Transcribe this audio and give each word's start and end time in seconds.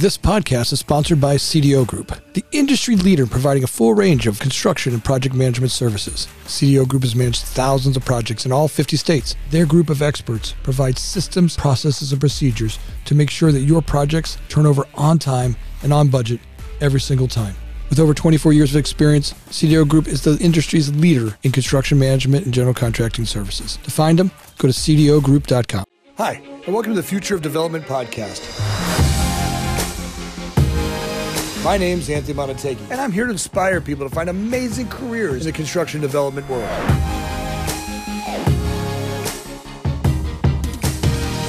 This 0.00 0.16
podcast 0.16 0.72
is 0.72 0.80
sponsored 0.80 1.20
by 1.20 1.34
CDO 1.34 1.86
Group, 1.86 2.18
the 2.32 2.42
industry 2.52 2.96
leader 2.96 3.26
providing 3.26 3.64
a 3.64 3.66
full 3.66 3.92
range 3.92 4.26
of 4.26 4.40
construction 4.40 4.94
and 4.94 5.04
project 5.04 5.34
management 5.34 5.72
services. 5.72 6.26
CDO 6.46 6.88
Group 6.88 7.02
has 7.02 7.14
managed 7.14 7.42
thousands 7.42 7.98
of 7.98 8.04
projects 8.06 8.46
in 8.46 8.50
all 8.50 8.66
50 8.66 8.96
states. 8.96 9.36
Their 9.50 9.66
group 9.66 9.90
of 9.90 10.00
experts 10.00 10.54
provides 10.62 11.02
systems, 11.02 11.54
processes, 11.54 12.12
and 12.12 12.18
procedures 12.18 12.78
to 13.04 13.14
make 13.14 13.28
sure 13.28 13.52
that 13.52 13.60
your 13.60 13.82
projects 13.82 14.38
turn 14.48 14.64
over 14.64 14.86
on 14.94 15.18
time 15.18 15.54
and 15.82 15.92
on 15.92 16.08
budget 16.08 16.40
every 16.80 17.02
single 17.02 17.28
time. 17.28 17.54
With 17.90 18.00
over 18.00 18.14
24 18.14 18.54
years 18.54 18.70
of 18.70 18.78
experience, 18.78 19.34
CDO 19.50 19.86
Group 19.86 20.08
is 20.08 20.24
the 20.24 20.38
industry's 20.38 20.88
leader 20.94 21.36
in 21.42 21.52
construction 21.52 21.98
management 21.98 22.46
and 22.46 22.54
general 22.54 22.72
contracting 22.72 23.26
services. 23.26 23.76
To 23.82 23.90
find 23.90 24.18
them, 24.18 24.30
go 24.56 24.66
to 24.66 24.72
cdogroup.com. 24.72 25.84
Hi, 26.16 26.40
and 26.64 26.72
welcome 26.72 26.94
to 26.94 26.96
the 26.96 27.06
Future 27.06 27.34
of 27.34 27.42
Development 27.42 27.84
podcast. 27.84 28.89
My 31.62 31.76
name's 31.76 32.08
Anthony 32.08 32.32
Montague, 32.32 32.82
and 32.90 32.98
I'm 32.98 33.12
here 33.12 33.26
to 33.26 33.30
inspire 33.30 33.82
people 33.82 34.08
to 34.08 34.14
find 34.14 34.30
amazing 34.30 34.88
careers 34.88 35.44
in 35.44 35.52
the 35.52 35.56
construction 35.56 36.00
development 36.00 36.48
world. 36.48 36.64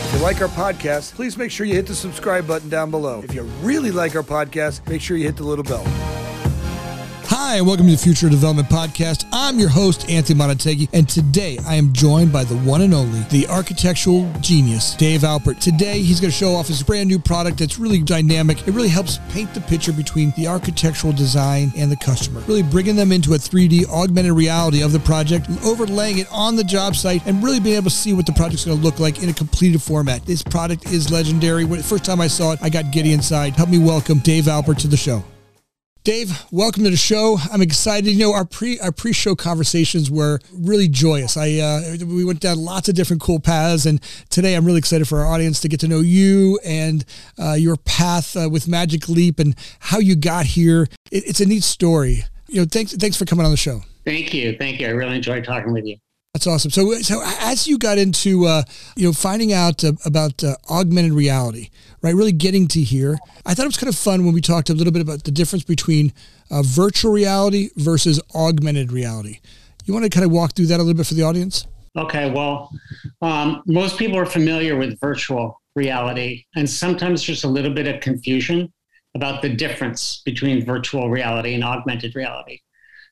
If 0.03 0.13
you 0.13 0.19
like 0.19 0.41
our 0.41 0.49
podcast, 0.49 1.13
please 1.13 1.37
make 1.37 1.49
sure 1.49 1.65
you 1.65 1.75
hit 1.75 1.87
the 1.87 1.95
subscribe 1.95 2.45
button 2.45 2.67
down 2.67 2.91
below. 2.91 3.21
If 3.23 3.33
you 3.33 3.43
really 3.61 3.91
like 3.91 4.13
our 4.17 4.21
podcast, 4.21 4.85
make 4.89 5.01
sure 5.01 5.15
you 5.15 5.27
hit 5.27 5.37
the 5.37 5.45
little 5.45 5.63
bell. 5.63 5.85
Hi, 7.43 7.55
and 7.55 7.65
welcome 7.65 7.87
to 7.87 7.93
the 7.93 7.97
Future 7.97 8.29
Development 8.29 8.69
Podcast. 8.69 9.25
I'm 9.33 9.57
your 9.57 9.67
host, 9.67 10.07
Anthony 10.07 10.37
Montague, 10.37 10.85
and 10.93 11.09
today 11.09 11.57
I 11.65 11.73
am 11.73 11.91
joined 11.91 12.31
by 12.31 12.43
the 12.43 12.55
one 12.57 12.81
and 12.81 12.93
only, 12.93 13.21
the 13.31 13.47
architectural 13.47 14.31
genius, 14.41 14.93
Dave 14.93 15.21
Alpert. 15.21 15.59
Today, 15.59 16.03
he's 16.03 16.19
going 16.19 16.29
to 16.29 16.37
show 16.37 16.53
off 16.53 16.67
his 16.67 16.83
brand 16.83 17.09
new 17.09 17.17
product 17.17 17.57
that's 17.57 17.79
really 17.79 18.03
dynamic. 18.03 18.67
It 18.67 18.75
really 18.75 18.89
helps 18.89 19.17
paint 19.29 19.55
the 19.55 19.61
picture 19.61 19.91
between 19.91 20.31
the 20.37 20.47
architectural 20.47 21.13
design 21.13 21.73
and 21.75 21.91
the 21.91 21.95
customer, 21.95 22.41
really 22.41 22.61
bringing 22.61 22.95
them 22.95 23.11
into 23.11 23.33
a 23.33 23.37
3D 23.37 23.89
augmented 23.89 24.33
reality 24.33 24.83
of 24.83 24.91
the 24.91 24.99
project, 24.99 25.49
overlaying 25.65 26.19
it 26.19 26.27
on 26.31 26.55
the 26.55 26.63
job 26.63 26.95
site, 26.95 27.25
and 27.25 27.43
really 27.43 27.59
being 27.59 27.75
able 27.75 27.89
to 27.89 27.95
see 27.95 28.13
what 28.13 28.27
the 28.27 28.33
project's 28.33 28.65
going 28.65 28.77
to 28.77 28.83
look 28.83 28.99
like 28.99 29.23
in 29.23 29.29
a 29.29 29.33
completed 29.33 29.81
format. 29.81 30.23
This 30.27 30.43
product 30.43 30.91
is 30.91 31.09
legendary. 31.09 31.65
When 31.65 31.81
first 31.81 32.05
time 32.05 32.21
I 32.21 32.27
saw 32.27 32.51
it, 32.51 32.59
I 32.61 32.69
got 32.69 32.91
giddy 32.91 33.13
inside. 33.13 33.55
Help 33.55 33.69
me 33.69 33.79
welcome 33.79 34.19
Dave 34.19 34.43
Alpert 34.43 34.77
to 34.77 34.87
the 34.87 34.95
show. 34.95 35.23
Dave, 36.03 36.45
welcome 36.49 36.83
to 36.83 36.89
the 36.89 36.97
show. 36.97 37.37
I'm 37.51 37.61
excited. 37.61 38.09
You 38.09 38.17
know, 38.17 38.33
our 38.33 38.43
pre 38.43 38.79
our 38.79 38.91
pre-show 38.91 39.35
conversations 39.35 40.09
were 40.09 40.39
really 40.51 40.87
joyous. 40.87 41.37
I 41.37 41.59
uh, 41.59 41.97
we 42.07 42.25
went 42.25 42.39
down 42.39 42.57
lots 42.57 42.89
of 42.89 42.95
different 42.95 43.21
cool 43.21 43.39
paths, 43.39 43.85
and 43.85 44.01
today 44.31 44.55
I'm 44.55 44.65
really 44.65 44.79
excited 44.79 45.07
for 45.07 45.19
our 45.19 45.27
audience 45.27 45.59
to 45.59 45.67
get 45.67 45.79
to 45.81 45.87
know 45.87 45.99
you 45.99 46.59
and 46.65 47.05
uh, 47.37 47.53
your 47.53 47.75
path 47.75 48.35
uh, 48.35 48.49
with 48.49 48.67
Magic 48.67 49.09
Leap 49.09 49.37
and 49.37 49.55
how 49.79 49.99
you 49.99 50.15
got 50.15 50.47
here. 50.47 50.87
It, 51.11 51.27
it's 51.27 51.39
a 51.39 51.45
neat 51.45 51.61
story. 51.61 52.23
You 52.47 52.61
know, 52.61 52.65
thanks 52.65 52.93
thanks 52.93 53.15
for 53.15 53.25
coming 53.25 53.45
on 53.45 53.51
the 53.51 53.57
show. 53.57 53.83
Thank 54.03 54.33
you, 54.33 54.57
thank 54.57 54.79
you. 54.79 54.87
I 54.87 54.91
really 54.91 55.17
enjoyed 55.17 55.43
talking 55.43 55.71
with 55.71 55.85
you. 55.85 55.97
That's 56.33 56.47
awesome. 56.47 56.71
So, 56.71 56.93
so 57.01 57.21
as 57.41 57.67
you 57.67 57.77
got 57.77 57.97
into, 57.97 58.45
uh, 58.45 58.63
you 58.95 59.05
know, 59.05 59.13
finding 59.13 59.51
out 59.51 59.83
uh, 59.83 59.91
about 60.05 60.43
uh, 60.43 60.55
augmented 60.69 61.11
reality, 61.11 61.69
right? 62.01 62.15
Really 62.15 62.31
getting 62.31 62.67
to 62.69 62.81
here, 62.81 63.17
I 63.45 63.53
thought 63.53 63.63
it 63.63 63.69
was 63.69 63.77
kind 63.77 63.89
of 63.89 63.95
fun 63.95 64.25
when 64.25 64.33
we 64.33 64.41
talked 64.41 64.69
a 64.69 64.73
little 64.73 64.93
bit 64.93 65.01
about 65.01 65.23
the 65.23 65.31
difference 65.31 65.63
between 65.63 66.13
uh, 66.49 66.61
virtual 66.63 67.11
reality 67.11 67.69
versus 67.75 68.19
augmented 68.33 68.91
reality. 68.91 69.39
You 69.85 69.93
want 69.93 70.03
to 70.03 70.09
kind 70.09 70.25
of 70.25 70.31
walk 70.31 70.53
through 70.53 70.67
that 70.67 70.79
a 70.79 70.83
little 70.83 70.97
bit 70.97 71.07
for 71.07 71.13
the 71.13 71.23
audience? 71.23 71.65
Okay. 71.97 72.31
Well, 72.31 72.69
um, 73.21 73.63
most 73.65 73.97
people 73.97 74.17
are 74.17 74.25
familiar 74.25 74.77
with 74.77 74.99
virtual 74.99 75.61
reality, 75.75 76.45
and 76.55 76.69
sometimes 76.69 77.25
there's 77.25 77.43
a 77.43 77.49
little 77.49 77.73
bit 77.73 77.87
of 77.87 78.01
confusion 78.01 78.71
about 79.15 79.41
the 79.41 79.49
difference 79.49 80.21
between 80.23 80.65
virtual 80.65 81.09
reality 81.09 81.53
and 81.53 81.63
augmented 81.63 82.15
reality. 82.15 82.59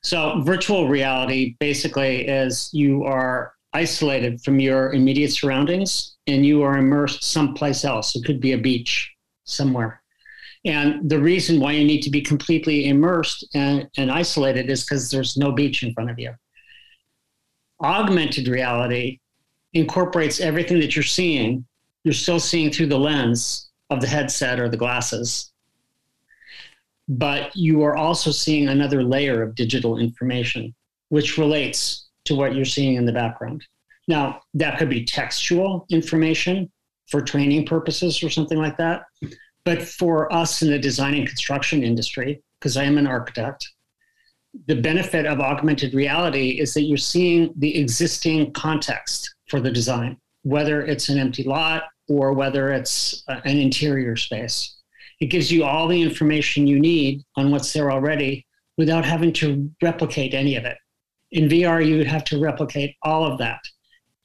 So, 0.02 0.42
virtual 0.44 0.88
reality 0.88 1.58
basically 1.60 2.26
is 2.26 2.70
you 2.72 3.04
are 3.04 3.54
isolated 3.74 4.42
from 4.42 4.60
your 4.60 4.94
immediate 4.94 5.32
surroundings 5.32 6.16
and 6.30 6.46
you 6.46 6.62
are 6.64 6.78
immersed 6.78 7.24
someplace 7.24 7.84
else. 7.86 8.16
It 8.16 8.26
could 8.26 8.40
be 8.40 8.54
a 8.54 8.58
beach 8.58 9.12
somewhere. 9.44 10.02
And 10.66 11.10
the 11.10 11.20
reason 11.20 11.60
why 11.60 11.74
you 11.74 11.86
need 11.86 12.02
to 12.02 12.10
be 12.10 12.22
completely 12.22 12.90
immersed 12.90 13.48
and, 13.54 13.90
and 13.98 14.12
isolated 14.12 14.70
is 14.70 14.84
because 14.84 15.10
there's 15.10 15.38
no 15.38 15.52
beach 15.52 15.84
in 15.84 15.94
front 15.94 16.10
of 16.10 16.20
you. 16.20 16.34
Augmented 17.82 18.48
reality 18.48 19.20
incorporates 19.74 20.40
everything 20.40 20.80
that 20.82 20.96
you're 20.96 21.04
seeing. 21.04 21.66
You're 22.04 22.14
still 22.14 22.40
seeing 22.40 22.72
through 22.72 22.88
the 22.88 23.00
lens 23.00 23.70
of 23.90 24.02
the 24.02 24.08
headset 24.08 24.60
or 24.60 24.68
the 24.68 24.78
glasses 24.78 25.50
but 27.10 27.56
you 27.56 27.82
are 27.82 27.98
also 27.98 28.30
seeing 28.30 28.70
another 28.70 29.04
layer 29.04 29.42
of 29.42 29.56
digital 29.56 29.98
information, 29.98 30.74
which 31.10 31.40
relates 31.40 32.08
to 32.26 32.36
what 32.36 32.56
you're 32.56 32.64
seeing 32.64 32.96
in 32.96 33.06
the 33.06 33.12
background. 33.12 33.66
Now, 34.10 34.42
that 34.56 34.80
could 34.80 34.90
be 34.90 35.06
textual 35.06 35.86
information 35.92 36.72
for 37.10 37.22
training 37.22 37.68
purposes 37.68 38.24
or 38.24 38.32
something 38.32 38.58
like 38.58 38.76
that. 38.78 39.04
But 39.66 39.84
for 39.84 40.34
us 40.34 40.64
in 40.64 40.72
the 40.72 40.80
design 40.80 41.14
and 41.14 41.28
construction 41.28 41.84
industry, 41.84 42.42
because 42.60 42.76
I 42.76 42.86
am 42.86 42.98
an 42.98 43.06
architect, 43.06 43.70
the 44.66 44.82
benefit 44.82 45.28
of 45.28 45.40
augmented 45.40 45.94
reality 45.94 46.60
is 46.60 46.74
that 46.74 46.86
you're 46.86 46.98
seeing 46.98 47.54
the 47.58 47.78
existing 47.80 48.52
context 48.54 49.36
for 49.48 49.60
the 49.60 49.70
design, 49.70 50.18
whether 50.42 50.82
it's 50.82 51.10
an 51.10 51.20
empty 51.20 51.44
lot 51.44 51.84
or 52.08 52.34
whether 52.34 52.72
it's 52.72 53.24
uh, 53.28 53.40
an 53.46 53.60
interior 53.60 54.16
space. 54.16 54.76
It 55.20 55.28
gives 55.28 55.52
you 55.52 55.64
all 55.66 55.88
the 55.88 56.02
information 56.02 56.66
you 56.66 56.80
need 56.80 57.22
on 57.36 57.52
what's 57.52 57.72
there 57.74 57.92
already 57.92 58.48
without 58.76 59.06
having 59.06 59.34
to 59.34 59.70
replicate 59.84 60.34
any 60.34 60.56
of 60.56 60.66
it. 60.66 60.78
In 61.32 61.48
VR, 61.48 61.86
you 61.86 61.98
would 61.98 62.08
have 62.08 62.24
to 62.24 62.40
replicate 62.40 62.96
all 63.04 63.24
of 63.24 63.38
that 63.38 63.60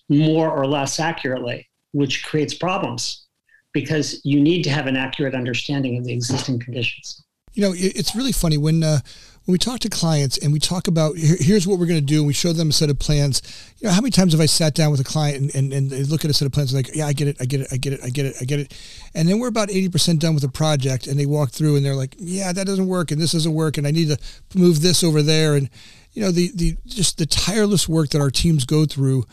more 0.09 0.50
or 0.50 0.66
less 0.66 1.00
accurately, 1.00 1.69
which 1.92 2.25
creates 2.25 2.54
problems 2.54 3.26
because 3.72 4.20
you 4.25 4.41
need 4.41 4.62
to 4.62 4.70
have 4.70 4.87
an 4.87 4.97
accurate 4.97 5.34
understanding 5.34 5.98
of 5.98 6.04
the 6.04 6.12
existing 6.12 6.60
conditions. 6.60 7.22
You 7.54 7.62
know, 7.62 7.72
it's 7.76 8.16
really 8.16 8.32
funny 8.32 8.59
when 8.59 8.82
uh, 8.82 8.98
when 9.44 9.53
we 9.53 9.59
talk 9.59 9.78
to 9.81 9.88
clients 9.91 10.38
and 10.38 10.53
we 10.53 10.59
talk 10.59 10.88
about 10.88 11.16
here's 11.16 11.66
what 11.66 11.78
we're 11.78 11.87
going 11.87 12.00
to 12.00 12.06
do 12.06 12.19
and 12.19 12.26
we 12.26 12.32
show 12.32 12.53
them 12.53 12.70
a 12.70 12.72
set 12.72 12.88
of 12.88 12.98
plans. 12.98 13.43
You 13.78 13.88
know 13.88 13.94
how 13.94 14.00
many 14.00 14.10
times 14.10 14.32
have 14.32 14.41
i 14.41 14.47
sat 14.47 14.75
down 14.75 14.91
with 14.91 15.00
a 15.00 15.04
client 15.04 15.37
and, 15.37 15.54
and, 15.54 15.72
and 15.72 15.91
they 15.91 16.03
look 16.03 16.25
at 16.25 16.31
a 16.31 16.34
set 16.34 16.47
of 16.47 16.53
plans 16.53 16.72
and 16.72 16.84
like 16.84 16.97
yeah 16.97 17.06
i 17.06 17.12
get 17.12 17.28
it 17.28 17.37
i 17.41 17.44
get 17.44 17.60
it 17.60 17.69
i 17.70 17.76
get 17.76 17.93
it 17.93 18.00
i 18.03 18.09
get 18.09 18.26
it 18.26 18.37
i 18.41 18.44
get 18.44 18.59
it. 18.59 18.75
And 19.14 19.28
then 19.28 19.38
we're 19.38 19.48
about 19.48 19.69
80% 19.69 20.19
done 20.19 20.34
with 20.34 20.43
the 20.43 20.48
project 20.48 21.06
and 21.06 21.19
they 21.20 21.26
walk 21.26 21.50
through 21.50 21.76
and 21.76 21.84
they're 21.84 21.94
like 21.94 22.16
yeah 22.19 22.53
that 22.53 22.66
doesn't 22.66 22.87
work 22.87 23.10
and 23.10 23.20
this 23.20 23.32
doesn't 23.32 23.54
work 23.54 23.76
and 23.76 23.87
i 23.87 23.91
need 23.91 24.09
to 24.09 24.19
move 24.59 24.81
this 24.81 25.04
over 25.04 25.22
there. 25.22 25.54
And 25.54 25.69
you 26.12 26.22
know 26.22 26.31
the 26.31 26.50
the 26.54 26.76
just 26.87 27.19
the 27.19 27.26
tireless 27.26 27.88
work 27.88 28.10
that 28.10 28.20
our 28.20 28.31
teams 28.31 28.64
go 28.64 28.87
through 28.87 29.25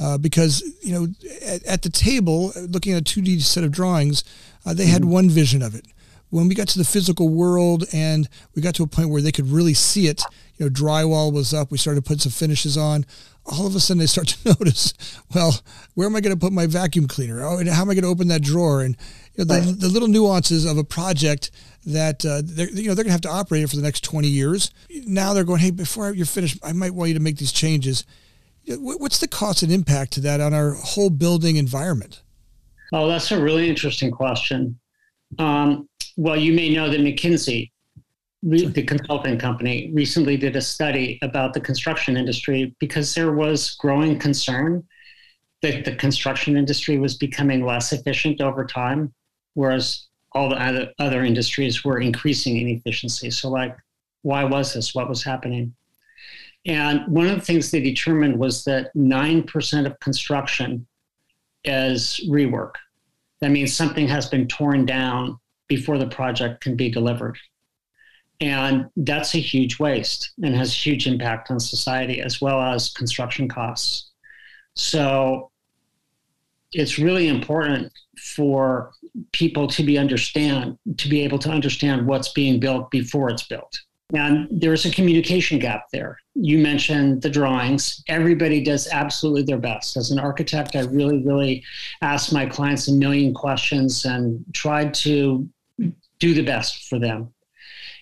uh, 0.00 0.16
because 0.18 0.62
you 0.82 0.92
know 0.92 1.06
at, 1.44 1.64
at, 1.64 1.82
the 1.82 1.90
table 1.90 2.52
looking 2.68 2.92
at 2.92 3.00
a 3.00 3.04
2d 3.04 3.40
set 3.42 3.64
of 3.64 3.70
drawings 3.70 4.24
uh, 4.64 4.72
they 4.72 4.84
mm-hmm. 4.84 4.92
had 4.92 5.04
one 5.04 5.28
vision 5.28 5.62
of 5.62 5.74
it 5.74 5.86
when 6.30 6.48
we 6.48 6.54
got 6.54 6.68
to 6.68 6.78
the 6.78 6.84
physical 6.84 7.28
world 7.28 7.84
and 7.92 8.28
we 8.54 8.62
got 8.62 8.74
to 8.76 8.82
a 8.82 8.86
point 8.86 9.10
where 9.10 9.20
they 9.20 9.32
could 9.32 9.48
really 9.48 9.74
see 9.74 10.06
it, 10.06 10.22
you 10.56 10.64
know, 10.64 10.70
drywall 10.70 11.32
was 11.32 11.52
up, 11.52 11.70
we 11.70 11.78
started 11.78 12.04
putting 12.04 12.20
some 12.20 12.32
finishes 12.32 12.76
on. 12.76 13.04
All 13.44 13.66
of 13.66 13.74
a 13.74 13.80
sudden, 13.80 13.98
they 13.98 14.06
start 14.06 14.28
to 14.28 14.48
notice, 14.60 14.94
well, 15.34 15.60
where 15.94 16.06
am 16.06 16.14
I 16.14 16.20
going 16.20 16.34
to 16.34 16.40
put 16.40 16.52
my 16.52 16.66
vacuum 16.66 17.08
cleaner? 17.08 17.44
Oh, 17.44 17.58
and 17.58 17.68
how 17.68 17.82
am 17.82 17.90
I 17.90 17.94
going 17.94 18.04
to 18.04 18.10
open 18.10 18.28
that 18.28 18.42
drawer? 18.42 18.82
And 18.82 18.96
you 19.34 19.44
know, 19.44 19.54
the, 19.54 19.72
the 19.72 19.88
little 19.88 20.08
nuances 20.08 20.64
of 20.64 20.78
a 20.78 20.84
project 20.84 21.50
that 21.86 22.24
uh, 22.24 22.42
they're, 22.44 22.70
you 22.70 22.88
know 22.88 22.94
they're 22.94 23.04
going 23.04 23.06
to 23.06 23.12
have 23.12 23.20
to 23.22 23.30
operate 23.30 23.62
it 23.62 23.70
for 23.70 23.76
the 23.76 23.82
next 23.82 24.04
20 24.04 24.28
years. 24.28 24.70
Now 25.06 25.32
they're 25.32 25.44
going, 25.44 25.60
hey, 25.60 25.70
before 25.70 26.14
you're 26.14 26.26
finished, 26.26 26.58
I 26.62 26.72
might 26.72 26.94
want 26.94 27.08
you 27.08 27.14
to 27.14 27.20
make 27.20 27.38
these 27.38 27.52
changes. 27.52 28.04
What's 28.78 29.18
the 29.18 29.28
cost 29.28 29.62
and 29.62 29.72
impact 29.72 30.12
to 30.12 30.20
that 30.20 30.40
on 30.40 30.54
our 30.54 30.72
whole 30.72 31.10
building 31.10 31.56
environment? 31.56 32.22
Oh, 32.92 33.08
that's 33.08 33.30
a 33.30 33.40
really 33.40 33.68
interesting 33.68 34.10
question. 34.10 34.78
Um, 35.38 35.88
well, 36.16 36.36
you 36.36 36.52
may 36.52 36.68
know 36.72 36.90
that 36.90 37.00
McKinsey, 37.00 37.70
the 38.42 38.82
consulting 38.82 39.38
company, 39.38 39.90
recently 39.92 40.36
did 40.36 40.56
a 40.56 40.60
study 40.60 41.18
about 41.22 41.54
the 41.54 41.60
construction 41.60 42.16
industry 42.16 42.74
because 42.80 43.14
there 43.14 43.32
was 43.32 43.76
growing 43.76 44.18
concern 44.18 44.84
that 45.62 45.84
the 45.84 45.94
construction 45.94 46.56
industry 46.56 46.98
was 46.98 47.16
becoming 47.16 47.64
less 47.64 47.92
efficient 47.92 48.40
over 48.40 48.64
time, 48.64 49.12
whereas 49.54 50.06
all 50.32 50.48
the 50.48 50.56
other, 50.56 50.90
other 50.98 51.24
industries 51.24 51.84
were 51.84 52.00
increasing 52.00 52.56
in 52.56 52.68
efficiency. 52.68 53.30
So, 53.30 53.50
like, 53.50 53.76
why 54.22 54.44
was 54.44 54.74
this? 54.74 54.94
What 54.94 55.08
was 55.08 55.22
happening? 55.22 55.74
And 56.66 57.06
one 57.08 57.26
of 57.26 57.36
the 57.36 57.44
things 57.44 57.70
they 57.70 57.80
determined 57.80 58.38
was 58.38 58.64
that 58.64 58.94
9% 58.94 59.86
of 59.86 59.98
construction 60.00 60.86
is 61.64 62.20
rework. 62.28 62.72
That 63.40 63.50
means 63.50 63.74
something 63.74 64.06
has 64.08 64.28
been 64.28 64.46
torn 64.46 64.84
down 64.84 65.38
before 65.68 65.98
the 65.98 66.08
project 66.08 66.62
can 66.62 66.76
be 66.76 66.90
delivered. 66.90 67.38
And 68.40 68.86
that's 68.96 69.34
a 69.34 69.38
huge 69.38 69.78
waste 69.78 70.32
and 70.42 70.54
has 70.54 70.74
huge 70.74 71.06
impact 71.06 71.50
on 71.50 71.60
society 71.60 72.20
as 72.20 72.40
well 72.40 72.60
as 72.60 72.90
construction 72.90 73.48
costs. 73.48 74.10
So 74.74 75.50
it's 76.72 76.98
really 76.98 77.28
important 77.28 77.92
for 78.18 78.92
people 79.32 79.66
to 79.66 79.82
be 79.82 79.98
understand 79.98 80.78
to 80.96 81.08
be 81.08 81.22
able 81.22 81.38
to 81.38 81.50
understand 81.50 82.06
what's 82.06 82.32
being 82.32 82.60
built 82.60 82.90
before 82.90 83.30
it's 83.30 83.46
built. 83.46 83.78
And 84.14 84.48
there's 84.50 84.84
a 84.86 84.90
communication 84.90 85.58
gap 85.58 85.84
there. 85.92 86.18
You 86.42 86.58
mentioned 86.58 87.20
the 87.20 87.28
drawings. 87.28 88.02
Everybody 88.08 88.64
does 88.64 88.88
absolutely 88.90 89.42
their 89.42 89.58
best. 89.58 89.98
As 89.98 90.10
an 90.10 90.18
architect, 90.18 90.74
I 90.74 90.80
really, 90.80 91.22
really 91.22 91.62
ask 92.00 92.32
my 92.32 92.46
clients 92.46 92.88
a 92.88 92.92
million 92.92 93.34
questions 93.34 94.06
and 94.06 94.42
try 94.54 94.86
to 94.86 95.46
do 96.18 96.34
the 96.34 96.42
best 96.42 96.88
for 96.88 96.98
them. 96.98 97.32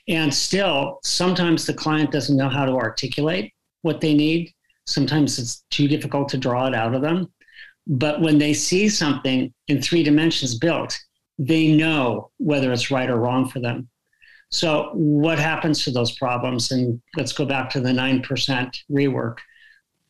And 0.06 0.32
still, 0.32 1.00
sometimes 1.02 1.67
the 1.67 1.75
client 1.75 2.12
doesn't 2.12 2.37
know 2.37 2.49
how 2.49 2.64
to 2.64 2.73
articulate 2.73 3.52
what 3.82 4.00
they 4.00 4.14
need. 4.14 4.55
Sometimes 4.87 5.38
it's 5.41 5.64
too 5.70 5.88
difficult 5.88 6.29
to 6.29 6.38
draw 6.38 6.69
it 6.69 6.75
out 6.75 6.94
of 6.94 7.02
them. 7.02 7.32
But 7.88 8.20
when 8.20 8.38
they 8.38 8.55
see 8.55 8.88
something 8.88 9.52
in 9.67 9.82
three 9.82 10.05
dimensions 10.05 10.56
built, 10.56 10.96
they 11.41 11.73
know 11.73 12.31
whether 12.38 12.73
it's 12.73 12.91
right 12.91 13.11
or 13.11 13.17
wrong 13.17 13.49
for 13.49 13.58
them. 13.58 13.88
So, 14.50 14.91
what 14.95 15.39
happens 15.39 15.85
to 15.85 15.91
those 15.91 16.12
problems? 16.12 16.71
And 16.71 17.00
let's 17.17 17.33
go 17.33 17.45
back 17.45 17.69
to 17.71 17.81
the 17.81 17.91
9% 17.91 18.83
rework. 18.91 19.39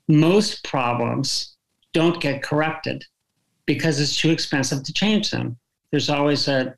Most 0.06 0.64
problems 0.64 1.56
don't 1.92 2.20
get 2.20 2.42
corrected 2.42 3.04
because 3.66 4.00
it's 4.00 4.16
too 4.16 4.30
expensive 4.30 4.84
to 4.84 4.92
change 4.92 5.30
them. 5.30 5.56
There's 5.90 6.08
always 6.08 6.48
a, 6.48 6.74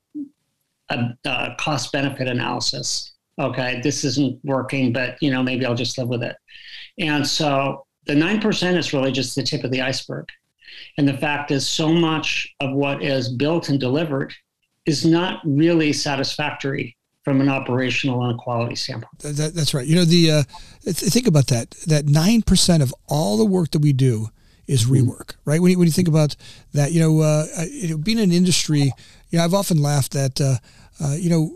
a, 0.89 1.05
a 1.25 1.55
cost 1.59 1.93
benefit 1.93 2.29
analysis. 2.29 3.12
Okay, 3.39 3.81
this 3.83 4.05
isn't 4.05 4.39
working, 4.45 4.93
but 4.93 5.17
you 5.21 5.31
know 5.31 5.43
maybe 5.43 5.67
I'll 5.67 5.75
just 5.75 5.99
live 5.99 6.09
with 6.09 6.23
it. 6.23 6.37
And 6.99 7.27
so 7.27 7.87
the 8.06 8.15
9% 8.15 8.77
is 8.77 8.93
really 8.93 9.13
just 9.13 9.35
the 9.35 9.43
tip 9.43 9.65
of 9.65 9.71
the 9.71 9.83
iceberg. 9.83 10.27
And 10.99 11.06
the 11.06 11.17
fact 11.17 11.51
is, 11.51 11.69
so 11.69 11.93
much 11.93 12.55
of 12.61 12.73
what 12.73 13.03
is 13.03 13.29
built 13.29 13.69
and 13.69 13.79
delivered 13.79 14.33
is 14.87 15.05
not 15.05 15.41
really 15.45 15.93
satisfactory 15.93 16.97
from 17.31 17.41
an 17.41 17.49
operational 17.49 18.25
and 18.25 18.35
a 18.35 18.43
quality 18.43 18.75
standpoint. 18.75 19.17
That, 19.21 19.55
that's 19.55 19.73
right. 19.73 19.87
You 19.87 19.94
know, 19.94 20.05
the 20.05 20.32
uh, 20.32 20.43
think 20.82 21.29
about 21.29 21.47
that. 21.47 21.71
That 21.87 22.06
nine 22.06 22.43
percent 22.43 22.82
of 22.82 22.93
all 23.06 23.37
the 23.37 23.44
work 23.44 23.71
that 23.71 23.79
we 23.79 23.93
do 23.93 24.31
is 24.67 24.85
mm-hmm. 24.85 25.09
rework, 25.09 25.35
right? 25.44 25.61
When 25.61 25.71
you, 25.71 25.79
when 25.79 25.87
you 25.87 25.93
think 25.93 26.09
about 26.09 26.35
that, 26.73 26.91
you 26.91 26.99
know, 26.99 27.21
uh, 27.21 27.47
you 27.71 27.91
know, 27.91 27.99
being 27.99 28.19
in 28.19 28.25
an 28.25 28.32
industry, 28.32 28.93
you 29.31 29.38
know, 29.38 29.44
I've 29.44 29.55
often 29.55 29.81
laughed 29.81 30.12
that, 30.15 30.41
uh, 30.41 30.56
uh, 31.00 31.15
you 31.15 31.31
know, 31.31 31.53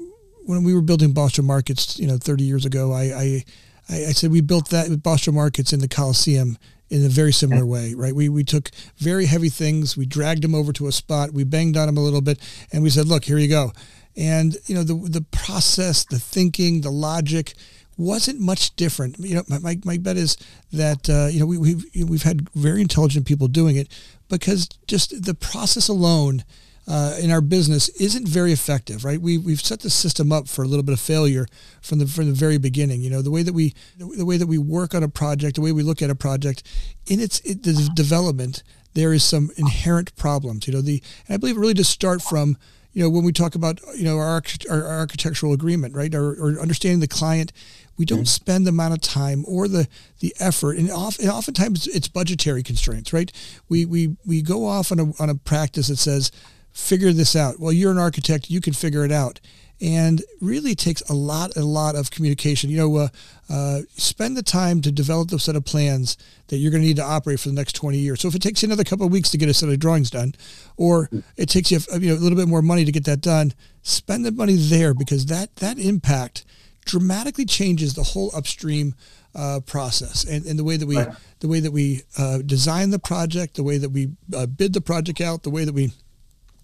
when 0.47 0.63
we 0.63 0.75
were 0.75 0.81
building 0.81 1.13
Boston 1.13 1.45
Markets, 1.45 1.99
you 1.99 2.07
know, 2.07 2.19
30 2.19 2.45
years 2.45 2.65
ago, 2.65 2.93
I, 2.93 3.03
I, 3.03 3.45
I 3.89 4.13
said 4.13 4.31
we 4.31 4.43
built 4.43 4.71
that 4.71 5.03
Boston 5.03 5.35
Markets 5.35 5.73
in 5.73 5.81
the 5.81 5.89
Coliseum 5.89 6.57
in 6.89 7.05
a 7.05 7.09
very 7.09 7.33
similar 7.33 7.67
way, 7.67 7.95
right? 7.95 8.15
We, 8.15 8.29
we 8.29 8.45
took 8.45 8.71
very 8.99 9.27
heavy 9.27 9.49
things, 9.49 9.97
we 9.97 10.07
dragged 10.07 10.45
them 10.45 10.55
over 10.55 10.73
to 10.75 10.87
a 10.87 10.93
spot, 10.93 11.33
we 11.33 11.43
banged 11.43 11.77
on 11.77 11.87
them 11.87 11.97
a 11.97 12.01
little 12.01 12.21
bit, 12.21 12.39
and 12.73 12.85
we 12.85 12.91
said, 12.91 13.07
look, 13.07 13.25
here 13.25 13.39
you 13.39 13.49
go. 13.49 13.73
And, 14.17 14.57
you 14.67 14.75
know, 14.75 14.85
the, 14.85 14.95
the 14.95 15.25
process, 15.31 16.05
the 16.05 16.19
thinking, 16.19 16.81
the 16.83 16.91
logic 16.91 17.55
wasn't 17.97 18.41
much 18.41 18.75
different. 18.77 19.19
You 19.19 19.37
know, 19.37 19.61
my, 19.61 19.79
my 19.85 19.99
bet 19.99 20.17
is 20.17 20.37
that, 20.73 21.09
uh, 21.09 21.29
you 21.31 21.41
know, 21.41 21.47
we, 21.47 21.59
we've, 21.59 21.85
we've 22.09 22.23
had 22.23 22.49
very 22.51 22.81
intelligent 22.81 23.27
people 23.27 23.49
doing 23.49 23.77
it 23.77 23.89
because 24.29 24.69
just 24.87 25.25
the 25.25 25.35
process 25.35 25.89
alone 25.89 26.45
uh, 26.87 27.17
in 27.21 27.31
our 27.31 27.41
business 27.41 27.89
isn't 27.91 28.29
very 28.29 28.53
effective, 28.53 29.05
right? 29.05 29.21
We 29.21 29.39
we've 29.39 29.61
set 29.61 29.81
the 29.81 29.91
system 29.91 30.33
up 30.33 30.49
for 30.49 30.63
a 30.63 30.69
little 30.69 30.83
bit 30.83 30.93
of 30.93 31.01
failure 31.01 31.47
from 31.81 31.99
the 31.99 32.07
from 32.07 32.27
the 32.27 32.35
very 32.35 32.59
beginning. 32.59 33.01
You 33.01 33.11
know, 33.11 33.23
the 33.23 33.31
way 33.31 33.43
that 33.43 33.55
we 33.55 33.75
the 33.97 34.25
way 34.25 34.37
that 34.37 34.47
we 34.47 34.59
work 34.59 34.95
on 34.95 35.03
a 35.03 35.09
project, 35.09 35.57
the 35.57 35.63
way 35.63 35.73
we 35.73 35.83
look 35.83 36.03
at 36.03 36.11
a 36.11 36.15
project, 36.15 36.63
in 37.07 37.21
its 37.21 37.41
it, 37.41 37.63
the 37.63 37.91
development, 37.95 38.63
there 38.93 39.15
is 39.15 39.25
some 39.25 39.51
inherent 39.57 40.15
problems. 40.17 40.67
You 40.67 40.75
know, 40.75 40.83
the 40.83 41.03
and 41.27 41.35
I 41.35 41.39
believe 41.39 41.57
it 41.57 41.61
really 41.61 41.75
does 41.75 41.89
start 41.89 42.21
from 42.21 42.59
you 42.95 43.03
know 43.03 43.11
when 43.11 43.25
we 43.25 43.33
talk 43.33 43.55
about 43.55 43.81
you 43.95 44.05
know 44.05 44.19
our, 44.19 44.43
our, 44.71 44.85
our 44.85 44.99
architectural 45.01 45.53
agreement, 45.53 45.95
right, 45.95 46.15
or, 46.15 46.31
or 46.31 46.59
understanding 46.61 47.01
the 47.01 47.09
client 47.09 47.53
we 47.97 48.05
don't 48.05 48.21
mm-hmm. 48.21 48.25
spend 48.25 48.67
the 48.67 48.71
amount 48.71 48.93
of 48.93 49.01
time 49.01 49.45
or 49.47 49.69
the 49.69 49.87
the 50.19 50.35
effort 50.41 50.77
and, 50.79 50.91
oft, 50.91 51.21
and 51.21 51.31
oftentimes 51.31 51.87
it's 51.89 52.09
budgetary 52.09 52.63
constraints 52.63 53.13
right 53.13 53.31
we 53.69 53.85
we 53.85 54.17
we 54.27 54.43
go 54.43 54.67
off 54.67 54.91
on 54.91 54.99
a 54.99 55.13
on 55.21 55.31
a 55.31 55.35
practice 55.35 55.87
that 55.89 55.97
says 55.97 56.33
figure 56.75 57.13
this 57.13 57.35
out. 57.35 57.59
Well, 57.59 57.73
you're 57.73 57.93
an 57.93 57.99
architect, 57.99 58.51
you 58.51 58.61
can 58.61 58.75
figure 58.75 59.05
it 59.05 59.13
out. 59.13 59.41
And 59.81 60.23
really 60.41 60.75
takes 60.75 61.03
a 61.11 61.15
lot, 61.15 61.57
a 61.57 61.65
lot 61.65 61.97
of 61.97 62.11
communication. 62.11 62.71
You 62.71 62.77
know, 62.79 62.97
uh, 62.97 63.09
uh, 63.51 63.81
spend 63.97 64.37
the 64.37 64.43
time 64.43 64.81
to 64.83 64.93
develop 64.93 65.29
the 65.29 65.39
set 65.39 65.57
of 65.57 65.65
plans 65.65 66.17
that 66.49 66.57
you're 66.57 66.71
going 66.71 66.83
to 66.83 66.87
need 66.87 66.97
to 66.97 67.05
operate 67.05 67.41
for 67.41 67.49
the 67.49 67.55
next 67.55 67.75
20 67.75 67.99
years. 67.99 68.21
So 68.21 68.29
if 68.29 68.35
it 68.35 68.43
takes 68.43 68.63
you 68.63 68.69
another 68.69 68.85
couple 68.85 69.05
of 69.05 69.13
weeks 69.13 69.31
to 69.31 69.39
get 69.39 69.49
a 69.49 69.55
set 69.55 69.69
of 69.69 69.79
drawings 69.79 70.11
done, 70.11 70.35
or 70.77 71.11
it 71.37 71.49
takes 71.49 71.71
you, 71.71 71.81
you 71.99 72.11
know, 72.11 72.15
a 72.15 72.23
little 72.23 72.39
bit 72.39 72.49
more 72.49 72.63
money 72.63 72.85
to 72.85 72.93
get 72.93 73.05
that 73.05 73.21
done, 73.21 73.53
spend 73.83 74.25
the 74.25 74.33
money 74.33 74.55
there 74.55 74.95
because 74.95 75.27
that 75.27 75.57
that 75.57 75.79
impact 75.79 76.45
dramatically 76.85 77.45
changes 77.45 77.95
the 77.95 78.03
whole 78.03 78.31
upstream 78.35 78.95
uh, 79.35 79.61
process 79.67 80.25
and, 80.25 80.45
and 80.47 80.59
the 80.59 80.65
way 80.65 80.77
that 80.77 80.87
we 80.87 80.97
right. 80.97 81.09
the 81.41 81.49
way 81.49 81.61
that 81.61 81.73
we 81.73 82.03
uh, 82.19 82.39
design 82.39 82.91
the 82.91 82.99
project, 82.99 83.57
the 83.57 83.65
way 83.65 83.79
that 83.79 83.89
we 83.89 84.11
uh, 84.35 84.47
bid 84.47 84.73
the 84.73 84.81
project 84.81 85.21
out, 85.21 85.43
the 85.43 85.51
way 85.51 85.65
that 85.65 85.75
we 85.75 85.93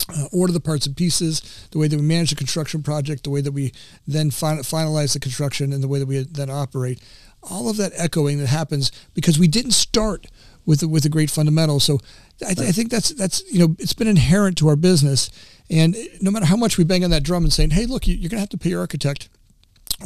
uh, 0.09 0.27
order 0.33 0.53
the 0.53 0.61
parts 0.61 0.87
and 0.87 0.97
pieces, 0.97 1.69
the 1.71 1.79
way 1.79 1.89
that 1.89 1.97
we 1.97 2.03
manage 2.03 2.31
the 2.31 2.37
construction 2.37 2.83
project, 2.83 3.25
the 3.25 3.31
way 3.31 3.41
that 3.41 3.53
we 3.53 3.73
then 4.07 4.31
fin- 4.31 4.59
finalize 4.59 5.13
the 5.13 5.21
construction, 5.21 5.73
and 5.73 5.83
the 5.83 5.89
way 5.89 5.99
that 5.99 6.07
we 6.07 6.23
then 6.23 6.51
operate. 6.51 7.01
All 7.43 7.69
of 7.71 7.77
that 7.79 7.93
echoing 7.97 8.39
that 8.39 8.49
happens 8.49 8.93
because 9.15 9.39
we 9.39 9.49
didn't 9.49 9.73
start 9.73 10.27
with 10.67 10.81
the, 10.81 10.89
with 10.89 11.05
a 11.05 11.09
great 11.09 11.31
fundamental. 11.31 11.81
So 11.81 11.99
I, 12.47 12.55
th- 12.55 12.69
I, 12.69 12.73
think 12.73 12.91
that's 12.91 13.11
that's 13.11 13.43
you 13.51 13.59
know 13.59 13.77
it's 13.79 13.95
been 13.95 14.09
inherent 14.09 14.59
to 14.59 14.69
our 14.69 14.77
business, 14.77 15.31
and 15.71 15.97
no 16.21 16.31
matter 16.31 16.47
how 16.47 16.57
much 16.57 16.77
we 16.79 16.85
bang 16.85 17.05
on 17.05 17.11
that 17.11 17.23
drum 17.23 17.45
and 17.45 17.53
saying, 17.53 17.71
hey, 17.71 17.87
look, 17.87 18.07
you're 18.07 18.17
going 18.17 18.31
to 18.31 18.41
have 18.41 18.49
to 18.51 18.59
pay 18.59 18.71
your 18.71 18.81
architect 18.81 19.29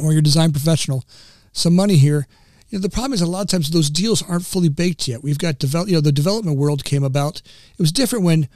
or 0.01 0.13
your 0.13 0.21
design 0.21 0.51
professional 0.51 1.03
some 1.55 1.75
money 1.75 1.95
here. 1.97 2.27
You 2.69 2.77
know, 2.77 2.81
the 2.81 2.89
problem 2.89 3.13
is 3.13 3.21
a 3.21 3.25
lot 3.25 3.41
of 3.41 3.47
times 3.47 3.69
those 3.69 3.89
deals 3.89 4.21
aren't 4.21 4.45
fully 4.45 4.69
baked 4.69 5.07
yet. 5.07 5.23
We've 5.23 5.37
got 5.37 5.59
develop, 5.59 5.87
you 5.87 5.95
know, 5.95 6.01
the 6.01 6.11
development 6.11 6.57
world 6.57 6.83
came 6.83 7.03
about. 7.03 7.37
It 7.37 7.79
was 7.79 7.91
different 7.91 8.25
when 8.25 8.49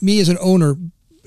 me 0.00 0.20
as 0.20 0.28
an 0.28 0.38
owner 0.40 0.76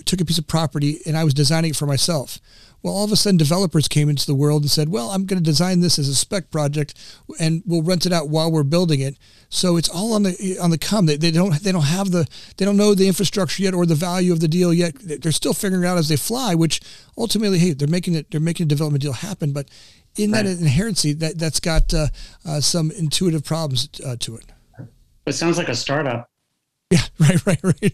took 0.05 0.21
a 0.21 0.25
piece 0.25 0.37
of 0.37 0.47
property 0.47 0.99
and 1.05 1.17
I 1.17 1.23
was 1.23 1.33
designing 1.33 1.71
it 1.71 1.75
for 1.75 1.85
myself. 1.85 2.39
Well, 2.83 2.93
all 2.93 3.05
of 3.05 3.11
a 3.11 3.15
sudden, 3.15 3.37
developers 3.37 3.87
came 3.87 4.07
into 4.07 4.25
the 4.25 4.35
world 4.35 4.61
and 4.61 4.71
said, 4.71 4.89
"Well, 4.89 5.09
I'm 5.09 5.25
going 5.25 5.39
to 5.39 5.43
design 5.43 5.79
this 5.79 5.97
as 5.97 6.07
a 6.07 6.15
spec 6.15 6.51
project, 6.51 6.93
and 7.39 7.63
we'll 7.65 7.81
rent 7.81 8.05
it 8.05 8.13
out 8.13 8.29
while 8.29 8.51
we're 8.51 8.63
building 8.63 8.99
it." 8.99 9.17
So 9.49 9.77
it's 9.77 9.89
all 9.89 10.13
on 10.13 10.23
the 10.23 10.57
on 10.61 10.69
the 10.69 10.77
come. 10.77 11.07
They, 11.07 11.17
they 11.17 11.31
don't 11.31 11.59
they 11.63 11.71
don't 11.71 11.81
have 11.81 12.11
the 12.11 12.27
they 12.57 12.65
don't 12.65 12.77
know 12.77 12.93
the 12.93 13.07
infrastructure 13.07 13.63
yet 13.63 13.73
or 13.73 13.85
the 13.85 13.95
value 13.95 14.31
of 14.31 14.41
the 14.41 14.47
deal 14.47 14.73
yet. 14.73 14.93
They're 14.99 15.31
still 15.31 15.53
figuring 15.53 15.83
it 15.83 15.87
out 15.87 15.97
as 15.97 16.07
they 16.07 16.17
fly. 16.17 16.53
Which 16.53 16.79
ultimately, 17.17 17.57
hey, 17.57 17.73
they're 17.73 17.87
making 17.87 18.13
it 18.13 18.29
they're 18.29 18.39
making 18.39 18.65
a 18.65 18.69
development 18.69 19.01
deal 19.01 19.13
happen. 19.13 19.53
But 19.53 19.69
in 20.15 20.31
right. 20.31 20.45
that 20.45 20.57
inherency, 20.57 21.17
that 21.19 21.39
that's 21.39 21.59
got 21.59 21.93
uh, 21.93 22.07
uh, 22.45 22.61
some 22.61 22.91
intuitive 22.91 23.43
problems 23.43 23.89
uh, 24.05 24.17
to 24.19 24.35
it. 24.35 24.45
It 25.25 25.33
sounds 25.33 25.57
like 25.57 25.67
a 25.67 25.75
startup. 25.75 26.29
Yeah, 26.91 26.99
right, 27.19 27.45
right, 27.45 27.63
right. 27.63 27.93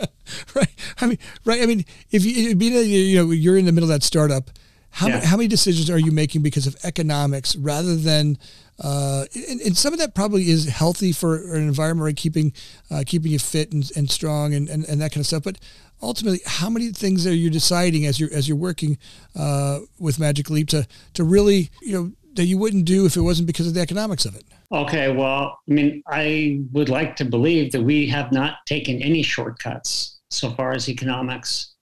right. 0.54 0.74
I 1.00 1.06
mean, 1.06 1.18
right. 1.44 1.62
I 1.62 1.66
mean, 1.66 1.84
if 2.10 2.24
you 2.24 2.54
being 2.54 2.72
you 2.88 3.16
know 3.16 3.30
you're 3.30 3.56
in 3.56 3.64
the 3.64 3.72
middle 3.72 3.90
of 3.90 3.94
that 3.94 4.04
startup, 4.04 4.50
how 4.90 5.08
yeah. 5.08 5.14
many, 5.14 5.26
how 5.26 5.36
many 5.36 5.48
decisions 5.48 5.90
are 5.90 5.98
you 5.98 6.12
making 6.12 6.42
because 6.42 6.66
of 6.66 6.76
economics 6.84 7.56
rather 7.56 7.96
than 7.96 8.38
uh, 8.82 9.24
and, 9.48 9.60
and, 9.62 9.76
some 9.76 9.94
of 9.94 9.98
that 9.98 10.14
probably 10.14 10.50
is 10.50 10.68
healthy 10.68 11.10
for 11.10 11.54
an 11.54 11.62
environment, 11.62 12.04
right? 12.04 12.16
Keeping 12.16 12.52
uh, 12.90 13.04
keeping 13.06 13.32
you 13.32 13.38
fit 13.38 13.72
and, 13.72 13.90
and 13.96 14.10
strong 14.10 14.52
and, 14.52 14.68
and, 14.68 14.84
and 14.84 15.00
that 15.00 15.12
kind 15.12 15.20
of 15.22 15.26
stuff. 15.26 15.44
But 15.44 15.58
ultimately, 16.02 16.40
how 16.44 16.68
many 16.68 16.90
things 16.90 17.26
are 17.26 17.34
you 17.34 17.48
deciding 17.48 18.04
as 18.04 18.20
you're 18.20 18.32
as 18.32 18.46
you're 18.46 18.56
working 18.56 18.98
uh, 19.34 19.80
with 19.98 20.18
Magic 20.18 20.50
Leap 20.50 20.68
to 20.68 20.86
to 21.14 21.24
really 21.24 21.70
you 21.80 21.92
know 21.92 22.12
that 22.36 22.46
you 22.46 22.58
wouldn't 22.58 22.84
do 22.84 23.06
if 23.06 23.16
it 23.16 23.20
wasn't 23.20 23.46
because 23.46 23.66
of 23.66 23.74
the 23.74 23.80
economics 23.80 24.24
of 24.24 24.36
it? 24.36 24.44
Okay, 24.72 25.12
well, 25.12 25.58
I 25.68 25.72
mean, 25.72 26.02
I 26.08 26.60
would 26.72 26.88
like 26.88 27.16
to 27.16 27.24
believe 27.24 27.72
that 27.72 27.82
we 27.82 28.06
have 28.08 28.32
not 28.32 28.58
taken 28.66 29.00
any 29.02 29.22
shortcuts 29.22 30.18
so 30.30 30.50
far 30.50 30.72
as 30.72 30.88
economics. 30.88 31.74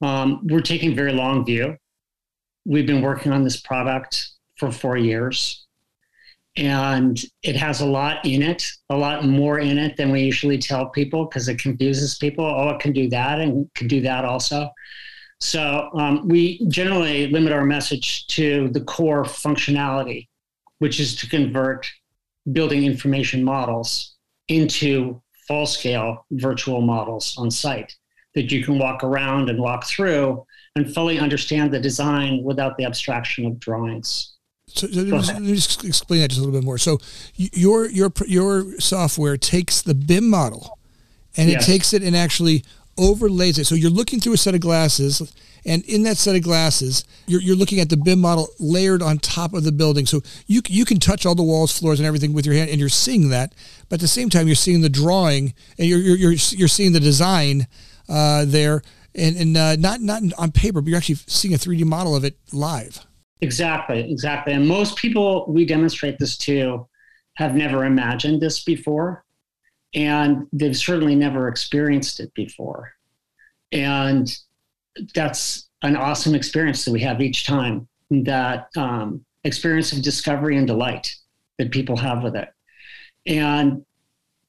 Um, 0.00 0.40
we're 0.44 0.60
taking 0.60 0.94
very 0.94 1.12
long 1.12 1.44
view. 1.44 1.76
We've 2.64 2.86
been 2.86 3.02
working 3.02 3.32
on 3.32 3.44
this 3.44 3.60
product 3.60 4.28
for 4.56 4.70
four 4.70 4.96
years, 4.96 5.66
and 6.56 7.20
it 7.42 7.56
has 7.56 7.80
a 7.80 7.86
lot 7.86 8.24
in 8.24 8.42
it, 8.42 8.64
a 8.90 8.96
lot 8.96 9.24
more 9.24 9.58
in 9.58 9.78
it 9.78 9.96
than 9.96 10.10
we 10.10 10.22
usually 10.22 10.58
tell 10.58 10.88
people 10.88 11.26
because 11.26 11.48
it 11.48 11.58
confuses 11.58 12.18
people. 12.18 12.44
Oh, 12.44 12.70
it 12.70 12.80
can 12.80 12.92
do 12.92 13.08
that 13.10 13.40
and 13.40 13.68
can 13.74 13.88
do 13.88 14.00
that 14.02 14.24
also. 14.24 14.70
So 15.42 15.90
um, 15.94 16.28
we 16.28 16.64
generally 16.68 17.26
limit 17.26 17.52
our 17.52 17.64
message 17.64 18.28
to 18.28 18.68
the 18.68 18.80
core 18.80 19.24
functionality, 19.24 20.28
which 20.78 21.00
is 21.00 21.16
to 21.16 21.28
convert 21.28 21.90
building 22.52 22.84
information 22.84 23.42
models 23.42 24.14
into 24.46 25.20
full 25.48 25.66
scale 25.66 26.26
virtual 26.30 26.80
models 26.80 27.34
on 27.36 27.50
site 27.50 27.92
that 28.36 28.52
you 28.52 28.62
can 28.62 28.78
walk 28.78 29.02
around 29.02 29.50
and 29.50 29.58
walk 29.58 29.84
through 29.84 30.46
and 30.76 30.94
fully 30.94 31.18
understand 31.18 31.72
the 31.72 31.80
design 31.80 32.44
without 32.44 32.76
the 32.76 32.84
abstraction 32.84 33.44
of 33.44 33.58
drawings. 33.58 34.34
So, 34.68 34.86
so 34.86 35.00
let, 35.00 35.42
me 35.42 35.54
just, 35.54 35.84
explain 35.84 36.20
that 36.20 36.28
just 36.28 36.40
a 36.40 36.44
little 36.44 36.58
bit 36.58 36.64
more. 36.64 36.78
So 36.78 36.98
your 37.34 37.90
your 37.90 38.12
your 38.28 38.78
software 38.78 39.36
takes 39.36 39.82
the 39.82 39.94
BIM 39.94 40.30
model 40.30 40.78
and 41.36 41.50
it 41.50 41.60
takes 41.62 41.92
it 41.92 42.02
and 42.02 42.14
actually 42.14 42.62
overlays 42.98 43.58
it. 43.58 43.66
So 43.66 43.74
you're 43.74 43.90
looking 43.90 44.20
through 44.20 44.34
a 44.34 44.38
set 44.38 44.54
of 44.54 44.60
glasses, 44.60 45.32
and 45.64 45.84
in 45.84 46.02
that 46.02 46.16
set 46.16 46.34
of 46.34 46.42
glasses, 46.42 47.04
you're, 47.26 47.40
you're 47.40 47.56
looking 47.56 47.80
at 47.80 47.88
the 47.88 47.96
BIM 47.96 48.20
model 48.20 48.48
layered 48.58 49.02
on 49.02 49.18
top 49.18 49.54
of 49.54 49.64
the 49.64 49.72
building. 49.72 50.06
So 50.06 50.22
you 50.46 50.62
you 50.68 50.84
can 50.84 50.98
touch 50.98 51.24
all 51.24 51.34
the 51.34 51.42
walls, 51.42 51.76
floors, 51.76 52.00
and 52.00 52.06
everything 52.06 52.32
with 52.32 52.46
your 52.46 52.54
hand, 52.54 52.70
and 52.70 52.80
you're 52.80 52.88
seeing 52.88 53.30
that. 53.30 53.54
But 53.88 53.94
at 53.94 54.00
the 54.00 54.08
same 54.08 54.28
time, 54.28 54.46
you're 54.46 54.56
seeing 54.56 54.80
the 54.80 54.88
drawing, 54.88 55.54
and 55.78 55.88
you're 55.88 55.98
you're 55.98 56.16
you're, 56.16 56.32
you're 56.32 56.68
seeing 56.68 56.92
the 56.92 57.00
design 57.00 57.66
uh, 58.08 58.44
there, 58.46 58.82
and 59.14 59.36
and 59.36 59.56
uh, 59.56 59.76
not 59.76 60.00
not 60.00 60.22
on 60.38 60.52
paper, 60.52 60.80
but 60.80 60.88
you're 60.88 60.98
actually 60.98 61.16
seeing 61.26 61.54
a 61.54 61.58
3D 61.58 61.84
model 61.84 62.16
of 62.16 62.24
it 62.24 62.36
live. 62.52 63.04
Exactly, 63.40 64.10
exactly. 64.10 64.52
And 64.52 64.66
most 64.66 64.96
people 64.96 65.46
we 65.48 65.64
demonstrate 65.64 66.18
this 66.18 66.36
to 66.38 66.86
have 67.36 67.54
never 67.54 67.84
imagined 67.84 68.40
this 68.40 68.62
before, 68.62 69.24
and 69.94 70.46
they've 70.52 70.76
certainly 70.76 71.14
never 71.14 71.48
experienced 71.48 72.20
it 72.20 72.32
before. 72.34 72.92
And 73.70 74.34
that's 75.14 75.68
an 75.82 75.96
awesome 75.96 76.34
experience 76.34 76.84
that 76.84 76.92
we 76.92 77.00
have 77.00 77.20
each 77.20 77.44
time. 77.46 77.88
That 78.10 78.68
um, 78.76 79.24
experience 79.44 79.92
of 79.92 80.02
discovery 80.02 80.58
and 80.58 80.66
delight 80.66 81.14
that 81.58 81.70
people 81.70 81.96
have 81.96 82.22
with 82.22 82.36
it, 82.36 82.48
and 83.26 83.84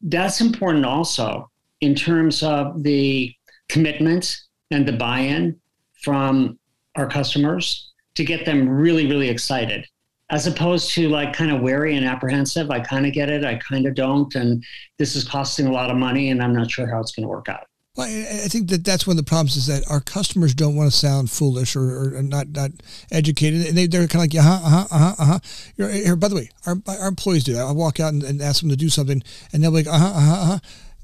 that's 0.01 0.41
important 0.41 0.85
also 0.85 1.49
in 1.79 1.95
terms 1.95 2.43
of 2.43 2.83
the 2.83 3.33
commitment 3.69 4.37
and 4.71 4.85
the 4.85 4.93
buy-in 4.93 5.59
from 6.01 6.59
our 6.95 7.07
customers 7.07 7.91
to 8.15 8.23
get 8.23 8.45
them 8.45 8.67
really, 8.69 9.07
really 9.07 9.29
excited, 9.29 9.87
as 10.33 10.47
opposed 10.47 10.89
to 10.89 11.09
like 11.09 11.31
kind 11.31 11.51
of 11.51 11.61
wary 11.61 11.95
and 11.95 12.03
apprehensive. 12.03 12.71
I 12.71 12.79
kind 12.79 13.05
of 13.05 13.13
get 13.13 13.29
it, 13.29 13.45
I 13.45 13.55
kind 13.55 13.85
of 13.85 13.93
don't, 13.93 14.33
and 14.33 14.63
this 14.97 15.15
is 15.15 15.23
costing 15.23 15.67
a 15.67 15.71
lot 15.71 15.91
of 15.91 15.97
money, 15.97 16.31
and 16.31 16.41
I'm 16.41 16.53
not 16.53 16.71
sure 16.71 16.87
how 16.87 16.99
it's 16.99 17.11
going 17.11 17.23
to 17.23 17.29
work 17.29 17.49
out. 17.49 17.67
Well, 17.95 18.07
I 18.07 18.47
think 18.47 18.71
that 18.71 18.83
that's 18.83 19.05
one 19.05 19.13
of 19.13 19.23
the 19.23 19.29
problems 19.29 19.55
is 19.55 19.67
that 19.67 19.83
our 19.87 20.01
customers 20.01 20.55
don't 20.55 20.75
want 20.75 20.91
to 20.91 20.97
sound 20.97 21.29
foolish 21.29 21.75
or, 21.75 22.15
or 22.17 22.23
not 22.23 22.49
not 22.49 22.71
educated, 23.11 23.67
and 23.67 23.77
they 23.77 23.85
they're 23.85 24.07
kind 24.07 24.15
of 24.15 24.21
like, 24.21 24.33
yeah, 24.33 24.41
uh 24.41 24.69
huh, 24.69 24.87
uh 24.89 24.97
huh, 24.97 25.15
uh 25.19 25.25
huh. 25.25 25.39
Here, 25.77 26.15
by 26.15 26.29
the 26.29 26.35
way, 26.35 26.49
our 26.65 26.77
our 26.87 27.07
employees 27.07 27.43
do 27.43 27.53
that. 27.53 27.67
I 27.67 27.71
walk 27.71 27.99
out 27.99 28.13
and, 28.13 28.23
and 28.23 28.41
ask 28.41 28.61
them 28.61 28.71
to 28.71 28.75
do 28.75 28.89
something, 28.89 29.21
and 29.53 29.63
they'll 29.63 29.69
be 29.69 29.83
like, 29.83 29.87
uh 29.87 29.99
huh, 29.99 30.13
uh 30.15 30.19
huh, 30.19 30.33
uh 30.33 30.45
huh, 30.45 30.59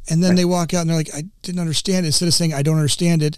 and 0.09 0.23
then 0.23 0.31
right. 0.31 0.37
they 0.37 0.45
walk 0.45 0.73
out 0.73 0.81
and 0.81 0.89
they're 0.89 0.97
like, 0.97 1.13
I 1.13 1.25
didn't 1.43 1.61
understand 1.61 2.07
it. 2.07 2.09
Instead 2.09 2.27
of 2.27 2.33
saying 2.33 2.55
I 2.55 2.63
don't 2.63 2.77
understand 2.77 3.21
it, 3.21 3.37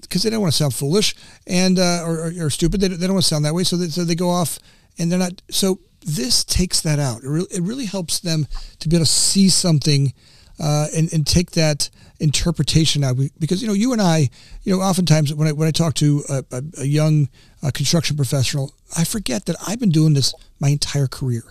because 0.00 0.24
they 0.24 0.30
don't 0.30 0.40
want 0.40 0.52
to 0.52 0.58
sound 0.58 0.74
foolish 0.74 1.14
and 1.46 1.78
uh, 1.78 2.02
or, 2.04 2.26
or, 2.26 2.46
or, 2.46 2.50
stupid. 2.50 2.80
They, 2.80 2.88
they 2.88 3.06
don't 3.06 3.14
want 3.14 3.22
to 3.22 3.28
sound 3.28 3.44
that 3.44 3.54
way, 3.54 3.62
so 3.62 3.76
they, 3.76 3.86
so 3.86 4.02
they 4.02 4.16
go 4.16 4.30
off 4.30 4.58
and 5.00 5.10
they're 5.10 5.18
not. 5.18 5.42
So 5.50 5.80
this 6.00 6.44
takes 6.44 6.80
that 6.82 6.98
out. 6.98 7.24
It 7.24 7.28
really, 7.28 7.48
it 7.50 7.62
really 7.62 7.86
helps 7.86 8.20
them 8.20 8.46
to 8.78 8.88
be 8.88 8.96
able 8.96 9.06
to 9.06 9.10
see 9.10 9.48
something 9.48 10.12
uh, 10.60 10.86
and 10.94 11.12
and 11.12 11.26
take 11.26 11.52
that 11.52 11.90
interpretation 12.20 13.02
out 13.02 13.16
because 13.38 13.62
you 13.62 13.68
know 13.68 13.74
you 13.74 13.92
and 13.92 14.02
I 14.02 14.28
you 14.62 14.76
know 14.76 14.82
oftentimes 14.82 15.32
when 15.32 15.48
I 15.48 15.52
when 15.52 15.66
I 15.66 15.70
talk 15.70 15.94
to 15.94 16.22
a, 16.28 16.44
a, 16.52 16.62
a 16.80 16.84
young 16.84 17.30
uh, 17.62 17.70
construction 17.72 18.14
professional 18.16 18.74
I 18.96 19.04
forget 19.04 19.46
that 19.46 19.56
I've 19.66 19.80
been 19.80 19.90
doing 19.90 20.12
this 20.14 20.34
my 20.58 20.68
entire 20.68 21.06
career. 21.06 21.44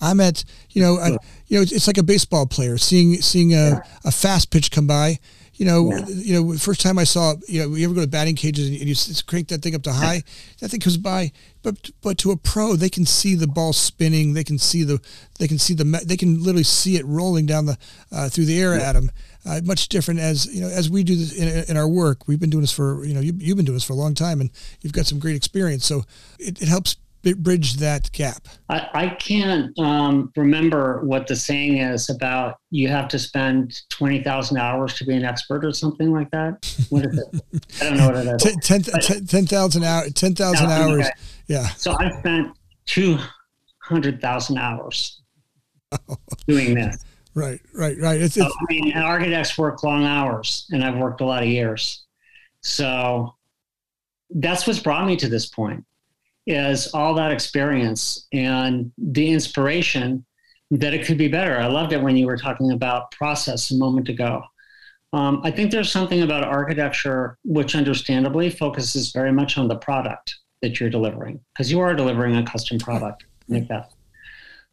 I'm 0.00 0.20
at 0.20 0.44
you 0.70 0.82
know 0.82 0.98
I, 0.98 1.08
you 1.48 1.58
know 1.58 1.62
it's 1.62 1.86
like 1.86 1.98
a 1.98 2.02
baseball 2.02 2.46
player 2.46 2.78
seeing 2.78 3.20
seeing 3.20 3.54
a, 3.54 3.82
a 4.04 4.10
fast 4.10 4.50
pitch 4.50 4.70
come 4.70 4.86
by 4.86 5.18
you 5.56 5.64
know, 5.64 5.90
yeah. 5.90 6.04
you 6.08 6.34
know, 6.34 6.58
first 6.58 6.80
time 6.80 6.98
I 6.98 7.04
saw, 7.04 7.34
you 7.48 7.62
know, 7.62 7.74
you 7.74 7.84
ever 7.86 7.94
go 7.94 8.02
to 8.02 8.06
batting 8.06 8.36
cages 8.36 8.68
and 8.68 8.78
you 8.78 8.94
crank 9.26 9.48
that 9.48 9.62
thing 9.62 9.74
up 9.74 9.82
to 9.84 9.92
high, 9.92 10.22
that 10.60 10.68
thing 10.68 10.80
comes 10.80 10.98
by. 10.98 11.32
But 11.62 11.90
but 12.02 12.18
to 12.18 12.30
a 12.30 12.36
pro, 12.36 12.76
they 12.76 12.90
can 12.90 13.06
see 13.06 13.34
the 13.34 13.46
ball 13.46 13.72
spinning. 13.72 14.34
They 14.34 14.44
can 14.44 14.58
see 14.58 14.84
the 14.84 15.00
they 15.38 15.48
can 15.48 15.58
see 15.58 15.74
the 15.74 15.84
they 16.04 16.16
can 16.16 16.42
literally 16.42 16.62
see 16.62 16.96
it 16.96 17.04
rolling 17.06 17.46
down 17.46 17.66
the 17.66 17.78
uh, 18.12 18.28
through 18.28 18.44
the 18.44 18.60
air 18.60 18.76
yeah. 18.76 18.88
at 18.88 18.92
them. 18.92 19.10
Uh, 19.44 19.60
much 19.64 19.88
different 19.88 20.20
as 20.20 20.46
you 20.54 20.60
know 20.60 20.68
as 20.68 20.90
we 20.90 21.04
do 21.04 21.16
this 21.16 21.32
in, 21.32 21.70
in, 21.70 21.76
our 21.76 21.88
work. 21.88 22.28
We've 22.28 22.40
been 22.40 22.50
doing 22.50 22.62
this 22.62 22.72
for 22.72 23.04
you 23.04 23.14
know 23.14 23.20
you, 23.20 23.32
you've 23.38 23.56
been 23.56 23.66
doing 23.66 23.76
this 23.76 23.84
for 23.84 23.94
a 23.94 23.96
long 23.96 24.14
time, 24.14 24.40
and 24.40 24.50
you've 24.80 24.92
got 24.92 25.06
some 25.06 25.18
great 25.18 25.36
experience. 25.36 25.86
So 25.86 26.04
it, 26.38 26.60
it 26.60 26.68
helps 26.68 26.96
bridge 27.22 27.74
that 27.74 28.10
gap? 28.12 28.48
I, 28.68 28.88
I 28.94 29.08
can't 29.08 29.76
um, 29.78 30.32
remember 30.36 31.04
what 31.04 31.26
the 31.26 31.36
saying 31.36 31.78
is 31.78 32.08
about 32.10 32.56
you 32.70 32.88
have 32.88 33.08
to 33.08 33.18
spend 33.18 33.80
20,000 33.90 34.56
hours 34.56 34.94
to 34.94 35.04
be 35.04 35.14
an 35.14 35.24
expert 35.24 35.64
or 35.64 35.72
something 35.72 36.12
like 36.12 36.30
that. 36.30 36.64
What 36.90 37.06
is 37.06 37.18
it? 37.18 37.42
I 37.80 37.84
don't 37.84 37.96
know 37.96 38.06
what 38.06 38.16
it 38.16 38.42
is. 38.42 38.56
10,000 38.62 39.26
10, 39.26 39.46
10, 39.46 39.84
hours, 39.84 40.12
10,000 40.12 40.70
hours. 40.70 41.00
Okay. 41.00 41.10
Yeah. 41.48 41.68
So 41.70 41.96
I 41.98 42.16
spent 42.18 42.56
200,000 42.86 44.58
hours 44.58 45.22
doing 46.46 46.74
this. 46.74 47.04
Right, 47.34 47.60
right, 47.74 47.98
right. 48.00 48.20
It's, 48.20 48.36
it's, 48.36 48.46
I 48.46 48.72
mean, 48.72 48.96
architects 48.96 49.58
work 49.58 49.82
long 49.82 50.04
hours, 50.04 50.66
and 50.70 50.82
I've 50.82 50.96
worked 50.96 51.20
a 51.20 51.24
lot 51.26 51.42
of 51.42 51.48
years. 51.48 52.06
So 52.62 53.34
that's 54.30 54.66
what's 54.66 54.78
brought 54.78 55.06
me 55.06 55.16
to 55.16 55.28
this 55.28 55.46
point 55.46 55.84
is 56.46 56.88
all 56.94 57.14
that 57.14 57.32
experience 57.32 58.26
and 58.32 58.92
the 58.98 59.30
inspiration 59.30 60.24
that 60.70 60.94
it 60.94 61.06
could 61.06 61.18
be 61.18 61.28
better. 61.28 61.56
I 61.58 61.66
loved 61.66 61.92
it 61.92 62.02
when 62.02 62.16
you 62.16 62.26
were 62.26 62.36
talking 62.36 62.72
about 62.72 63.10
process 63.10 63.70
a 63.70 63.76
moment 63.76 64.08
ago. 64.08 64.42
Um, 65.12 65.40
I 65.44 65.50
think 65.50 65.70
there's 65.70 65.90
something 65.90 66.22
about 66.22 66.44
architecture 66.44 67.38
which 67.44 67.74
understandably 67.74 68.50
focuses 68.50 69.12
very 69.12 69.32
much 69.32 69.56
on 69.56 69.68
the 69.68 69.76
product 69.76 70.34
that 70.62 70.80
you're 70.80 70.90
delivering 70.90 71.40
because 71.54 71.70
you 71.70 71.80
are 71.80 71.94
delivering 71.94 72.36
a 72.36 72.44
custom 72.44 72.78
product 72.78 73.24
like 73.48 73.68
that. 73.68 73.92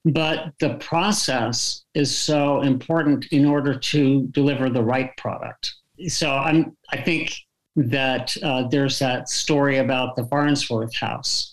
But 0.06 0.54
the 0.60 0.76
process 0.76 1.84
is 1.94 2.16
so 2.16 2.62
important 2.62 3.28
in 3.28 3.46
order 3.46 3.78
to 3.78 4.28
deliver 4.32 4.70
the 4.70 4.84
right 4.84 5.16
product. 5.18 5.74
So 6.08 6.32
I'm, 6.32 6.76
I 6.92 6.98
think 6.98 7.34
that 7.76 8.36
uh, 8.44 8.68
there's 8.68 9.00
that 9.00 9.30
story 9.30 9.78
about 9.78 10.16
the 10.16 10.26
Farnsworth 10.26 10.96
house 10.96 11.53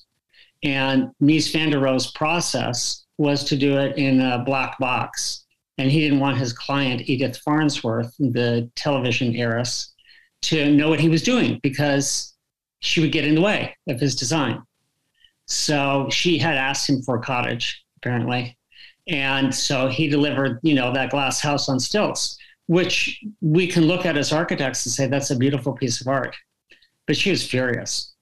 and 0.63 1.11
Mies 1.23 1.53
van 1.53 1.71
der 1.71 1.81
Rohe's 1.81 2.11
process 2.13 3.05
was 3.19 3.45
to 3.45 3.57
do 3.57 3.79
it 3.79 3.97
in 3.97 4.21
a 4.21 4.43
black 4.45 4.79
box. 4.79 5.45
And 5.79 5.91
he 5.91 6.01
didn't 6.01 6.21
want 6.21 6.39
his 6.39 6.53
client, 6.53 7.09
Edith 7.09 7.39
Farnsworth, 7.39 8.15
the 8.19 8.71
television 8.77 9.35
heiress, 9.35 9.95
to 10.43 10.71
know 10.71 10.89
what 10.89 11.01
he 11.01 11.09
was 11.09 11.23
doing 11.23 11.59
because 11.63 12.35
she 12.81 13.01
would 13.01 13.13
get 13.13 13.25
in 13.25 13.35
the 13.35 13.41
way 13.41 13.77
of 13.89 14.01
his 14.01 14.15
design. 14.15 14.63
So 15.47 16.09
she 16.11 16.39
had 16.39 16.57
asked 16.57 16.89
him 16.89 17.03
for 17.03 17.17
a 17.17 17.23
cottage, 17.23 17.85
apparently. 17.97 18.57
And 19.09 19.55
so 19.55 19.89
he 19.89 20.07
delivered, 20.09 20.61
you 20.63 20.75
know, 20.75 20.93
that 20.93 21.11
glass 21.11 21.41
house 21.41 21.69
on 21.69 21.81
stilts, 21.81 22.39
which 22.67 23.23
we 23.41 23.67
can 23.67 23.85
look 23.85 24.07
at 24.07 24.17
as 24.17 24.33
architects 24.33 24.87
and 24.87 24.93
say 24.93 25.07
that's 25.07 25.31
a 25.31 25.37
beautiful 25.37 25.73
piece 25.73 26.01
of 26.01 26.09
art. 26.09 26.37
But 27.07 27.17
she 27.17 27.31
was 27.31 27.47
furious. 27.47 28.15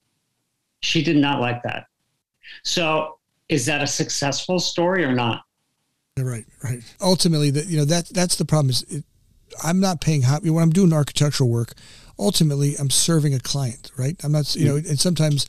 She 0.81 1.03
did 1.03 1.17
not 1.17 1.41
like 1.41 1.63
that. 1.65 1.87
So 2.63 3.19
is 3.49 3.67
that 3.67 3.83
a 3.83 3.87
successful 3.87 4.59
story 4.59 5.05
or 5.05 5.13
not? 5.13 5.45
Right, 6.19 6.47
right. 6.65 6.83
Ultimately, 7.01 7.51
that 7.51 7.67
you 7.67 7.79
know 7.79 7.85
that 7.85 8.09
that's 8.09 8.37
the 8.37 8.45
problem. 8.45 8.71
Is 8.71 8.83
it, 8.89 9.05
I'm 9.63 9.81
not 9.81 10.01
paying 10.01 10.23
when 10.23 10.63
I'm 10.63 10.71
doing 10.71 10.93
architectural 10.93 11.49
work. 11.49 11.75
Ultimately, 12.19 12.75
I'm 12.77 12.91
serving 12.91 13.35
a 13.35 13.41
client, 13.41 13.93
right? 13.97 14.17
I'm 14.25 14.33
not, 14.33 14.57
you 14.57 14.67
know, 14.67 14.77
and 14.77 14.99
sometimes 14.99 15.47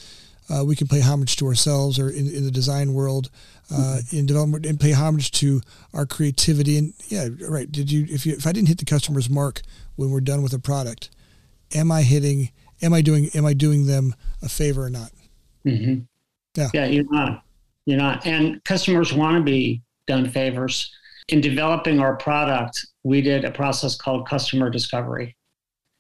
uh, 0.49 0.63
we 0.63 0.75
can 0.75 0.87
pay 0.87 0.99
homage 0.99 1.35
to 1.37 1.47
ourselves 1.47 1.97
or 1.99 2.09
in, 2.09 2.27
in 2.27 2.43
the 2.43 2.51
design 2.51 2.93
world, 2.93 3.31
uh, 3.71 3.75
mm-hmm. 3.75 4.17
in 4.17 4.25
development, 4.25 4.65
and 4.65 4.79
pay 4.79 4.91
homage 4.91 5.31
to 5.31 5.61
our 5.93 6.05
creativity. 6.05 6.77
And 6.77 6.93
yeah, 7.07 7.29
right. 7.47 7.71
Did 7.71 7.91
you 7.91 8.05
if 8.09 8.25
you 8.25 8.33
if 8.33 8.45
I 8.45 8.51
didn't 8.51 8.67
hit 8.67 8.77
the 8.77 8.85
customer's 8.85 9.29
mark 9.29 9.61
when 9.95 10.11
we're 10.11 10.21
done 10.21 10.43
with 10.43 10.53
a 10.53 10.59
product, 10.59 11.09
am 11.73 11.91
I 11.91 12.03
hitting? 12.03 12.51
Am 12.81 12.93
I 12.93 13.01
doing? 13.01 13.29
Am 13.33 13.45
I 13.45 13.53
doing 13.53 13.87
them 13.87 14.15
a 14.41 14.49
favor 14.49 14.85
or 14.85 14.89
not? 14.89 15.11
Mm-hmm. 15.65 16.01
Yeah. 16.55 16.69
Yeah, 16.73 16.85
you're 16.85 17.11
not. 17.11 17.43
You're 17.85 17.97
not. 17.97 18.25
And 18.25 18.63
customers 18.63 19.13
want 19.13 19.37
to 19.37 19.43
be 19.43 19.81
done 20.07 20.29
favors. 20.29 20.93
In 21.29 21.41
developing 21.41 21.99
our 21.99 22.15
product, 22.17 22.85
we 23.03 23.21
did 23.21 23.45
a 23.45 23.51
process 23.51 23.95
called 23.95 24.27
customer 24.27 24.69
discovery. 24.69 25.35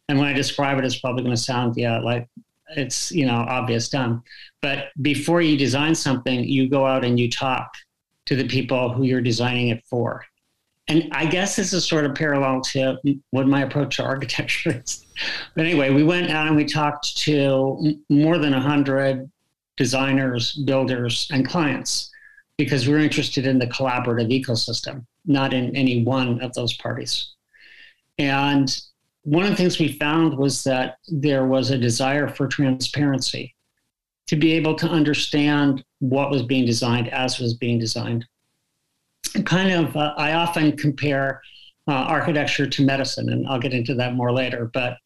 And 0.07 0.17
when 0.17 0.27
I 0.27 0.33
describe 0.33 0.79
it, 0.79 0.85
it's 0.85 0.99
probably 0.99 1.23
going 1.23 1.35
to 1.35 1.41
sound, 1.41 1.75
yeah, 1.77 1.99
like 1.99 2.27
it's, 2.75 3.11
you 3.11 3.25
know, 3.25 3.45
obvious 3.47 3.89
dumb. 3.89 4.23
But 4.61 4.87
before 5.01 5.41
you 5.41 5.55
design 5.55 5.93
something, 5.93 6.43
you 6.43 6.67
go 6.67 6.85
out 6.85 7.05
and 7.05 7.19
you 7.19 7.29
talk 7.29 7.71
to 8.25 8.35
the 8.35 8.47
people 8.47 8.91
who 8.91 9.03
you're 9.03 9.21
designing 9.21 9.69
it 9.69 9.83
for. 9.85 10.25
And 10.87 11.07
I 11.11 11.27
guess 11.27 11.55
this 11.55 11.73
is 11.73 11.87
sort 11.87 12.05
of 12.05 12.15
parallel 12.15 12.61
to 12.61 12.97
what 13.29 13.47
my 13.47 13.61
approach 13.61 13.97
to 13.97 14.03
architecture 14.13 14.81
is. 14.83 15.05
But 15.55 15.65
anyway, 15.65 15.91
we 15.91 16.03
went 16.03 16.31
out 16.31 16.47
and 16.47 16.55
we 16.55 16.65
talked 16.65 17.17
to 17.19 17.99
more 18.09 18.39
than 18.39 18.53
100 18.53 19.29
designers, 19.79 20.53
builders, 20.65 21.27
and 21.31 21.47
clients 21.47 22.11
because 22.57 22.87
we're 22.87 22.99
interested 22.99 23.47
in 23.47 23.57
the 23.57 23.65
collaborative 23.67 24.29
ecosystem, 24.29 25.05
not 25.25 25.53
in 25.53 25.73
any 25.75 26.03
one 26.03 26.41
of 26.41 26.53
those 26.53 26.73
parties. 26.73 27.31
And 28.19 28.77
one 29.23 29.45
of 29.45 29.51
the 29.51 29.55
things 29.55 29.79
we 29.79 29.93
found 29.93 30.37
was 30.37 30.63
that 30.65 30.97
there 31.07 31.45
was 31.45 31.71
a 31.71 31.77
desire 31.77 32.27
for 32.27 32.47
transparency 32.47 33.55
to 34.27 34.35
be 34.35 34.51
able 34.51 34.75
to 34.75 34.87
understand 34.87 35.83
what 35.99 36.29
was 36.29 36.43
being 36.43 36.65
designed 36.65 37.07
as 37.07 37.39
was 37.39 37.53
being 37.53 37.79
designed. 37.79 38.25
Kind 39.45 39.71
of, 39.71 39.95
uh, 39.95 40.13
I 40.17 40.33
often 40.33 40.75
compare 40.75 41.41
uh, 41.87 41.93
architecture 41.93 42.67
to 42.67 42.85
medicine, 42.85 43.29
and 43.29 43.47
I'll 43.47 43.59
get 43.59 43.73
into 43.73 43.95
that 43.95 44.13
more 44.13 44.33
later. 44.33 44.69
But 44.73 44.97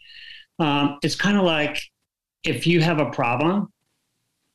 um, 0.58 0.98
it's 1.04 1.16
kind 1.16 1.38
of 1.38 1.44
like 1.44 1.80
if 2.44 2.66
you 2.66 2.82
have 2.82 3.00
a 3.00 3.12
problem, 3.12 3.73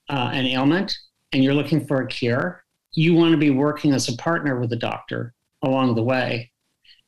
uh, 0.09 0.31
an 0.33 0.47
ailment, 0.47 0.97
and 1.33 1.43
you're 1.43 1.55
looking 1.55 1.87
for 1.87 2.01
a 2.01 2.07
cure, 2.07 2.65
you 2.93 3.15
want 3.15 3.33
to 3.33 3.39
be 3.39 3.51
working 3.51 3.93
as 3.93 4.09
a 4.09 4.17
partner 4.17 4.59
with 4.59 4.73
a 4.73 4.77
doctor 4.77 5.35
along 5.63 5.95
the 5.95 6.03
way 6.03 6.51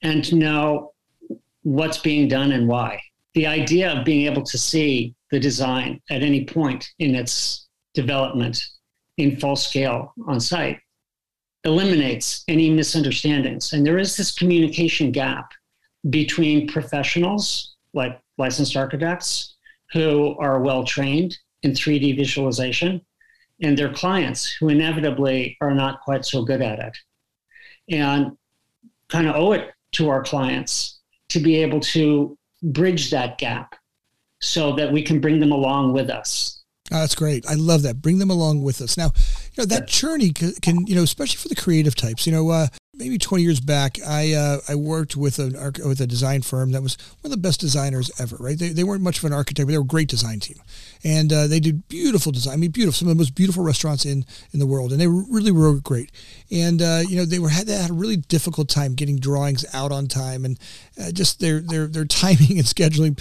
and 0.02 0.24
to 0.24 0.36
know 0.36 0.92
what's 1.62 1.98
being 1.98 2.28
done 2.28 2.52
and 2.52 2.68
why. 2.68 3.00
The 3.34 3.46
idea 3.46 3.92
of 3.92 4.04
being 4.04 4.26
able 4.26 4.42
to 4.42 4.58
see 4.58 5.14
the 5.30 5.40
design 5.40 6.00
at 6.10 6.22
any 6.22 6.44
point 6.44 6.88
in 6.98 7.14
its 7.14 7.68
development 7.94 8.62
in 9.16 9.38
full 9.38 9.56
scale 9.56 10.14
on 10.26 10.40
site 10.40 10.78
eliminates 11.64 12.42
any 12.48 12.70
misunderstandings. 12.70 13.72
And 13.72 13.86
there 13.86 13.98
is 13.98 14.16
this 14.16 14.32
communication 14.32 15.12
gap 15.12 15.52
between 16.08 16.66
professionals 16.66 17.76
like 17.92 18.18
licensed 18.38 18.76
architects 18.76 19.56
who 19.92 20.36
are 20.38 20.60
well 20.60 20.84
trained 20.84 21.36
in 21.62 21.72
3D 21.72 22.16
visualization 22.16 23.00
and 23.62 23.76
their 23.76 23.92
clients 23.92 24.50
who 24.50 24.68
inevitably 24.68 25.56
are 25.60 25.74
not 25.74 26.00
quite 26.00 26.24
so 26.24 26.42
good 26.42 26.62
at 26.62 26.78
it. 26.78 26.96
And 27.90 28.36
kind 29.08 29.26
of 29.26 29.34
owe 29.36 29.52
it 29.52 29.72
to 29.92 30.08
our 30.08 30.22
clients 30.22 31.00
to 31.28 31.40
be 31.40 31.56
able 31.56 31.80
to 31.80 32.38
bridge 32.62 33.10
that 33.10 33.38
gap 33.38 33.74
so 34.40 34.74
that 34.76 34.92
we 34.92 35.02
can 35.02 35.20
bring 35.20 35.40
them 35.40 35.52
along 35.52 35.92
with 35.92 36.08
us. 36.08 36.62
Oh, 36.92 37.00
that's 37.00 37.14
great. 37.14 37.46
I 37.46 37.54
love 37.54 37.82
that. 37.82 38.02
Bring 38.02 38.18
them 38.18 38.30
along 38.30 38.62
with 38.62 38.80
us. 38.80 38.96
Now, 38.96 39.12
you 39.54 39.62
know, 39.62 39.64
that 39.66 39.86
journey 39.86 40.30
can, 40.30 40.52
can, 40.60 40.86
you 40.86 40.94
know, 40.96 41.02
especially 41.02 41.36
for 41.36 41.48
the 41.48 41.54
creative 41.54 41.94
types, 41.94 42.26
you 42.26 42.32
know, 42.32 42.48
uh, 42.50 42.66
maybe 43.00 43.18
20 43.18 43.42
years 43.42 43.60
back, 43.60 43.98
I 44.06 44.34
uh, 44.34 44.58
I 44.68 44.74
worked 44.74 45.16
with 45.16 45.38
an 45.38 45.54
with 45.84 46.00
a 46.00 46.06
design 46.06 46.42
firm 46.42 46.72
that 46.72 46.82
was 46.82 46.96
one 47.22 47.32
of 47.32 47.42
the 47.42 47.48
best 47.48 47.58
designers 47.58 48.10
ever. 48.20 48.36
Right? 48.38 48.58
They, 48.58 48.68
they 48.68 48.84
weren't 48.84 49.02
much 49.02 49.18
of 49.18 49.24
an 49.24 49.32
architect, 49.32 49.66
but 49.66 49.72
they 49.72 49.78
were 49.78 49.84
a 49.84 49.86
great 49.86 50.08
design 50.08 50.38
team, 50.38 50.58
and 51.02 51.32
uh, 51.32 51.46
they 51.46 51.58
did 51.58 51.88
beautiful 51.88 52.30
design. 52.30 52.54
I 52.54 52.56
mean, 52.56 52.70
beautiful. 52.70 52.96
Some 52.96 53.08
of 53.08 53.16
the 53.16 53.20
most 53.20 53.34
beautiful 53.34 53.64
restaurants 53.64 54.04
in 54.04 54.24
in 54.52 54.60
the 54.60 54.66
world, 54.66 54.92
and 54.92 55.00
they 55.00 55.08
really 55.08 55.50
were 55.50 55.74
great. 55.80 56.12
And 56.52 56.82
uh, 56.82 57.02
you 57.08 57.16
know, 57.16 57.24
they 57.24 57.38
were 57.38 57.48
had 57.48 57.66
they 57.66 57.76
had 57.76 57.90
a 57.90 57.94
really 57.94 58.18
difficult 58.18 58.68
time 58.68 58.94
getting 58.94 59.18
drawings 59.18 59.64
out 59.72 59.90
on 59.90 60.06
time, 60.06 60.44
and 60.44 60.58
uh, 61.00 61.10
just 61.10 61.40
their 61.40 61.60
their 61.60 61.86
their 61.86 62.04
timing 62.20 62.58
and 62.58 62.66
scheduling. 62.66 63.16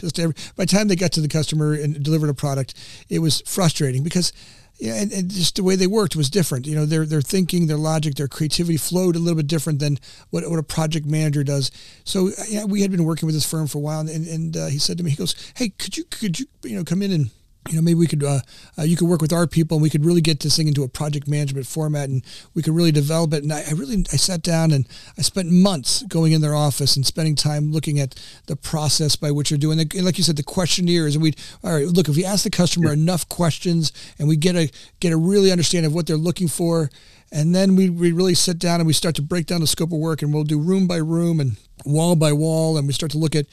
By 0.55 0.65
the 0.65 0.71
time 0.71 0.89
they 0.89 0.95
got 0.95 1.13
to 1.13 1.21
the 1.21 1.27
customer 1.27 1.74
and 1.74 2.03
delivered 2.03 2.29
a 2.29 2.33
product, 2.33 2.74
it 3.09 3.19
was 3.19 3.41
frustrating 3.45 4.03
because 4.03 4.33
yeah, 4.79 4.95
and, 4.95 5.12
and, 5.12 5.29
just 5.29 5.57
the 5.57 5.63
way 5.63 5.75
they 5.75 5.88
worked 5.88 6.15
was 6.15 6.29
different. 6.29 6.65
You 6.65 6.75
know, 6.75 6.86
their 6.86 7.05
their 7.05 7.21
thinking, 7.21 7.67
their 7.67 7.77
logic, 7.77 8.15
their 8.15 8.29
creativity 8.29 8.77
flowed 8.77 9.17
a 9.17 9.19
little 9.19 9.36
bit 9.36 9.48
different 9.48 9.79
than 9.79 10.00
what, 10.29 10.50
what 10.50 10.57
a 10.57 10.63
project 10.63 11.05
manager 11.05 11.43
does. 11.43 11.69
So 12.05 12.31
yeah, 12.48 12.63
we 12.63 12.81
had 12.81 12.89
been 12.89 13.03
working 13.03 13.25
with 13.25 13.36
this 13.36 13.50
firm 13.50 13.67
for 13.67 13.79
a 13.79 13.81
while, 13.81 14.00
and, 14.00 14.09
and 14.09 14.55
uh, 14.55 14.67
he 14.67 14.77
said 14.77 14.98
to 14.98 15.03
me, 15.03 15.09
he 15.12 15.17
goes, 15.17 15.36
"Hey, 15.55 15.69
could 15.69 15.98
you 15.98 16.05
could 16.05 16.39
you 16.39 16.45
you 16.63 16.77
know 16.77 16.86
come 16.86 17.01
in 17.01 17.12
and 17.12 17.29
you 17.69 17.75
know, 17.75 17.81
maybe 17.81 17.95
we 17.95 18.07
could, 18.07 18.23
uh, 18.23 18.39
uh, 18.77 18.81
you 18.81 18.97
could 18.97 19.07
work 19.07 19.21
with 19.21 19.31
our 19.31 19.45
people 19.45 19.77
and 19.77 19.83
we 19.83 19.89
could 19.89 20.03
really 20.03 20.21
get 20.21 20.39
this 20.39 20.57
thing 20.57 20.67
into 20.67 20.83
a 20.83 20.88
project 20.88 21.27
management 21.27 21.67
format 21.67 22.09
and 22.09 22.25
we 22.55 22.63
could 22.63 22.73
really 22.73 22.91
develop 22.91 23.33
it. 23.33 23.43
And 23.43 23.53
I, 23.53 23.63
I, 23.67 23.73
really, 23.73 24.03
I 24.11 24.15
sat 24.15 24.41
down 24.41 24.71
and 24.71 24.88
I 25.17 25.21
spent 25.21 25.51
months 25.51 26.03
going 26.03 26.31
in 26.31 26.41
their 26.41 26.55
office 26.55 26.95
and 26.95 27.05
spending 27.05 27.35
time 27.35 27.71
looking 27.71 27.99
at 27.99 28.15
the 28.47 28.55
process 28.55 29.15
by 29.15 29.29
which 29.29 29.49
they're 29.49 29.57
doing 29.57 29.79
it. 29.79 29.93
And 29.93 30.03
like 30.03 30.17
you 30.17 30.23
said, 30.23 30.35
the 30.35 30.43
questionnaires 30.43 31.15
and 31.15 31.21
we, 31.21 31.33
all 31.63 31.73
right, 31.73 31.85
look, 31.85 32.09
if 32.09 32.15
we 32.15 32.25
ask 32.25 32.43
the 32.43 32.49
customer 32.49 32.91
enough 32.91 33.29
questions 33.29 33.93
and 34.17 34.27
we 34.27 34.35
get 34.35 34.55
a, 34.55 34.71
get 34.99 35.13
a 35.13 35.17
really 35.17 35.51
understanding 35.51 35.88
of 35.88 35.93
what 35.93 36.07
they're 36.07 36.17
looking 36.17 36.47
for, 36.47 36.89
and 37.31 37.53
then 37.53 37.75
we, 37.75 37.91
we 37.91 38.11
really 38.11 38.33
sit 38.33 38.57
down 38.57 38.79
and 38.79 38.88
we 38.88 38.93
start 38.93 39.13
to 39.15 39.21
break 39.21 39.45
down 39.45 39.61
the 39.61 39.67
scope 39.67 39.91
of 39.91 39.99
work 39.99 40.23
and 40.23 40.33
we'll 40.33 40.43
do 40.43 40.59
room 40.59 40.88
by 40.88 40.97
room 40.97 41.39
and 41.39 41.57
wall 41.85 42.15
by 42.15 42.33
wall. 42.33 42.75
And 42.75 42.88
we 42.88 42.93
start 42.93 43.11
to 43.11 43.19
look 43.19 43.35
at, 43.35 43.45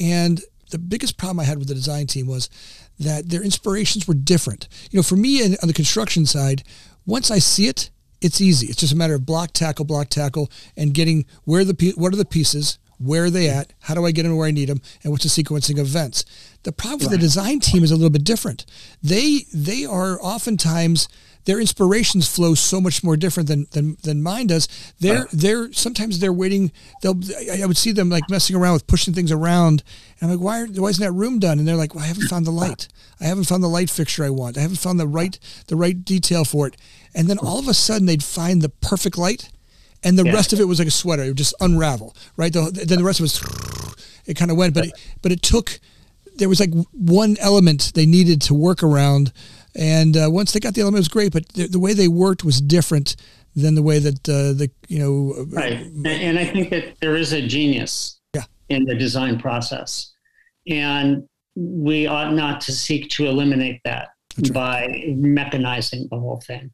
and 0.00 0.40
the 0.70 0.78
biggest 0.78 1.18
problem 1.18 1.38
I 1.38 1.44
had 1.44 1.58
with 1.58 1.68
the 1.68 1.74
design 1.74 2.06
team 2.06 2.26
was 2.26 2.48
that 3.02 3.28
their 3.28 3.42
inspirations 3.42 4.08
were 4.08 4.14
different. 4.14 4.68
You 4.90 4.98
know, 4.98 5.02
for 5.02 5.16
me 5.16 5.42
on 5.44 5.68
the 5.68 5.72
construction 5.72 6.26
side, 6.26 6.62
once 7.06 7.30
I 7.30 7.38
see 7.38 7.66
it, 7.66 7.90
it's 8.20 8.40
easy. 8.40 8.68
It's 8.68 8.80
just 8.80 8.92
a 8.92 8.96
matter 8.96 9.14
of 9.14 9.26
block, 9.26 9.52
tackle, 9.52 9.84
block, 9.84 10.08
tackle, 10.08 10.50
and 10.76 10.94
getting 10.94 11.26
where 11.44 11.64
the 11.64 11.92
what 11.96 12.12
are 12.12 12.16
the 12.16 12.24
pieces, 12.24 12.78
where 12.98 13.24
are 13.24 13.30
they 13.30 13.48
at, 13.48 13.72
how 13.80 13.94
do 13.94 14.06
I 14.06 14.12
get 14.12 14.22
them 14.22 14.36
where 14.36 14.46
I 14.46 14.52
need 14.52 14.68
them, 14.68 14.80
and 15.02 15.12
what's 15.12 15.24
the 15.24 15.42
sequencing 15.42 15.80
of 15.80 15.86
events. 15.86 16.24
The 16.62 16.72
problem 16.72 17.00
right. 17.00 17.10
with 17.10 17.20
the 17.20 17.26
design 17.26 17.58
team 17.60 17.82
is 17.82 17.90
a 17.90 17.96
little 17.96 18.10
bit 18.10 18.24
different. 18.24 18.64
They 19.02 19.40
they 19.52 19.84
are 19.84 20.20
oftentimes 20.22 21.08
their 21.44 21.60
inspirations 21.60 22.32
flow 22.32 22.54
so 22.54 22.80
much 22.80 23.02
more 23.02 23.16
different 23.16 23.48
than 23.48 23.66
than, 23.72 23.96
than 24.02 24.22
mine 24.22 24.48
does. 24.48 24.68
They're 25.00 25.26
they're 25.32 25.72
sometimes 25.72 26.18
they're 26.18 26.32
waiting. 26.32 26.72
They'll 27.02 27.18
I 27.52 27.66
would 27.66 27.76
see 27.76 27.92
them 27.92 28.08
like 28.08 28.28
messing 28.30 28.56
around 28.56 28.74
with 28.74 28.86
pushing 28.86 29.14
things 29.14 29.32
around, 29.32 29.82
and 30.20 30.30
I'm 30.30 30.36
like, 30.36 30.44
why 30.44 30.64
why 30.80 30.88
isn't 30.88 31.04
that 31.04 31.12
room 31.12 31.38
done? 31.38 31.58
And 31.58 31.66
they're 31.66 31.76
like, 31.76 31.94
well, 31.94 32.04
I 32.04 32.06
haven't 32.06 32.28
found 32.28 32.46
the 32.46 32.52
light. 32.52 32.88
I 33.20 33.24
haven't 33.24 33.44
found 33.44 33.62
the 33.62 33.68
light 33.68 33.90
fixture 33.90 34.24
I 34.24 34.30
want. 34.30 34.56
I 34.56 34.60
haven't 34.60 34.78
found 34.78 35.00
the 35.00 35.06
right 35.06 35.38
the 35.66 35.76
right 35.76 36.04
detail 36.04 36.44
for 36.44 36.68
it. 36.68 36.76
And 37.14 37.28
then 37.28 37.38
all 37.38 37.58
of 37.58 37.68
a 37.68 37.74
sudden 37.74 38.06
they'd 38.06 38.24
find 38.24 38.62
the 38.62 38.68
perfect 38.68 39.18
light, 39.18 39.50
and 40.04 40.18
the 40.18 40.24
yeah. 40.24 40.32
rest 40.32 40.52
of 40.52 40.60
it 40.60 40.64
was 40.64 40.78
like 40.78 40.88
a 40.88 40.92
sweater. 40.92 41.24
It 41.24 41.28
would 41.28 41.38
just 41.38 41.54
unravel. 41.60 42.14
Right. 42.36 42.52
The, 42.52 42.70
then 42.70 42.98
the 42.98 43.04
rest 43.04 43.20
of 43.20 43.24
it 43.24 43.32
was 43.42 43.94
it 44.26 44.34
kind 44.34 44.50
of 44.50 44.56
went, 44.56 44.74
but 44.74 44.86
it, 44.86 44.92
but 45.22 45.32
it 45.32 45.42
took. 45.42 45.80
There 46.36 46.48
was 46.48 46.60
like 46.60 46.72
one 46.92 47.36
element 47.40 47.92
they 47.94 48.06
needed 48.06 48.40
to 48.42 48.54
work 48.54 48.82
around 48.82 49.32
and 49.74 50.16
uh, 50.16 50.28
once 50.30 50.52
they 50.52 50.60
got 50.60 50.74
the 50.74 50.82
element, 50.82 50.98
it 50.98 51.00
was 51.00 51.08
great. 51.08 51.32
But 51.32 51.48
the, 51.50 51.66
the, 51.66 51.78
way 51.78 51.94
they 51.94 52.08
worked 52.08 52.44
was 52.44 52.60
different 52.60 53.16
than 53.56 53.74
the 53.74 53.82
way 53.82 53.98
that 53.98 54.28
uh, 54.28 54.52
the 54.52 54.70
you 54.88 54.98
know. 54.98 55.34
Uh, 55.38 55.44
right, 55.46 55.80
and 56.04 56.38
I 56.38 56.44
think 56.44 56.70
that 56.70 56.96
there 57.00 57.16
is 57.16 57.32
a 57.32 57.46
genius 57.46 58.20
yeah. 58.34 58.44
in 58.68 58.84
the 58.84 58.94
design 58.94 59.38
process, 59.38 60.12
and 60.68 61.26
we 61.54 62.06
ought 62.06 62.34
not 62.34 62.60
to 62.62 62.72
seek 62.72 63.08
to 63.10 63.26
eliminate 63.26 63.80
that 63.84 64.08
right. 64.38 64.52
by 64.52 64.86
mechanizing 65.08 66.08
the 66.10 66.18
whole 66.18 66.40
thing. 66.46 66.70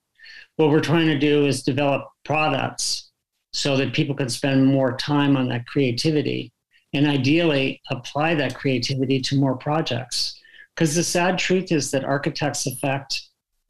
What 0.57 0.71
we're 0.71 0.81
trying 0.81 1.07
to 1.07 1.19
do 1.19 1.47
is 1.47 1.63
develop 1.63 2.09
products 2.25 3.11
so 3.53 3.77
that 3.77 3.93
people 3.93 4.15
can 4.15 4.29
spend 4.29 4.67
more 4.67 4.97
time 4.97 5.37
on 5.37 5.49
that 5.49 5.67
creativity 5.67 6.53
and 6.95 7.07
ideally 7.07 7.81
apply 7.91 8.35
that 8.35 8.55
creativity 8.55 9.21
to 9.21 9.37
more 9.37 9.57
projects 9.57 10.38
because 10.79 10.95
the 10.95 11.03
sad 11.03 11.37
truth 11.37 11.73
is 11.73 11.91
that 11.91 12.05
architects 12.05 12.65
affect, 12.65 13.23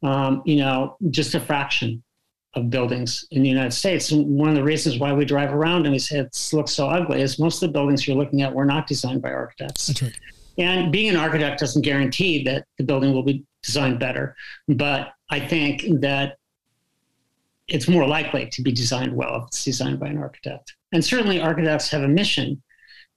um, 0.03 0.43
you 0.45 0.57
know, 0.57 0.95
just 1.09 1.33
a 1.33 1.39
fraction 1.39 2.03
of 2.53 2.69
buildings 2.69 3.25
in 3.31 3.41
the 3.41 3.49
United 3.49 3.71
States. 3.71 4.11
And 4.11 4.27
one 4.37 4.49
of 4.49 4.55
the 4.55 4.63
reasons 4.63 4.99
why 4.99 5.11
we 5.11 5.25
drive 5.25 5.51
around 5.51 5.85
and 5.85 5.91
we 5.91 5.97
say 5.97 6.19
it 6.19 6.49
looks 6.53 6.71
so 6.71 6.87
ugly 6.87 7.23
is 7.23 7.39
most 7.39 7.63
of 7.63 7.69
the 7.69 7.73
buildings 7.73 8.07
you're 8.07 8.15
looking 8.15 8.43
at 8.43 8.53
were 8.53 8.65
not 8.65 8.85
designed 8.85 9.23
by 9.23 9.31
architects. 9.31 9.87
That's 9.87 10.03
right. 10.03 10.19
And 10.59 10.91
being 10.91 11.09
an 11.09 11.15
architect 11.15 11.59
doesn't 11.59 11.81
guarantee 11.81 12.43
that 12.43 12.65
the 12.77 12.83
building 12.83 13.11
will 13.11 13.23
be 13.23 13.43
designed 13.63 13.99
better. 13.99 14.35
But 14.67 15.11
I 15.31 15.39
think 15.39 15.85
that 16.01 16.37
it's 17.67 17.87
more 17.87 18.07
likely 18.07 18.49
to 18.51 18.61
be 18.61 18.71
designed 18.71 19.15
well 19.15 19.37
if 19.37 19.47
it's 19.47 19.65
designed 19.65 19.99
by 19.99 20.09
an 20.09 20.19
architect. 20.19 20.75
And 20.91 21.03
certainly 21.03 21.41
architects 21.41 21.89
have 21.89 22.03
a 22.03 22.07
mission 22.07 22.61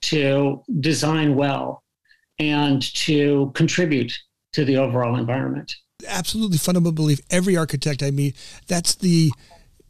to 0.03 0.63
design 0.81 1.37
well 1.37 1.82
and 2.51 2.83
to 2.95 3.51
contribute 3.55 4.13
to 4.53 4.65
the 4.65 4.77
overall 4.77 5.17
environment. 5.17 5.75
Absolutely 6.07 6.59
fundamental 6.59 6.93
belief. 6.93 7.21
Every 7.31 7.57
architect 7.57 8.03
I 8.03 8.11
meet, 8.11 8.37
that's 8.67 8.95
the 8.95 9.31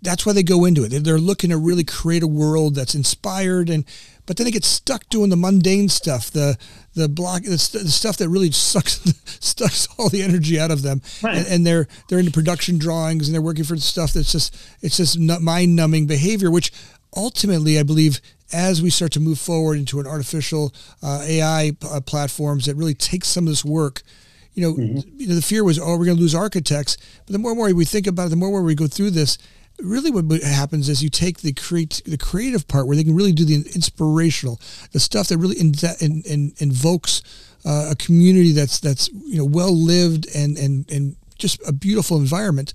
that's 0.03 0.27
why 0.27 0.33
they 0.33 0.43
go 0.43 0.65
into 0.65 0.85
it. 0.85 0.88
They're 1.05 1.19
looking 1.19 1.51
to 1.51 1.57
really 1.57 1.85
create 1.85 2.25
a 2.25 2.29
world 2.29 2.75
that's 2.75 2.95
inspired 2.95 3.71
and 3.71 3.85
but 4.27 4.37
then 4.37 4.45
they 4.45 4.51
get 4.51 4.65
stuck 4.65 5.09
doing 5.09 5.31
the 5.31 5.37
mundane 5.37 5.88
stuff, 5.88 6.31
the 6.31 6.57
the 6.95 7.09
block, 7.09 7.43
the, 7.43 7.59
st- 7.59 7.85
the 7.85 7.91
stuff 7.91 8.19
that 8.19 8.29
really 8.29 8.51
sucks 8.53 9.01
sucks 9.41 9.88
all 9.99 10.09
the 10.09 10.23
energy 10.23 10.61
out 10.61 10.71
of 10.71 10.83
them. 10.83 11.03
Right. 11.23 11.38
And, 11.38 11.47
and, 11.47 11.67
they're 11.67 11.88
they're 12.09 12.19
into 12.19 12.31
production 12.31 12.79
drawings 12.79 13.27
and 13.27 13.35
they're 13.35 13.43
working 13.43 13.65
for 13.65 13.77
stuff 13.79 14.12
that's 14.12 14.31
just 14.31 14.57
it's 14.81 14.97
just 14.97 15.19
mind 15.19 15.75
numbing 15.75 16.07
behavior, 16.07 16.51
which 16.51 16.73
ultimately 17.17 17.79
I 17.79 17.83
believe 17.83 18.21
as 18.53 18.83
we 18.83 18.91
start 18.91 19.12
to 19.12 19.21
move 19.21 19.38
forward 19.38 19.79
into 19.79 20.01
an 20.01 20.07
artificial 20.07 20.75
uh, 21.03 21.23
AI 21.25 21.73
uh, 21.83 22.01
platforms 22.01 22.67
that 22.67 22.77
really 22.77 22.95
takes 22.95 23.29
some 23.29 23.45
of 23.45 23.51
this 23.51 23.65
work, 23.65 24.03
you 24.55 24.62
know, 24.62 24.75
mm-hmm. 24.75 25.09
you 25.17 25.29
know, 25.29 25.35
the 25.35 25.43
fear 25.43 25.65
was, 25.65 25.79
oh, 25.79 25.97
we're 25.97 26.05
going 26.05 26.17
to 26.17 26.23
lose 26.23 26.35
architects. 26.35 26.97
But 27.27 27.33
the 27.33 27.38
more 27.38 27.53
and 27.53 27.59
more 27.59 27.73
we 27.73 27.85
think 27.85 28.07
about 28.07 28.27
it, 28.27 28.31
the 28.31 28.37
more 28.37 28.49
and 28.49 28.55
more 28.55 28.62
we 28.62 28.75
go 28.75 28.87
through 28.87 29.11
this, 29.11 29.38
really 29.81 30.11
what 30.11 30.43
happens 30.43 30.88
is 30.88 31.03
you 31.03 31.09
take 31.09 31.41
the 31.41 31.53
create 31.53 32.03
the 32.07 32.19
creative 32.19 32.69
part 32.69 32.87
where 32.87 32.97
they 32.97 33.05
can 33.05 33.15
really 33.15 33.33
do 33.33 33.45
the 33.45 33.55
inspirational, 33.75 34.61
the 34.93 35.01
stuff 35.01 35.29
that 35.29 35.38
really 35.38 35.59
in, 35.59 35.73
in, 36.01 36.23
in, 36.27 36.53
invokes 36.59 37.23
uh, 37.65 37.88
a 37.91 37.97
community 37.97 38.53
that's 38.53 38.81
that's 38.81 39.09
you 39.09 39.38
know 39.38 39.45
well 39.45 39.75
lived 39.75 40.27
and 40.35 40.57
and 40.57 40.91
and 40.91 41.17
just 41.38 41.61
a 41.67 41.73
beautiful 41.73 42.17
environment, 42.17 42.75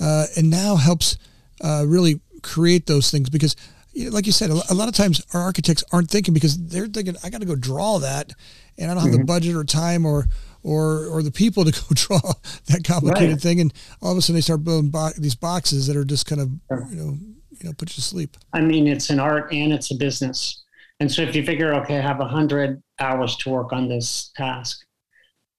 uh, 0.00 0.26
and 0.36 0.50
now 0.50 0.76
helps 0.76 1.18
uh, 1.60 1.84
really 1.86 2.20
create 2.42 2.86
those 2.86 3.10
things 3.10 3.28
because 3.28 3.56
like 3.96 4.26
you 4.26 4.32
said, 4.32 4.50
a 4.50 4.74
lot 4.74 4.88
of 4.88 4.94
times 4.94 5.24
our 5.32 5.40
architects 5.40 5.82
aren't 5.92 6.10
thinking 6.10 6.34
because 6.34 6.58
they're 6.68 6.86
thinking, 6.86 7.16
I 7.24 7.30
got 7.30 7.40
to 7.40 7.46
go 7.46 7.56
draw 7.56 7.98
that, 7.98 8.32
and 8.78 8.90
I 8.90 8.94
don't 8.94 9.02
have 9.02 9.12
mm-hmm. 9.12 9.20
the 9.20 9.26
budget 9.26 9.56
or 9.56 9.64
time 9.64 10.04
or 10.04 10.26
or 10.62 11.06
or 11.06 11.22
the 11.22 11.30
people 11.30 11.64
to 11.64 11.72
go 11.88 11.94
draw 11.94 12.32
that 12.66 12.84
complicated 12.84 13.30
right. 13.30 13.40
thing, 13.40 13.60
and 13.60 13.72
all 14.02 14.12
of 14.12 14.18
a 14.18 14.22
sudden 14.22 14.34
they 14.34 14.40
start 14.40 14.64
building 14.64 14.90
bo- 14.90 15.10
these 15.16 15.34
boxes 15.34 15.86
that 15.86 15.96
are 15.96 16.04
just 16.04 16.26
kind 16.26 16.40
of 16.40 16.50
you 16.90 16.96
know 16.96 17.18
you 17.50 17.64
know 17.64 17.72
put 17.72 17.90
you 17.90 17.94
to 17.94 18.02
sleep. 18.02 18.36
I 18.52 18.60
mean, 18.60 18.86
it's 18.86 19.10
an 19.10 19.20
art 19.20 19.52
and 19.52 19.72
it's 19.72 19.90
a 19.90 19.96
business, 19.96 20.64
And 21.00 21.10
so 21.10 21.22
if 21.22 21.34
you 21.34 21.44
figure, 21.44 21.74
okay, 21.76 21.98
I 21.98 22.02
have 22.02 22.18
100 22.18 22.82
hours 22.98 23.36
to 23.36 23.50
work 23.50 23.72
on 23.72 23.88
this 23.88 24.30
task, 24.36 24.84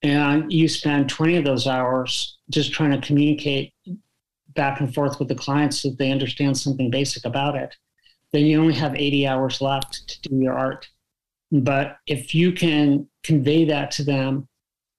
and 0.04 0.52
you 0.52 0.68
spend 0.68 1.10
20 1.10 1.38
of 1.38 1.46
those 1.46 1.68
hours 1.68 2.38
just 2.50 2.72
trying 2.72 2.92
to 2.92 3.06
communicate 3.06 3.74
back 4.54 4.80
and 4.80 4.94
forth 4.94 5.20
with 5.20 5.28
the 5.28 5.36
clients 5.36 5.82
so 5.82 5.90
that 5.90 5.98
they 5.98 6.12
understand 6.12 6.58
something 6.58 6.90
basic 6.90 7.26
about 7.26 7.56
it, 7.56 7.76
then 8.34 8.46
you 8.46 8.60
only 8.60 8.74
have 8.74 8.96
80 8.96 9.28
hours 9.28 9.62
left 9.62 10.08
to 10.08 10.30
do 10.30 10.36
your 10.36 10.58
art. 10.58 10.88
But 11.52 11.98
if 12.08 12.36
you 12.36 12.52
can 12.52 13.08
convey 13.24 13.66
that 13.66 13.92
to 13.92 14.04
them 14.04 14.48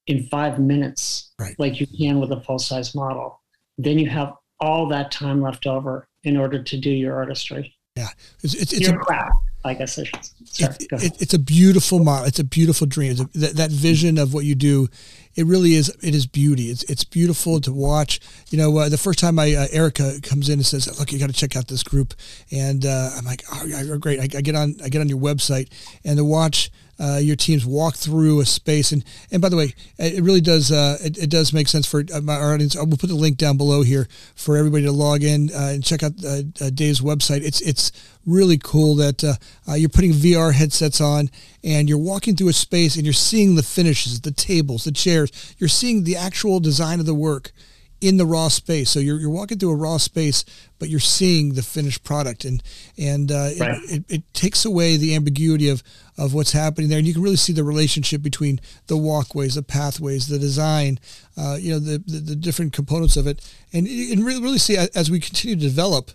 in 0.07 0.27
five 0.29 0.59
minutes, 0.59 1.33
right. 1.39 1.55
like 1.59 1.81
you 1.81 1.87
can 1.87 2.21
with 2.21 2.33
a 2.33 2.41
full 2.41 2.59
size 2.59 2.95
model, 2.95 3.43
then 3.77 3.99
you 3.99 4.09
have 4.09 4.33
all 4.61 4.89
that 4.89 5.13
time 5.13 5.43
left 5.43 5.67
over 5.67 6.09
in 6.25 6.37
order 6.37 6.63
to 6.63 6.77
do 6.79 6.91
your 6.91 7.17
artistry. 7.17 7.77
Yeah, 7.97 8.09
it's, 8.43 8.55
it's, 8.55 8.73
it's 8.73 8.89
your 8.89 9.01
a, 9.01 9.05
craft. 9.05 9.35
I 9.69 9.75
guess 9.75 9.99
I 9.99 10.05
should. 10.05 10.25
Sorry, 10.45 10.75
it, 10.81 10.93
it, 10.93 11.23
it's 11.23 11.35
a 11.35 11.39
beautiful 11.39 11.99
model. 12.01 12.27
It's 12.27 12.39
a 12.39 12.45
beautiful 12.45 12.87
dream. 12.87 13.13
A, 13.13 13.39
that, 13.39 13.57
that 13.57 13.71
vision 13.71 14.19
of 14.19 14.35
what 14.35 14.45
you 14.45 14.55
do, 14.55 14.89
it 15.37 15.47
really 15.47 15.75
is. 15.75 15.89
It 16.03 16.15
is 16.15 16.27
beauty. 16.27 16.71
It's 16.71 16.83
it's 16.85 17.05
beautiful 17.05 17.61
to 17.61 17.73
watch. 17.73 18.21
You 18.51 18.59
know, 18.59 18.77
uh, 18.79 18.89
the 18.89 18.99
first 18.99 19.19
time 19.19 19.39
I 19.39 19.55
uh, 19.55 19.67
Erica 19.71 20.21
comes 20.23 20.49
in 20.49 20.55
and 20.55 20.67
says, 20.67 20.99
"Look, 20.99 21.13
you 21.13 21.19
got 21.19 21.29
to 21.29 21.33
check 21.33 21.57
out 21.57 21.69
this 21.69 21.83
group," 21.83 22.15
and 22.51 22.85
uh, 22.85 23.11
I'm 23.17 23.25
like, 23.25 23.45
"Oh, 23.53 23.99
great!" 23.99 24.21
I, 24.21 24.25
I, 24.39 24.41
get 24.41 24.55
on. 24.55 24.77
I 24.83 24.89
get 24.89 25.01
on 25.01 25.09
your 25.09 25.21
website 25.21 25.71
and 26.05 26.19
to 26.19 26.25
watch 26.25 26.71
uh, 27.01 27.19
your 27.23 27.37
teams 27.37 27.65
walk 27.65 27.95
through 27.95 28.41
a 28.41 28.47
space. 28.47 28.93
And 28.93 29.05
and 29.31 29.41
by 29.41 29.49
the 29.49 29.57
way, 29.57 29.75
it 29.99 30.23
really 30.23 30.41
does 30.41 30.73
uh, 30.73 30.99
it, 31.01 31.19
it, 31.19 31.31
does 31.31 31.53
make 31.53 31.69
sense 31.69 31.87
for 31.87 32.05
uh, 32.13 32.21
my 32.21 32.35
audience. 32.35 32.77
I 32.77 32.83
will 32.83 32.97
put 32.97 33.09
the 33.09 33.15
link 33.15 33.37
down 33.37 33.57
below 33.57 33.83
here 33.83 34.09
for 34.35 34.57
everybody 34.57 34.85
to 34.85 34.93
log 34.93 35.23
in 35.23 35.51
uh, 35.55 35.73
and 35.75 35.85
check 35.85 36.03
out 36.03 36.13
uh, 36.25 36.43
uh, 36.61 36.71
Dave's 36.71 37.01
website. 37.01 37.43
It's 37.43 37.61
it's 37.61 37.93
really 38.27 38.59
cool 38.59 38.95
that 38.97 39.23
you're 39.69 39.89
putting 39.89 40.13
VR 40.13 40.53
headsets 40.53 41.01
on 41.01 41.31
and 41.65 41.89
you're 41.89 41.97
walking 41.97 42.37
through 42.37 42.49
a 42.49 42.53
space 42.53 42.97
and 42.97 43.05
you're 43.05 43.13
seeing 43.15 43.55
the 43.55 43.63
finishes, 43.63 44.21
the 44.21 44.31
tables, 44.31 44.85
the 44.85 44.93
chairs. 44.93 45.55
You're 45.59 45.69
seeing 45.69 46.05
the 46.05 46.17
actual 46.17 46.61
design 46.61 47.01
of 47.01 47.07
the 47.07 47.15
work 47.15 47.53
in 48.01 48.17
the 48.17 48.27
raw 48.27 48.49
space. 48.49 48.91
So 48.91 49.01
you're, 49.01 49.19
you're 49.19 49.31
walking 49.31 49.59
through 49.59 49.73
a 49.73 49.77
raw 49.77 49.97
space, 49.97 50.45
but 50.79 50.89
you're 50.89 51.01
seeing 51.01 51.55
the 51.55 51.63
finished 51.63 52.05
product, 52.05 52.45
and 52.45 52.63
and 52.97 53.31
uh, 53.33 53.51
right. 53.59 53.79
it, 53.85 53.91
it, 53.91 54.05
it, 54.09 54.35
takes 54.35 54.65
away 54.65 54.97
the 54.97 55.15
ambiguity 55.15 55.69
of 55.69 55.83
of 56.17 56.35
what's 56.35 56.53
happening 56.53 56.89
there, 56.89 56.99
and 56.99 57.07
you 57.07 57.15
can 57.15 57.23
really 57.23 57.37
see 57.37 57.53
the 57.53 57.65
relationship 57.65 58.23
between 58.23 58.61
the 58.87 58.97
walkways, 58.97 59.55
the 59.55 59.63
pathways, 59.63 60.29
the 60.29 60.39
design, 60.39 60.99
uh, 61.37 61.57
you 61.59 61.73
know, 61.73 61.79
the, 61.79 61.99
the, 62.07 62.19
the 62.19 62.37
different 62.37 62.73
components 62.73 63.17
of 63.17 63.27
it, 63.27 63.41
and 63.73 63.87
and 63.87 64.25
really 64.25 64.43
really 64.43 64.59
see 64.59 64.77
as 64.77 65.11
we 65.11 65.21
continue 65.21 65.57
to 65.57 65.63
develop 65.63 66.13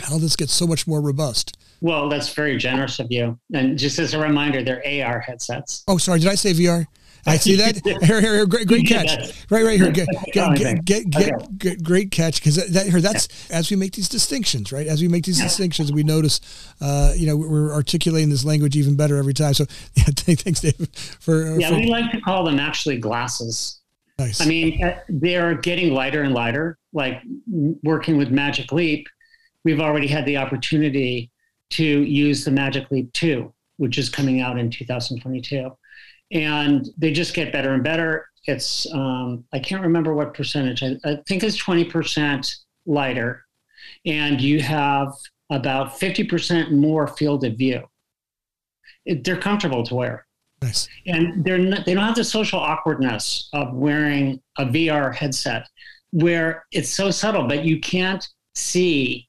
how 0.00 0.18
this 0.18 0.36
gets 0.36 0.52
so 0.52 0.66
much 0.66 0.86
more 0.86 1.00
robust. 1.00 1.56
Well, 1.80 2.08
that's 2.08 2.32
very 2.34 2.56
generous 2.56 2.98
of 2.98 3.06
you. 3.10 3.38
And 3.54 3.78
just 3.78 3.98
as 3.98 4.14
a 4.14 4.18
reminder, 4.18 4.64
they're 4.64 4.82
AR 4.84 5.20
headsets. 5.20 5.84
Oh, 5.86 5.96
sorry, 5.98 6.18
did 6.18 6.28
I 6.28 6.34
say 6.34 6.52
VR? 6.52 6.86
I 7.28 7.36
see 7.36 7.56
that. 7.56 7.80
Here, 7.84 8.20
here, 8.20 8.20
here, 8.20 8.46
great, 8.46 8.66
great 8.66 8.86
catch. 8.86 9.32
Right, 9.50 9.64
right 9.64 9.78
here. 9.78 9.90
Get, 9.90 10.08
get, 10.32 10.84
get, 10.84 11.10
get, 11.10 11.58
get, 11.58 11.82
great 11.82 12.10
catch 12.10 12.40
because 12.40 12.56
that, 12.72 12.86
here, 12.86 13.00
that's 13.00 13.50
as 13.50 13.70
we 13.70 13.76
make 13.76 13.92
these 13.92 14.08
distinctions, 14.08 14.72
right? 14.72 14.86
As 14.86 15.00
we 15.00 15.08
make 15.08 15.24
these 15.24 15.40
distinctions, 15.40 15.92
we 15.92 16.02
notice, 16.02 16.40
uh, 16.80 17.12
you 17.16 17.26
know, 17.26 17.36
we're 17.36 17.72
articulating 17.72 18.30
this 18.30 18.44
language 18.44 18.76
even 18.76 18.96
better 18.96 19.16
every 19.16 19.34
time. 19.34 19.54
So, 19.54 19.64
yeah, 19.94 20.04
thanks, 20.06 20.60
Dave. 20.60 20.88
For 21.20 21.46
uh, 21.46 21.56
yeah, 21.56 21.70
for, 21.70 21.76
we 21.76 21.86
like 21.86 22.10
to 22.12 22.20
call 22.20 22.44
them 22.44 22.58
actually 22.58 22.98
glasses. 22.98 23.80
Nice. 24.18 24.40
I 24.40 24.46
mean, 24.46 24.82
uh, 24.82 24.98
they're 25.08 25.54
getting 25.54 25.94
lighter 25.94 26.22
and 26.22 26.34
lighter. 26.34 26.78
Like 26.92 27.22
working 27.82 28.16
with 28.16 28.30
Magic 28.30 28.72
Leap, 28.72 29.06
we've 29.64 29.80
already 29.80 30.08
had 30.08 30.26
the 30.26 30.36
opportunity 30.36 31.30
to 31.70 31.84
use 31.84 32.44
the 32.44 32.50
Magic 32.50 32.90
Leap 32.90 33.12
2, 33.12 33.52
which 33.76 33.98
is 33.98 34.08
coming 34.08 34.40
out 34.40 34.58
in 34.58 34.70
2022 34.70 35.70
and 36.30 36.86
they 36.96 37.12
just 37.12 37.34
get 37.34 37.52
better 37.52 37.72
and 37.74 37.82
better. 37.82 38.26
It's 38.44 38.86
um, 38.92 39.44
I 39.52 39.58
can't 39.58 39.82
remember 39.82 40.14
what 40.14 40.34
percentage. 40.34 40.82
I, 40.82 40.96
I 41.04 41.18
think 41.26 41.42
it's 41.42 41.56
twenty 41.56 41.84
percent 41.84 42.54
lighter, 42.86 43.44
and 44.06 44.40
you 44.40 44.60
have 44.62 45.12
about 45.50 45.98
fifty 45.98 46.24
percent 46.24 46.72
more 46.72 47.06
field 47.06 47.44
of 47.44 47.56
view. 47.56 47.82
It, 49.04 49.24
they're 49.24 49.36
comfortable 49.36 49.82
to 49.84 49.94
wear. 49.94 50.26
Nice. 50.60 50.88
And 51.06 51.44
they're 51.44 51.58
not, 51.58 51.86
they 51.86 51.94
don't 51.94 52.04
have 52.04 52.16
the 52.16 52.24
social 52.24 52.58
awkwardness 52.58 53.48
of 53.52 53.74
wearing 53.74 54.40
a 54.58 54.64
VR 54.64 55.14
headset, 55.14 55.68
where 56.10 56.64
it's 56.72 56.90
so 56.90 57.10
subtle, 57.10 57.46
but 57.46 57.64
you 57.64 57.80
can't 57.80 58.26
see 58.54 59.28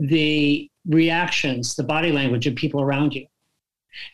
the 0.00 0.68
reactions, 0.86 1.76
the 1.76 1.84
body 1.84 2.12
language 2.12 2.46
of 2.46 2.54
people 2.54 2.80
around 2.80 3.14
you. 3.14 3.26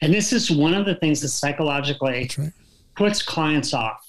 And 0.00 0.12
this 0.12 0.32
is 0.32 0.50
one 0.50 0.74
of 0.74 0.86
the 0.86 0.94
things 0.96 1.20
that 1.20 1.28
psychologically 1.28 2.30
right. 2.38 2.52
puts 2.96 3.22
clients 3.22 3.74
off 3.74 4.04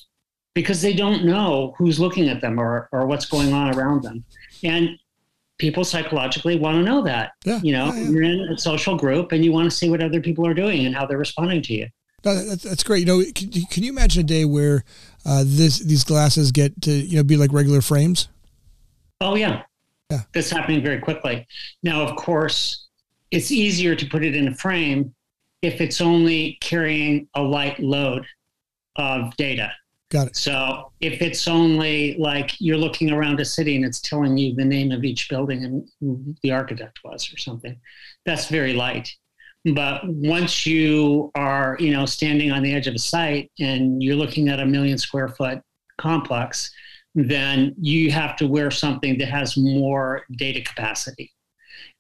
because 0.53 0.81
they 0.81 0.93
don't 0.93 1.25
know 1.25 1.73
who's 1.77 1.99
looking 1.99 2.29
at 2.29 2.41
them 2.41 2.59
or, 2.59 2.89
or 2.91 3.05
what's 3.05 3.25
going 3.25 3.53
on 3.53 3.75
around 3.75 4.03
them. 4.03 4.23
And 4.63 4.97
people 5.57 5.83
psychologically 5.83 6.57
want 6.57 6.77
to 6.77 6.83
know 6.83 7.01
that. 7.03 7.31
Yeah, 7.45 7.59
you 7.63 7.71
know, 7.71 7.87
yeah, 7.87 8.01
yeah. 8.01 8.09
you're 8.09 8.23
in 8.23 8.39
a 8.51 8.57
social 8.57 8.97
group 8.97 9.31
and 9.31 9.43
you 9.43 9.51
want 9.51 9.69
to 9.69 9.75
see 9.75 9.89
what 9.89 10.01
other 10.01 10.21
people 10.21 10.45
are 10.45 10.53
doing 10.53 10.85
and 10.85 10.95
how 10.95 11.05
they're 11.05 11.17
responding 11.17 11.61
to 11.63 11.73
you. 11.73 11.87
No, 12.25 12.35
that's, 12.35 12.63
that's 12.63 12.83
great. 12.83 12.99
You 12.99 13.05
know, 13.05 13.23
can, 13.35 13.49
can 13.49 13.83
you 13.83 13.89
imagine 13.89 14.21
a 14.21 14.23
day 14.23 14.45
where 14.45 14.83
uh, 15.25 15.43
this 15.45 15.79
these 15.79 16.03
glasses 16.03 16.51
get 16.51 16.81
to 16.83 16.91
you 16.91 17.17
know 17.17 17.23
be 17.23 17.37
like 17.37 17.51
regular 17.51 17.81
frames? 17.81 18.29
Oh 19.19 19.35
yeah, 19.35 19.63
yeah. 20.09 20.21
That's 20.33 20.49
happening 20.49 20.81
very 20.83 20.99
quickly. 20.99 21.47
Now, 21.81 22.01
of 22.01 22.15
course, 22.15 22.87
it's 23.31 23.51
easier 23.51 23.95
to 23.95 24.05
put 24.05 24.23
it 24.23 24.35
in 24.35 24.47
a 24.47 24.55
frame 24.55 25.13
if 25.63 25.79
it's 25.79 26.01
only 26.01 26.57
carrying 26.61 27.27
a 27.35 27.41
light 27.41 27.79
load 27.79 28.25
of 28.97 29.35
data. 29.37 29.71
Got 30.11 30.27
it. 30.27 30.35
So 30.35 30.91
if 30.99 31.21
it's 31.21 31.47
only 31.47 32.15
like 32.19 32.51
you're 32.59 32.77
looking 32.77 33.09
around 33.09 33.39
a 33.39 33.45
city 33.45 33.75
and 33.77 33.85
it's 33.85 34.01
telling 34.01 34.37
you 34.37 34.53
the 34.53 34.65
name 34.65 34.91
of 34.91 35.03
each 35.03 35.29
building 35.29 35.63
and 35.63 35.89
who 35.99 36.35
the 36.43 36.51
architect 36.51 36.99
was 37.03 37.33
or 37.33 37.37
something, 37.37 37.79
that's 38.25 38.49
very 38.49 38.73
light. 38.73 39.09
But 39.73 40.01
once 40.05 40.65
you 40.65 41.31
are, 41.33 41.77
you 41.79 41.91
know, 41.93 42.05
standing 42.05 42.51
on 42.51 42.61
the 42.61 42.75
edge 42.75 42.85
of 42.85 42.93
a 42.93 42.99
site 42.99 43.49
and 43.59 44.03
you're 44.03 44.17
looking 44.17 44.49
at 44.49 44.59
a 44.59 44.65
million 44.65 44.97
square 44.97 45.29
foot 45.29 45.61
complex, 45.97 46.69
then 47.15 47.73
you 47.79 48.11
have 48.11 48.35
to 48.35 48.47
wear 48.47 48.69
something 48.69 49.17
that 49.17 49.29
has 49.29 49.55
more 49.55 50.25
data 50.35 50.61
capacity. 50.61 51.31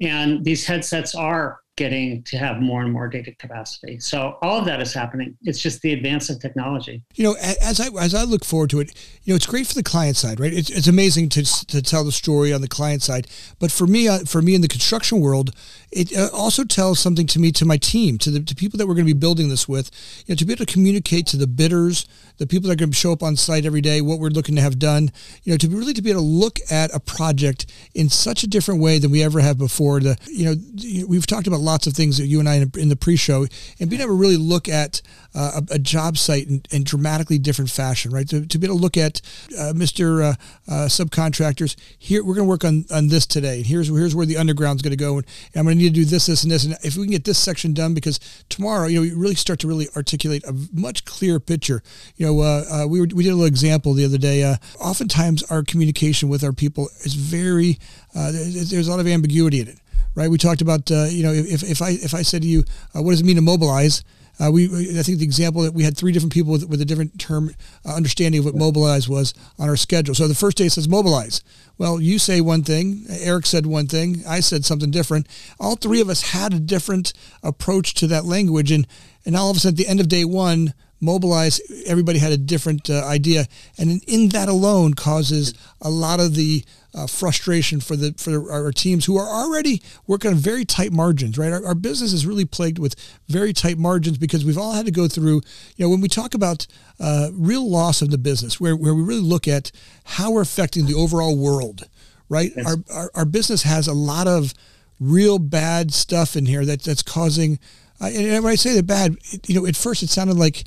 And 0.01 0.43
these 0.43 0.65
headsets 0.65 1.15
are 1.15 1.62
getting 1.75 2.21
to 2.23 2.37
have 2.37 2.61
more 2.61 2.83
and 2.83 2.93
more 2.93 3.07
data 3.07 3.33
capacity. 3.39 3.99
So 3.99 4.37
all 4.41 4.59
of 4.59 4.65
that 4.65 4.79
is 4.79 4.93
happening. 4.93 5.35
It's 5.41 5.59
just 5.59 5.81
the 5.81 5.93
advance 5.93 6.29
of 6.29 6.39
technology. 6.39 7.01
You 7.15 7.23
know, 7.23 7.35
as 7.39 7.79
I 7.79 7.87
as 7.99 8.13
I 8.13 8.23
look 8.23 8.45
forward 8.45 8.69
to 8.71 8.79
it, 8.79 8.93
you 9.23 9.33
know, 9.33 9.35
it's 9.35 9.47
great 9.47 9.65
for 9.65 9.73
the 9.73 9.83
client 9.83 10.15
side, 10.15 10.39
right? 10.39 10.53
It's, 10.53 10.69
it's 10.69 10.87
amazing 10.87 11.29
to, 11.29 11.43
to 11.43 11.81
tell 11.81 12.03
the 12.03 12.11
story 12.11 12.53
on 12.53 12.61
the 12.61 12.67
client 12.67 13.01
side, 13.01 13.27
but 13.59 13.71
for 13.71 13.87
me, 13.87 14.07
uh, 14.07 14.19
for 14.19 14.41
me 14.41 14.53
in 14.53 14.61
the 14.61 14.67
construction 14.67 15.19
world, 15.19 15.51
it 15.95 16.17
uh, 16.17 16.29
also 16.33 16.63
tells 16.63 16.99
something 16.99 17.27
to 17.27 17.39
me, 17.39 17.51
to 17.53 17.65
my 17.65 17.77
team, 17.77 18.17
to 18.19 18.31
the 18.31 18.39
to 18.41 18.55
people 18.55 18.77
that 18.77 18.87
we're 18.87 18.95
going 18.95 19.05
to 19.05 19.13
be 19.13 19.19
building 19.19 19.49
this 19.49 19.67
with, 19.67 19.91
you 20.25 20.33
know, 20.33 20.35
to 20.35 20.45
be 20.45 20.53
able 20.53 20.65
to 20.65 20.71
communicate 20.71 21.27
to 21.27 21.37
the 21.37 21.47
bidders, 21.47 22.05
the 22.37 22.47
people 22.47 22.67
that 22.67 22.73
are 22.73 22.77
going 22.77 22.91
to 22.91 22.95
show 22.95 23.11
up 23.11 23.23
on 23.23 23.35
site 23.35 23.65
every 23.65 23.81
day, 23.81 24.01
what 24.01 24.19
we're 24.19 24.29
looking 24.29 24.55
to 24.55 24.61
have 24.61 24.79
done, 24.79 25.11
you 25.43 25.53
know, 25.53 25.57
to 25.57 25.67
be 25.67 25.75
really 25.75 25.93
to 25.93 26.01
be 26.01 26.09
able 26.09 26.21
to 26.21 26.27
look 26.27 26.59
at 26.71 26.93
a 26.93 26.99
project 26.99 27.71
in 27.93 28.09
such 28.09 28.43
a 28.43 28.47
different 28.47 28.81
way 28.81 28.97
than 28.99 29.11
we 29.11 29.23
ever 29.23 29.39
have 29.39 29.57
before. 29.57 29.99
The, 29.99 30.17
you 30.27 30.45
know, 30.45 31.05
we've 31.07 31.27
talked 31.27 31.47
about 31.47 31.59
lots 31.59 31.87
of 31.87 31.93
things 31.93 32.17
that 32.17 32.27
you 32.27 32.39
and 32.39 32.49
I 32.49 32.55
in 32.77 32.89
the 32.89 32.95
pre-show, 32.95 33.47
and 33.79 33.89
being 33.89 34.01
able 34.01 34.11
to 34.11 34.19
really 34.19 34.37
look 34.37 34.67
at 34.67 35.01
uh, 35.35 35.61
a, 35.69 35.75
a, 35.75 35.79
job 35.79 36.17
site 36.17 36.47
in, 36.47 36.61
in, 36.71 36.83
dramatically 36.83 37.37
different 37.37 37.69
fashion, 37.69 38.11
right? 38.11 38.27
To, 38.29 38.45
to 38.45 38.57
be 38.57 38.67
able 38.67 38.77
to 38.77 38.81
look 38.81 38.97
at 38.97 39.21
uh, 39.57 39.73
Mr. 39.73 40.23
Uh, 40.23 40.35
uh, 40.71 40.85
subcontractors. 40.87 41.75
Here, 41.97 42.23
we're 42.23 42.35
going 42.35 42.45
to 42.45 42.49
work 42.49 42.63
on, 42.63 42.85
on 42.91 43.07
this 43.07 43.25
today. 43.25 43.61
Here's 43.63 43.87
here's 43.87 44.15
where 44.15 44.25
the 44.25 44.37
underground's 44.37 44.81
going 44.81 44.91
to 44.91 44.97
go, 44.97 45.17
and, 45.17 45.25
and 45.53 45.59
I'm 45.59 45.65
going 45.65 45.77
to 45.77 45.83
need 45.83 45.89
to 45.89 46.01
do 46.01 46.05
this, 46.05 46.27
this, 46.27 46.43
and 46.43 46.51
this. 46.51 46.65
And 46.65 46.75
if 46.83 46.95
we 46.95 47.03
can 47.03 47.11
get 47.11 47.25
this 47.25 47.37
section 47.37 47.73
done, 47.73 47.93
because 47.93 48.19
tomorrow, 48.49 48.87
you 48.87 48.95
know, 48.95 49.01
we 49.01 49.13
really 49.13 49.35
start 49.35 49.59
to 49.59 49.67
really 49.67 49.87
articulate 49.95 50.43
a 50.45 50.53
much 50.71 51.05
clearer 51.05 51.39
picture. 51.39 51.81
You 52.15 52.27
know, 52.27 52.39
uh, 52.41 52.85
we 52.87 52.99
were, 52.99 53.07
we 53.13 53.23
did 53.23 53.29
a 53.29 53.35
little 53.35 53.45
example 53.45 53.93
the 53.93 54.05
other 54.05 54.17
day. 54.17 54.43
oftentimes, 54.79 55.43
our 55.43 55.63
communication 55.63 56.29
with 56.29 56.43
our 56.43 56.53
people 56.53 56.89
is 57.01 57.13
very 57.15 57.79
there's 58.13 58.87
a 58.87 58.91
lot 58.91 58.99
of 58.99 59.07
ambiguity 59.07 59.61
in 59.61 59.67
it 59.67 59.79
right? 60.15 60.29
We 60.29 60.37
talked 60.37 60.61
about, 60.61 60.91
uh, 60.91 61.05
you 61.05 61.23
know, 61.23 61.31
if, 61.33 61.63
if 61.63 61.81
I 61.81 61.91
if 61.91 62.13
I 62.13 62.21
said 62.21 62.43
to 62.43 62.47
you, 62.47 62.63
uh, 62.95 63.01
what 63.01 63.11
does 63.11 63.21
it 63.21 63.25
mean 63.25 63.37
to 63.37 63.41
mobilize? 63.41 64.03
Uh, 64.39 64.51
we, 64.51 64.65
I 64.99 65.03
think 65.03 65.19
the 65.19 65.23
example 65.25 65.61
that 65.61 65.73
we 65.73 65.83
had 65.83 65.95
three 65.95 66.11
different 66.11 66.33
people 66.33 66.51
with, 66.51 66.67
with 66.67 66.81
a 66.81 66.85
different 66.85 67.19
term 67.19 67.51
uh, 67.85 67.95
understanding 67.95 68.39
of 68.39 68.45
what 68.45 68.55
mobilize 68.55 69.07
was 69.07 69.33
on 69.59 69.69
our 69.69 69.75
schedule. 69.75 70.15
So 70.15 70.27
the 70.27 70.35
first 70.35 70.57
day 70.57 70.69
says 70.69 70.89
mobilize. 70.89 71.43
Well, 71.77 72.01
you 72.01 72.19
say 72.19 72.41
one 72.41 72.63
thing, 72.63 73.05
Eric 73.09 73.45
said 73.45 73.65
one 73.65 73.87
thing, 73.87 74.23
I 74.27 74.39
said 74.39 74.65
something 74.65 74.91
different. 74.91 75.27
All 75.59 75.75
three 75.75 76.01
of 76.01 76.09
us 76.09 76.31
had 76.31 76.53
a 76.53 76.59
different 76.59 77.13
approach 77.41 77.93
to 77.95 78.07
that 78.07 78.25
language, 78.25 78.71
and 78.71 78.87
and 79.25 79.35
all 79.35 79.49
of 79.49 79.57
a 79.57 79.59
sudden 79.59 79.75
at 79.75 79.77
the 79.77 79.87
end 79.87 79.99
of 79.99 80.09
day 80.09 80.25
one, 80.25 80.73
mobilize. 80.99 81.61
Everybody 81.85 82.19
had 82.19 82.31
a 82.31 82.37
different 82.37 82.89
uh, 82.89 83.05
idea, 83.05 83.45
and 83.77 83.89
in, 83.89 84.01
in, 84.07 84.29
that 84.29 84.49
alone 84.49 84.93
causes 84.93 85.53
a 85.81 85.89
lot 85.89 86.19
of 86.19 86.35
the 86.35 86.63
uh, 86.93 87.07
frustration 87.07 87.79
for 87.79 87.95
the 87.95 88.13
for 88.17 88.51
our 88.51 88.71
teams 88.71 89.05
who 89.05 89.17
are 89.17 89.27
already 89.27 89.81
working 90.05 90.31
on 90.31 90.37
very 90.37 90.63
tight 90.63 90.91
margins. 90.91 91.37
Right, 91.37 91.51
our, 91.51 91.65
our, 91.65 91.75
business 91.75 92.13
is 92.13 92.25
really 92.25 92.45
plagued 92.45 92.79
with 92.79 92.95
very 93.27 93.51
tight 93.53 93.77
margins 93.77 94.17
because 94.17 94.45
we've 94.45 94.57
all 94.57 94.73
had 94.73 94.85
to 94.85 94.91
go 94.91 95.07
through. 95.07 95.41
You 95.75 95.85
know, 95.85 95.89
when 95.89 96.01
we 96.01 96.07
talk 96.07 96.33
about 96.33 96.67
uh, 96.99 97.29
real 97.33 97.69
loss 97.69 98.01
of 98.01 98.11
the 98.11 98.17
business, 98.17 98.59
where 98.59 98.75
where 98.75 98.93
we 98.93 99.01
really 99.01 99.21
look 99.21 99.47
at 99.47 99.71
how 100.03 100.31
we're 100.31 100.41
affecting 100.41 100.85
the 100.85 100.93
overall 100.93 101.37
world. 101.37 101.83
Right, 102.29 102.51
yes. 102.55 102.65
our, 102.65 102.77
our 102.95 103.11
our 103.15 103.25
business 103.25 103.63
has 103.63 103.87
a 103.87 103.93
lot 103.93 104.27
of 104.27 104.53
real 104.99 105.39
bad 105.39 105.93
stuff 105.93 106.35
in 106.35 106.45
here 106.45 106.65
that 106.65 106.83
that's 106.83 107.03
causing. 107.03 107.59
Uh, 108.01 108.07
and 108.07 108.43
when 108.43 108.51
I 108.51 108.55
say 108.55 108.73
the 108.73 108.83
bad, 108.83 109.17
it, 109.31 109.49
you 109.49 109.59
know, 109.59 109.67
at 109.67 109.75
first 109.75 110.03
it 110.03 110.09
sounded 110.09 110.37
like, 110.37 110.63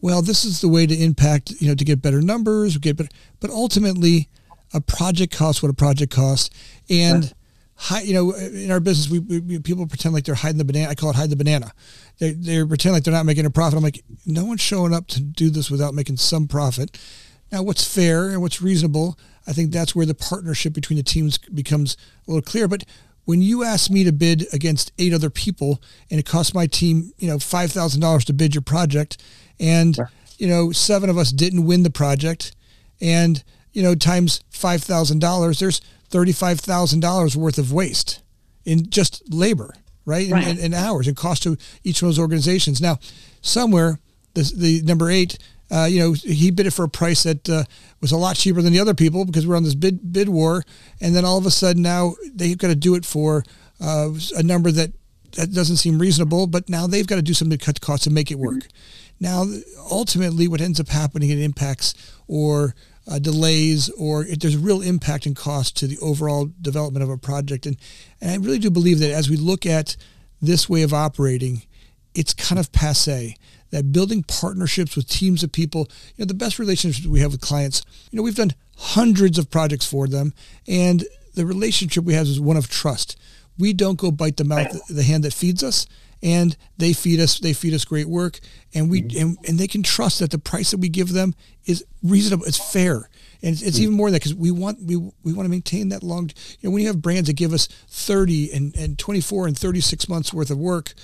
well, 0.00 0.22
this 0.22 0.44
is 0.44 0.60
the 0.60 0.68
way 0.68 0.86
to 0.86 0.94
impact, 0.94 1.52
you 1.60 1.68
know, 1.68 1.74
to 1.74 1.84
get 1.84 2.02
better 2.02 2.20
numbers, 2.20 2.76
get 2.78 2.96
better, 2.96 3.10
but 3.40 3.50
ultimately, 3.50 4.28
a 4.74 4.80
project 4.80 5.34
costs 5.34 5.62
what 5.62 5.70
a 5.70 5.74
project 5.74 6.12
costs, 6.12 6.50
and 6.90 7.32
Hi, 7.80 8.00
you 8.00 8.12
know, 8.12 8.32
in 8.34 8.72
our 8.72 8.80
business, 8.80 9.08
we, 9.08 9.20
we, 9.20 9.60
people 9.60 9.86
pretend 9.86 10.12
like 10.12 10.24
they're 10.24 10.34
hiding 10.34 10.58
the 10.58 10.64
banana. 10.64 10.90
I 10.90 10.96
call 10.96 11.10
it 11.10 11.16
hide 11.16 11.30
the 11.30 11.36
banana. 11.36 11.72
They 12.18 12.32
they 12.32 12.64
pretend 12.64 12.92
like 12.92 13.04
they're 13.04 13.14
not 13.14 13.24
making 13.24 13.46
a 13.46 13.50
profit. 13.50 13.76
I'm 13.76 13.84
like, 13.84 14.02
no 14.26 14.44
one's 14.44 14.60
showing 14.60 14.92
up 14.92 15.06
to 15.08 15.20
do 15.20 15.48
this 15.48 15.70
without 15.70 15.94
making 15.94 16.16
some 16.16 16.48
profit. 16.48 16.98
Now, 17.52 17.62
what's 17.62 17.84
fair 17.84 18.30
and 18.30 18.42
what's 18.42 18.60
reasonable? 18.60 19.16
I 19.46 19.52
think 19.52 19.70
that's 19.70 19.94
where 19.94 20.04
the 20.04 20.14
partnership 20.14 20.72
between 20.72 20.96
the 20.96 21.04
teams 21.04 21.38
becomes 21.38 21.96
a 22.26 22.32
little 22.32 22.42
clear. 22.42 22.66
But 22.66 22.84
when 23.26 23.42
you 23.42 23.62
ask 23.62 23.92
me 23.92 24.02
to 24.02 24.12
bid 24.12 24.52
against 24.52 24.90
eight 24.98 25.14
other 25.14 25.30
people 25.30 25.80
and 26.10 26.18
it 26.18 26.26
costs 26.26 26.52
my 26.52 26.66
team, 26.66 27.12
you 27.18 27.28
know, 27.28 27.36
$5,000 27.36 28.24
to 28.24 28.32
bid 28.32 28.56
your 28.56 28.62
project 28.62 29.22
and, 29.60 29.94
sure. 29.94 30.10
you 30.36 30.48
know, 30.48 30.72
seven 30.72 31.08
of 31.08 31.16
us 31.16 31.30
didn't 31.30 31.64
win 31.64 31.84
the 31.84 31.90
project 31.90 32.56
and, 33.00 33.44
you 33.78 33.84
know, 33.84 33.94
times 33.94 34.40
$5,000, 34.52 35.60
there's 35.60 35.80
$35,000 36.10 37.36
worth 37.36 37.58
of 37.58 37.72
waste 37.72 38.20
in 38.64 38.90
just 38.90 39.22
labor, 39.32 39.72
right? 40.04 40.28
right. 40.32 40.48
And, 40.48 40.58
and, 40.58 40.74
hours 40.74 41.06
and 41.06 41.16
cost 41.16 41.44
to 41.44 41.56
each 41.84 42.02
of 42.02 42.08
those 42.08 42.18
organizations. 42.18 42.80
Now, 42.80 42.98
somewhere 43.40 44.00
the, 44.34 44.52
the 44.52 44.82
number 44.82 45.10
eight 45.10 45.38
uh, 45.70 45.84
you 45.84 46.00
know, 46.00 46.12
he 46.12 46.50
bid 46.50 46.66
it 46.66 46.72
for 46.72 46.84
a 46.84 46.88
price 46.88 47.24
that 47.24 47.48
uh, 47.48 47.62
was 48.00 48.10
a 48.10 48.16
lot 48.16 48.36
cheaper 48.36 48.62
than 48.62 48.72
the 48.72 48.80
other 48.80 48.94
people 48.94 49.24
because 49.24 49.46
we're 49.46 49.54
on 49.54 49.64
this 49.64 49.74
bid 49.74 50.12
bid 50.12 50.28
war. 50.28 50.64
And 51.00 51.14
then 51.14 51.26
all 51.26 51.36
of 51.36 51.44
a 51.44 51.50
sudden 51.50 51.82
now 51.82 52.14
they've 52.34 52.56
got 52.56 52.68
to 52.68 52.74
do 52.74 52.94
it 52.94 53.04
for 53.04 53.44
uh, 53.78 54.10
a 54.34 54.42
number 54.42 54.72
that 54.72 54.92
that 55.36 55.52
doesn't 55.52 55.76
seem 55.76 55.98
reasonable. 55.98 56.46
But 56.46 56.70
now 56.70 56.86
they've 56.86 57.06
got 57.06 57.16
to 57.16 57.22
do 57.22 57.34
something 57.34 57.58
to 57.58 57.64
cut 57.64 57.82
costs 57.82 58.06
and 58.06 58.14
make 58.14 58.30
it 58.30 58.38
work. 58.38 58.60
Mm-hmm. 58.60 58.68
Now, 59.20 59.44
ultimately, 59.90 60.48
what 60.48 60.60
ends 60.60 60.80
up 60.80 60.88
happening 60.88 61.30
it 61.30 61.38
impacts 61.38 61.94
or 62.26 62.74
uh, 63.08 63.18
delays 63.18 63.88
or 63.90 64.24
if 64.24 64.40
there's 64.40 64.56
real 64.56 64.82
impact 64.82 65.26
and 65.26 65.34
cost 65.34 65.76
to 65.76 65.86
the 65.86 65.98
overall 65.98 66.50
development 66.60 67.02
of 67.02 67.10
a 67.10 67.16
project. 67.16 67.66
And 67.66 67.76
and 68.20 68.30
I 68.30 68.36
really 68.36 68.58
do 68.58 68.70
believe 68.70 68.98
that 69.00 69.10
as 69.10 69.30
we 69.30 69.36
look 69.36 69.64
at 69.66 69.96
this 70.40 70.68
way 70.68 70.82
of 70.82 70.92
operating, 70.92 71.62
it's 72.14 72.34
kind 72.34 72.58
of 72.58 72.72
passe 72.72 73.36
that 73.70 73.92
building 73.92 74.22
partnerships 74.22 74.96
with 74.96 75.08
teams 75.08 75.42
of 75.42 75.52
people, 75.52 75.88
you 76.16 76.24
know, 76.24 76.26
the 76.26 76.34
best 76.34 76.58
relationships 76.58 77.06
we 77.06 77.20
have 77.20 77.32
with 77.32 77.40
clients, 77.40 77.82
you 78.10 78.16
know, 78.16 78.22
we've 78.22 78.34
done 78.34 78.54
hundreds 78.78 79.38
of 79.38 79.50
projects 79.50 79.84
for 79.84 80.06
them 80.06 80.32
and 80.66 81.04
the 81.34 81.44
relationship 81.44 82.04
we 82.04 82.14
have 82.14 82.26
is 82.26 82.40
one 82.40 82.56
of 82.56 82.68
trust. 82.68 83.16
We 83.58 83.72
don't 83.72 83.98
go 83.98 84.10
bite 84.10 84.36
the 84.36 84.44
mouth, 84.44 84.86
the 84.88 85.02
hand 85.02 85.24
that 85.24 85.34
feeds 85.34 85.62
us 85.62 85.86
and 86.22 86.56
they 86.76 86.92
feed 86.92 87.20
us, 87.20 87.38
they 87.38 87.52
feed 87.52 87.74
us 87.74 87.84
great 87.84 88.08
work 88.08 88.40
and 88.74 88.90
we, 88.90 89.02
mm-hmm. 89.02 89.20
and, 89.20 89.38
and 89.46 89.58
they 89.58 89.66
can 89.66 89.82
trust 89.82 90.18
that 90.18 90.30
the 90.30 90.38
price 90.38 90.70
that 90.70 90.80
we 90.80 90.88
give 90.88 91.12
them 91.12 91.34
is 91.64 91.84
reasonable. 92.02 92.44
It's 92.44 92.72
fair. 92.72 93.08
And 93.42 93.52
it's, 93.52 93.62
it's 93.62 93.76
mm-hmm. 93.76 93.84
even 93.84 93.96
more 93.96 94.08
than 94.08 94.14
that 94.14 94.20
because 94.20 94.34
we 94.34 94.50
want, 94.50 94.82
we, 94.82 94.96
we 94.96 95.32
want 95.32 95.46
to 95.46 95.50
maintain 95.50 95.90
that 95.90 96.02
long, 96.02 96.30
you 96.60 96.68
know, 96.68 96.72
when 96.72 96.82
you 96.82 96.88
have 96.88 97.02
brands 97.02 97.28
that 97.28 97.36
give 97.36 97.52
us 97.52 97.66
30 97.88 98.52
and, 98.52 98.76
and 98.76 98.98
24 98.98 99.46
and 99.46 99.58
36 99.58 100.08
months 100.08 100.32
worth 100.32 100.50
of 100.50 100.58
work, 100.58 100.94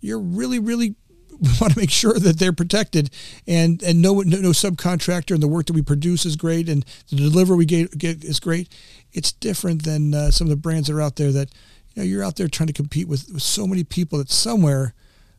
you're 0.00 0.20
really, 0.20 0.58
really 0.58 0.96
we 1.40 1.48
want 1.60 1.72
to 1.72 1.78
make 1.78 1.90
sure 1.90 2.14
that 2.14 2.38
they're 2.38 2.52
protected 2.52 3.10
and 3.48 3.82
and 3.82 4.00
no, 4.00 4.20
no, 4.20 4.38
no 4.38 4.50
subcontractor 4.50 5.32
and 5.32 5.42
the 5.42 5.48
work 5.48 5.66
that 5.66 5.72
we 5.72 5.82
produce 5.82 6.24
is 6.24 6.36
great 6.36 6.68
and 6.68 6.84
the 7.10 7.16
delivery 7.16 7.56
we 7.56 7.64
get, 7.64 7.96
get 7.98 8.22
is 8.22 8.38
great. 8.38 8.68
It's 9.12 9.32
different 9.32 9.82
than 9.82 10.14
uh, 10.14 10.30
some 10.30 10.46
of 10.46 10.50
the 10.50 10.56
brands 10.56 10.88
that 10.88 10.94
are 10.94 11.00
out 11.00 11.16
there 11.16 11.32
that 11.32 11.50
you 11.94 12.02
know 12.02 12.06
you're 12.06 12.24
out 12.24 12.36
there 12.36 12.48
trying 12.48 12.68
to 12.68 12.72
compete 12.72 13.08
with, 13.08 13.28
with 13.32 13.42
so 13.42 13.66
many 13.66 13.84
people 13.84 14.18
that 14.18 14.30
somewhere 14.30 14.94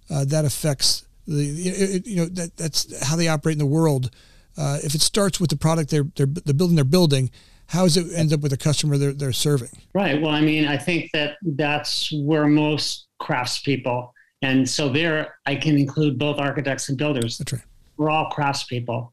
uh, 0.09 0.25
that 0.25 0.45
affects 0.45 1.05
the 1.27 1.43
it, 1.43 2.07
you 2.07 2.17
know 2.17 2.25
that 2.25 2.57
that's 2.57 3.05
how 3.05 3.15
they 3.15 3.27
operate 3.27 3.53
in 3.53 3.59
the 3.59 3.65
world. 3.65 4.09
Uh, 4.57 4.77
if 4.83 4.93
it 4.93 5.01
starts 5.01 5.39
with 5.39 5.49
the 5.49 5.55
product 5.55 5.89
they're, 5.89 6.05
they're 6.15 6.27
the 6.27 6.53
building 6.53 6.75
they're 6.75 6.85
building, 6.85 7.31
how 7.67 7.83
does 7.83 7.97
it 7.97 8.13
end 8.15 8.31
up 8.31 8.41
with 8.41 8.51
the 8.51 8.57
customer 8.57 8.97
they're, 8.97 9.13
they're 9.13 9.33
serving? 9.33 9.69
Right. 9.93 10.21
Well, 10.21 10.31
I 10.31 10.41
mean, 10.41 10.67
I 10.67 10.77
think 10.77 11.09
that 11.13 11.37
that's 11.41 12.11
where 12.11 12.45
most 12.45 13.07
craftspeople 13.19 14.11
and 14.43 14.69
so 14.69 14.89
there, 14.89 15.35
I 15.45 15.55
can 15.55 15.77
include 15.77 16.19
both 16.19 16.37
architects 16.37 16.89
and 16.89 16.97
builders. 16.97 17.37
That's 17.37 17.53
right. 17.53 17.61
We're 17.95 18.09
all 18.09 18.29
craftspeople. 18.29 19.09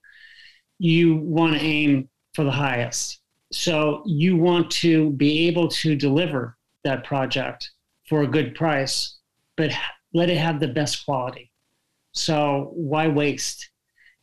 You 0.78 1.16
want 1.16 1.54
to 1.54 1.60
aim 1.60 2.08
for 2.34 2.44
the 2.44 2.50
highest. 2.50 3.20
So 3.52 4.02
you 4.06 4.36
want 4.36 4.70
to 4.72 5.10
be 5.10 5.46
able 5.46 5.68
to 5.68 5.94
deliver 5.94 6.56
that 6.84 7.04
project 7.04 7.70
for 8.08 8.22
a 8.22 8.26
good 8.26 8.54
price, 8.54 9.18
but 9.56 9.70
let 10.12 10.30
it 10.30 10.38
have 10.38 10.60
the 10.60 10.68
best 10.68 11.04
quality. 11.04 11.50
So 12.12 12.72
why 12.74 13.08
waste? 13.08 13.70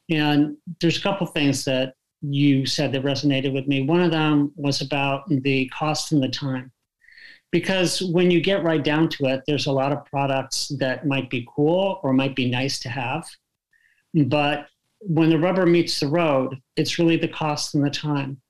And 0.09 0.57
there's 0.81 0.97
a 0.97 1.01
couple 1.01 1.27
things 1.27 1.65
that 1.65 1.93
you 2.21 2.65
said 2.65 2.91
that 2.91 3.03
resonated 3.03 3.53
with 3.53 3.67
me. 3.67 3.83
One 3.83 4.01
of 4.01 4.11
them 4.11 4.51
was 4.55 4.81
about 4.81 5.23
the 5.29 5.67
cost 5.69 6.11
and 6.11 6.21
the 6.21 6.29
time 6.29 6.71
because 7.51 8.01
when 8.01 8.29
you 8.31 8.41
get 8.41 8.63
right 8.63 8.83
down 8.83 9.09
to 9.09 9.25
it, 9.25 9.43
there's 9.47 9.67
a 9.67 9.71
lot 9.71 9.91
of 9.91 10.05
products 10.05 10.71
that 10.79 11.07
might 11.07 11.29
be 11.29 11.47
cool 11.55 11.99
or 12.03 12.13
might 12.13 12.35
be 12.35 12.49
nice 12.49 12.79
to 12.79 12.89
have. 12.89 13.27
But 14.25 14.67
when 14.99 15.29
the 15.29 15.39
rubber 15.39 15.65
meets 15.65 15.99
the 15.99 16.07
road, 16.07 16.59
it's 16.75 16.99
really 16.99 17.17
the 17.17 17.27
cost 17.27 17.75
and 17.75 17.85
the 17.85 17.89
time. 17.89 18.41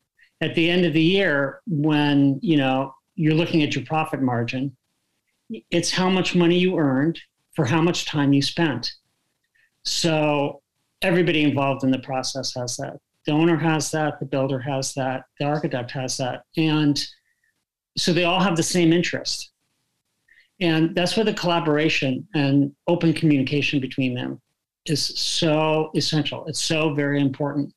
At 0.41 0.55
the 0.55 0.69
end 0.69 0.85
of 0.85 0.93
the 0.93 1.01
year, 1.01 1.61
when 1.67 2.39
you 2.41 2.57
know 2.57 2.93
you're 3.17 3.33
looking 3.33 3.63
at 3.63 3.75
your 3.75 3.83
profit 3.83 4.21
margin, 4.21 4.77
it's 5.71 5.91
how 5.91 6.09
much 6.09 6.35
money 6.35 6.57
you 6.57 6.77
earned 6.77 7.19
for 7.55 7.65
how 7.65 7.81
much 7.81 8.05
time 8.05 8.31
you 8.31 8.41
spent. 8.41 8.93
So 9.83 10.61
everybody 11.01 11.43
involved 11.43 11.83
in 11.83 11.91
the 11.91 11.99
process 11.99 12.53
has 12.55 12.77
that. 12.77 12.97
The 13.25 13.31
owner 13.31 13.57
has 13.57 13.91
that, 13.91 14.19
the 14.19 14.25
builder 14.25 14.59
has 14.59 14.93
that, 14.93 15.23
the 15.39 15.45
architect 15.45 15.91
has 15.91 16.17
that. 16.17 16.43
And 16.55 17.03
so 17.97 18.13
they 18.13 18.23
all 18.23 18.39
have 18.39 18.55
the 18.55 18.63
same 18.63 18.93
interest. 18.93 19.51
And 20.59 20.95
that's 20.95 21.17
where 21.17 21.25
the 21.25 21.33
collaboration 21.33 22.27
and 22.35 22.71
open 22.87 23.13
communication 23.13 23.79
between 23.79 24.13
them 24.13 24.39
is 24.85 25.03
so 25.19 25.91
essential. 25.95 26.45
It's 26.45 26.61
so 26.61 26.93
very 26.93 27.19
important. 27.19 27.73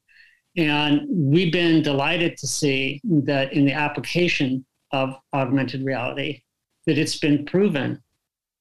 And 0.57 1.03
we've 1.09 1.53
been 1.53 1.83
delighted 1.83 2.37
to 2.39 2.47
see 2.47 3.01
that 3.05 3.53
in 3.53 3.65
the 3.65 3.73
application 3.73 4.65
of 4.93 5.15
augmented 5.33 5.85
reality, 5.85 6.43
that 6.87 6.99
it's 6.99 7.19
been 7.19 7.45
proven 7.45 8.03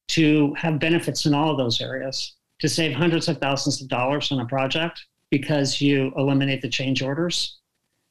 to 0.10 0.54
have 0.56 0.80
benefits 0.80 1.26
in 1.26 1.34
all 1.34 1.52
of 1.52 1.58
those 1.58 1.82
areas, 1.82 2.36
to 2.60 2.68
save 2.68 2.94
hundreds 2.94 3.28
of 3.28 3.38
thousands 3.38 3.82
of 3.82 3.88
dollars 3.88 4.32
on 4.32 4.40
a 4.40 4.46
project 4.46 5.06
because 5.30 5.80
you 5.80 6.12
eliminate 6.18 6.62
the 6.62 6.70
change 6.70 7.02
orders. 7.02 7.60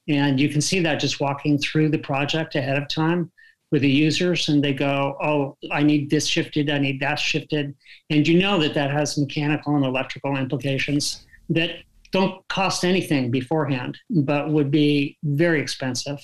And 0.09 0.41
you 0.41 0.49
can 0.49 0.61
see 0.61 0.81
that 0.81 1.01
just 1.01 1.21
walking 1.21 1.59
through 1.59 1.91
the 1.91 1.99
project 1.99 2.55
ahead 2.55 2.79
of 2.79 2.89
time 2.89 3.31
with 3.71 3.83
the 3.83 3.91
users 3.91 4.49
and 4.49 4.65
they 4.65 4.73
go, 4.73 5.17
oh, 5.21 5.57
I 5.71 5.83
need 5.83 6.09
this 6.09 6.27
shifted, 6.27 6.71
I 6.71 6.79
need 6.79 7.01
that 7.01 7.19
shifted. 7.19 7.75
And 8.09 8.27
you 8.27 8.39
know 8.39 8.59
that 8.61 8.75
that 8.75 8.91
has 8.91 9.19
mechanical 9.19 9.77
and 9.77 9.85
electrical 9.85 10.37
implications 10.37 11.27
that 11.51 11.71
don't 12.11 12.47
cost 12.49 12.85
anything 12.85 13.31
beforehand, 13.31 13.99
but 14.09 14.51
would 14.51 14.71
be 14.71 15.19
very 15.23 15.61
expensive 15.61 16.19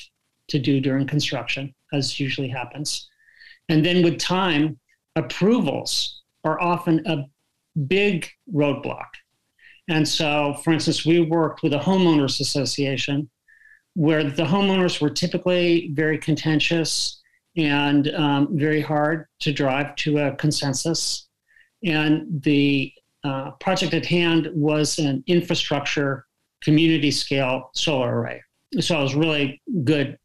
to 0.48 0.58
do 0.58 0.80
during 0.80 1.06
construction, 1.06 1.74
as 1.92 2.20
usually 2.20 2.48
happens. 2.48 3.08
And 3.68 3.84
then 3.84 4.02
with 4.02 4.18
time, 4.18 4.78
approvals 5.16 6.22
are 6.44 6.60
often 6.60 7.06
a 7.06 7.24
big 7.86 8.28
roadblock. 8.52 9.08
And 9.88 10.06
so, 10.06 10.54
for 10.64 10.72
instance, 10.72 11.04
we 11.04 11.20
worked 11.20 11.62
with 11.62 11.72
a 11.74 11.78
homeowners 11.78 12.40
association 12.40 13.30
where 13.94 14.24
the 14.24 14.44
homeowners 14.44 15.00
were 15.00 15.10
typically 15.10 15.90
very 15.92 16.18
contentious 16.18 17.20
and 17.56 18.08
um, 18.14 18.48
very 18.58 18.80
hard 18.80 19.26
to 19.40 19.52
drive 19.52 19.94
to 19.96 20.18
a 20.18 20.34
consensus. 20.36 21.28
And 21.84 22.42
the 22.42 22.92
uh, 23.22 23.52
project 23.52 23.94
at 23.94 24.06
hand 24.06 24.48
was 24.52 24.98
an 24.98 25.22
infrastructure 25.26 26.26
community 26.62 27.10
scale 27.10 27.70
solar 27.74 28.20
array. 28.20 28.42
So 28.80 28.98
it 28.98 29.02
was 29.02 29.14
really 29.14 29.62
good 29.84 30.18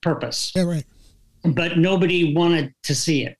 purpose. 0.00 0.52
Yeah, 0.54 0.62
right. 0.62 0.84
But 1.44 1.78
nobody 1.78 2.34
wanted 2.34 2.74
to 2.84 2.94
see 2.94 3.24
it. 3.24 3.36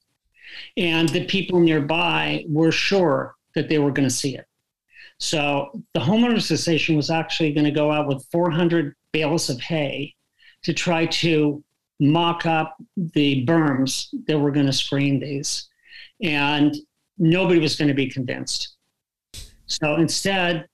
And 0.76 1.08
the 1.08 1.24
people 1.24 1.60
nearby 1.60 2.44
were 2.48 2.72
sure 2.72 3.34
that 3.54 3.68
they 3.68 3.78
were 3.78 3.90
going 3.90 4.08
to 4.08 4.14
see 4.14 4.36
it. 4.36 4.46
So 5.18 5.82
the 5.94 6.00
homeowners 6.00 6.36
association 6.36 6.96
was 6.96 7.10
actually 7.10 7.52
going 7.52 7.64
to 7.64 7.70
go 7.70 7.90
out 7.90 8.06
with 8.06 8.26
400 8.30 8.94
bales 9.12 9.48
of 9.48 9.60
hay 9.60 10.14
to 10.62 10.74
try 10.74 11.06
to 11.06 11.62
mock 11.98 12.44
up 12.44 12.76
the 12.96 13.46
berms 13.46 14.08
that 14.26 14.38
were 14.38 14.50
going 14.50 14.66
to 14.66 14.72
screen 14.72 15.18
these. 15.18 15.68
And 16.22 16.76
nobody 17.18 17.58
was 17.58 17.76
going 17.76 17.88
to 17.88 17.94
be 17.94 18.10
convinced. 18.10 18.76
So 19.66 19.96
instead, 19.96 20.68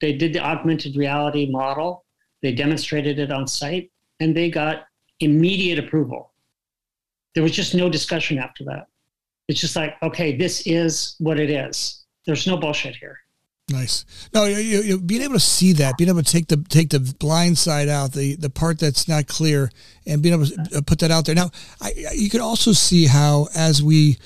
they 0.00 0.12
did 0.14 0.32
the 0.32 0.40
augmented 0.40 0.96
reality 0.96 1.50
model, 1.50 2.04
they 2.42 2.52
demonstrated 2.52 3.18
it 3.18 3.32
on 3.32 3.46
site, 3.46 3.90
and 4.20 4.36
they 4.36 4.50
got 4.50 4.84
immediate 5.20 5.78
approval. 5.78 6.32
There 7.34 7.42
was 7.42 7.52
just 7.52 7.74
no 7.74 7.88
discussion 7.88 8.38
after 8.38 8.64
that. 8.64 8.88
It's 9.48 9.60
just 9.60 9.76
like, 9.76 9.94
okay, 10.02 10.36
this 10.36 10.62
is 10.66 11.14
what 11.18 11.40
it 11.40 11.50
is. 11.50 12.04
There's 12.26 12.46
no 12.46 12.56
bullshit 12.56 12.96
here. 12.96 13.18
Nice. 13.70 14.06
No, 14.32 14.44
you, 14.46 14.80
you, 14.80 14.98
being 14.98 15.22
able 15.22 15.34
to 15.34 15.40
see 15.40 15.72
that, 15.74 15.98
being 15.98 16.08
able 16.08 16.22
to 16.22 16.32
take 16.32 16.48
the 16.48 16.56
take 16.56 16.88
the 16.88 17.00
blind 17.00 17.58
side 17.58 17.88
out, 17.88 18.12
the 18.12 18.34
the 18.36 18.48
part 18.48 18.78
that's 18.78 19.06
not 19.06 19.26
clear, 19.26 19.70
and 20.06 20.22
being 20.22 20.34
able 20.34 20.46
to 20.46 20.78
uh, 20.78 20.80
put 20.80 21.00
that 21.00 21.10
out 21.10 21.26
there. 21.26 21.34
Now, 21.34 21.50
I, 21.80 21.92
you 22.14 22.30
can 22.30 22.40
also 22.40 22.72
see 22.72 23.06
how 23.06 23.48
as 23.54 23.82
we, 23.82 24.16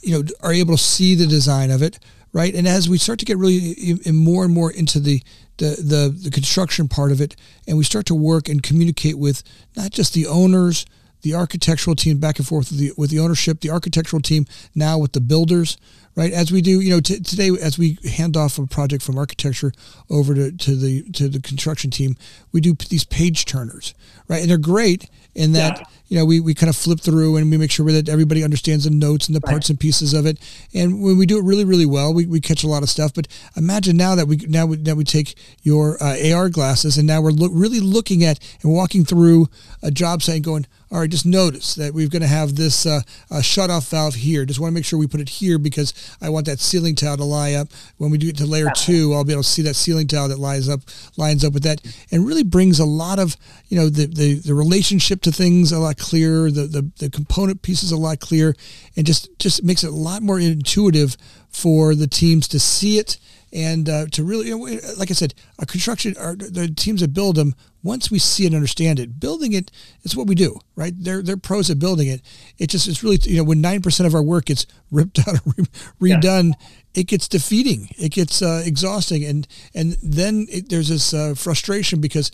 you 0.00 0.18
know, 0.18 0.28
are 0.40 0.52
able 0.52 0.76
to 0.76 0.82
see 0.82 1.14
the 1.14 1.28
design 1.28 1.70
of 1.70 1.80
it, 1.80 2.00
right, 2.32 2.54
and 2.54 2.66
as 2.66 2.88
we 2.88 2.98
start 2.98 3.18
to 3.20 3.24
get 3.24 3.38
really 3.38 3.72
in 4.04 4.16
more 4.16 4.44
and 4.44 4.52
more 4.52 4.70
into 4.70 5.00
the 5.00 5.22
the, 5.58 5.76
the 5.82 6.18
the 6.24 6.30
construction 6.30 6.88
part 6.88 7.12
of 7.12 7.20
it, 7.20 7.36
and 7.66 7.76
we 7.76 7.84
start 7.84 8.06
to 8.06 8.14
work 8.14 8.48
and 8.48 8.62
communicate 8.62 9.18
with 9.18 9.42
not 9.76 9.90
just 9.90 10.14
the 10.14 10.26
owners, 10.26 10.86
the 11.22 11.34
architectural 11.34 11.96
team 11.96 12.18
back 12.18 12.38
and 12.38 12.46
forth 12.46 12.70
with 12.70 12.80
the, 12.80 12.92
with 12.96 13.10
the 13.10 13.18
ownership, 13.18 13.60
the 13.60 13.70
architectural 13.70 14.20
team 14.20 14.46
now 14.74 14.98
with 14.98 15.12
the 15.12 15.20
builders, 15.20 15.76
right? 16.14 16.32
As 16.32 16.52
we 16.52 16.60
do, 16.60 16.80
you 16.80 16.90
know, 16.90 17.00
t- 17.00 17.20
today 17.20 17.50
as 17.60 17.78
we 17.78 17.98
hand 18.16 18.36
off 18.36 18.58
a 18.58 18.66
project 18.66 19.02
from 19.02 19.18
architecture 19.18 19.72
over 20.10 20.34
to, 20.34 20.52
to 20.52 20.76
the 20.76 21.02
to 21.12 21.28
the 21.28 21.40
construction 21.40 21.90
team, 21.90 22.16
we 22.52 22.60
do 22.60 22.74
these 22.88 23.04
page 23.04 23.44
turners, 23.44 23.94
right? 24.28 24.42
And 24.42 24.50
they're 24.50 24.58
great 24.58 25.08
in 25.34 25.52
that 25.52 25.78
yeah. 25.78 25.84
you 26.08 26.18
know 26.18 26.24
we, 26.26 26.40
we 26.40 26.52
kind 26.52 26.68
of 26.68 26.76
flip 26.76 27.00
through 27.00 27.36
and 27.36 27.50
we 27.50 27.56
make 27.56 27.70
sure 27.70 27.90
that 27.90 28.08
everybody 28.08 28.44
understands 28.44 28.84
the 28.84 28.90
notes 28.90 29.28
and 29.28 29.34
the 29.34 29.40
parts 29.40 29.64
right. 29.66 29.70
and 29.70 29.80
pieces 29.80 30.12
of 30.12 30.26
it. 30.26 30.38
And 30.74 31.02
when 31.02 31.16
we 31.16 31.26
do 31.26 31.38
it 31.38 31.44
really 31.44 31.64
really 31.64 31.86
well, 31.86 32.12
we, 32.12 32.26
we 32.26 32.40
catch 32.40 32.64
a 32.64 32.68
lot 32.68 32.82
of 32.82 32.90
stuff. 32.90 33.14
But 33.14 33.28
imagine 33.56 33.96
now 33.96 34.14
that 34.14 34.26
we 34.26 34.36
now 34.36 34.66
we, 34.66 34.76
now 34.76 34.94
we 34.94 35.04
take 35.04 35.36
your 35.62 36.02
uh, 36.02 36.16
AR 36.32 36.48
glasses 36.50 36.98
and 36.98 37.06
now 37.06 37.22
we're 37.22 37.30
lo- 37.30 37.48
really 37.48 37.80
looking 37.80 38.24
at 38.24 38.38
and 38.62 38.72
walking 38.72 39.04
through 39.04 39.48
a 39.82 39.90
job 39.90 40.22
site 40.22 40.42
going 40.42 40.66
all 40.92 41.00
right, 41.00 41.08
just 41.08 41.24
notice 41.24 41.74
that 41.76 41.94
we're 41.94 42.08
going 42.08 42.20
to 42.20 42.28
have 42.28 42.54
this 42.54 42.84
uh, 42.84 43.00
uh, 43.30 43.40
shut-off 43.40 43.88
valve 43.88 44.14
here. 44.14 44.44
Just 44.44 44.60
want 44.60 44.72
to 44.72 44.74
make 44.74 44.84
sure 44.84 44.98
we 44.98 45.06
put 45.06 45.22
it 45.22 45.28
here 45.30 45.58
because 45.58 45.94
I 46.20 46.28
want 46.28 46.46
that 46.46 46.60
ceiling 46.60 46.94
tile 46.94 47.16
to 47.16 47.24
lie 47.24 47.52
up. 47.54 47.68
When 47.96 48.10
we 48.10 48.18
do 48.18 48.28
it 48.28 48.36
to 48.38 48.46
layer 48.46 48.70
two, 48.74 49.12
I'll 49.14 49.24
be 49.24 49.32
able 49.32 49.42
to 49.42 49.48
see 49.48 49.62
that 49.62 49.74
ceiling 49.74 50.06
tile 50.06 50.28
that 50.28 50.38
lies 50.38 50.68
up, 50.68 50.80
lines 51.16 51.44
up 51.44 51.52
with 51.52 51.62
that, 51.64 51.80
and 52.10 52.26
really 52.26 52.44
brings 52.44 52.78
a 52.78 52.84
lot 52.84 53.18
of, 53.18 53.36
you 53.68 53.76
know, 53.78 53.88
the 53.88 54.06
the, 54.06 54.34
the 54.34 54.54
relationship 54.54 55.22
to 55.22 55.32
things 55.32 55.72
a 55.72 55.78
lot 55.78 55.98
clearer, 55.98 56.50
the, 56.50 56.66
the 56.66 56.90
the 56.98 57.10
component 57.10 57.62
pieces 57.62 57.92
a 57.92 57.96
lot 57.96 58.20
clearer, 58.20 58.54
and 58.96 59.06
just 59.06 59.28
just 59.38 59.62
makes 59.62 59.84
it 59.84 59.88
a 59.88 59.96
lot 59.96 60.22
more 60.22 60.38
intuitive 60.38 61.16
for 61.48 61.94
the 61.94 62.06
teams 62.06 62.48
to 62.48 62.58
see 62.58 62.98
it 62.98 63.18
and 63.52 63.88
uh, 63.88 64.06
to 64.06 64.24
really, 64.24 64.48
you 64.48 64.56
know, 64.56 64.80
like 64.98 65.10
I 65.10 65.14
said, 65.14 65.34
a 65.58 65.66
construction, 65.66 66.14
our, 66.18 66.34
the 66.34 66.68
teams 66.68 67.02
that 67.02 67.12
build 67.12 67.36
them, 67.36 67.54
once 67.82 68.10
we 68.10 68.18
see 68.18 68.46
and 68.46 68.54
understand 68.54 69.00
it, 69.00 69.18
building 69.18 69.52
it 69.52 69.70
is 70.02 70.16
what 70.16 70.26
we 70.26 70.34
do, 70.34 70.58
right? 70.76 70.92
They're 70.96 71.22
they're 71.22 71.36
pros 71.36 71.70
at 71.70 71.78
building 71.78 72.08
it. 72.08 72.22
It 72.58 72.68
just 72.68 72.86
it's 72.86 73.02
really 73.02 73.18
you 73.22 73.38
know 73.38 73.44
when 73.44 73.60
nine 73.60 73.82
percent 73.82 74.06
of 74.06 74.14
our 74.14 74.22
work 74.22 74.46
gets 74.46 74.66
ripped 74.90 75.18
out 75.26 75.34
or 75.34 75.52
redone, 76.00 76.52
yeah. 76.52 77.00
it 77.00 77.06
gets 77.08 77.28
defeating, 77.28 77.88
it 77.98 78.10
gets 78.10 78.40
uh, 78.42 78.62
exhausting, 78.64 79.24
and 79.24 79.48
and 79.74 79.96
then 80.02 80.46
it, 80.50 80.68
there's 80.68 80.88
this 80.88 81.12
uh, 81.12 81.34
frustration 81.36 82.00
because 82.00 82.30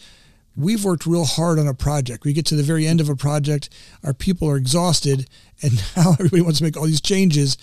we've 0.56 0.84
worked 0.84 1.06
real 1.06 1.24
hard 1.24 1.58
on 1.58 1.68
a 1.68 1.74
project. 1.74 2.24
We 2.24 2.32
get 2.32 2.46
to 2.46 2.56
the 2.56 2.62
very 2.62 2.86
end 2.86 3.00
of 3.00 3.08
a 3.08 3.16
project, 3.16 3.70
our 4.04 4.12
people 4.12 4.50
are 4.50 4.56
exhausted, 4.56 5.28
and 5.62 5.82
now 5.96 6.12
everybody 6.12 6.42
wants 6.42 6.58
to 6.58 6.64
make 6.64 6.76
all 6.76 6.84
these 6.84 7.00
changes, 7.00 7.56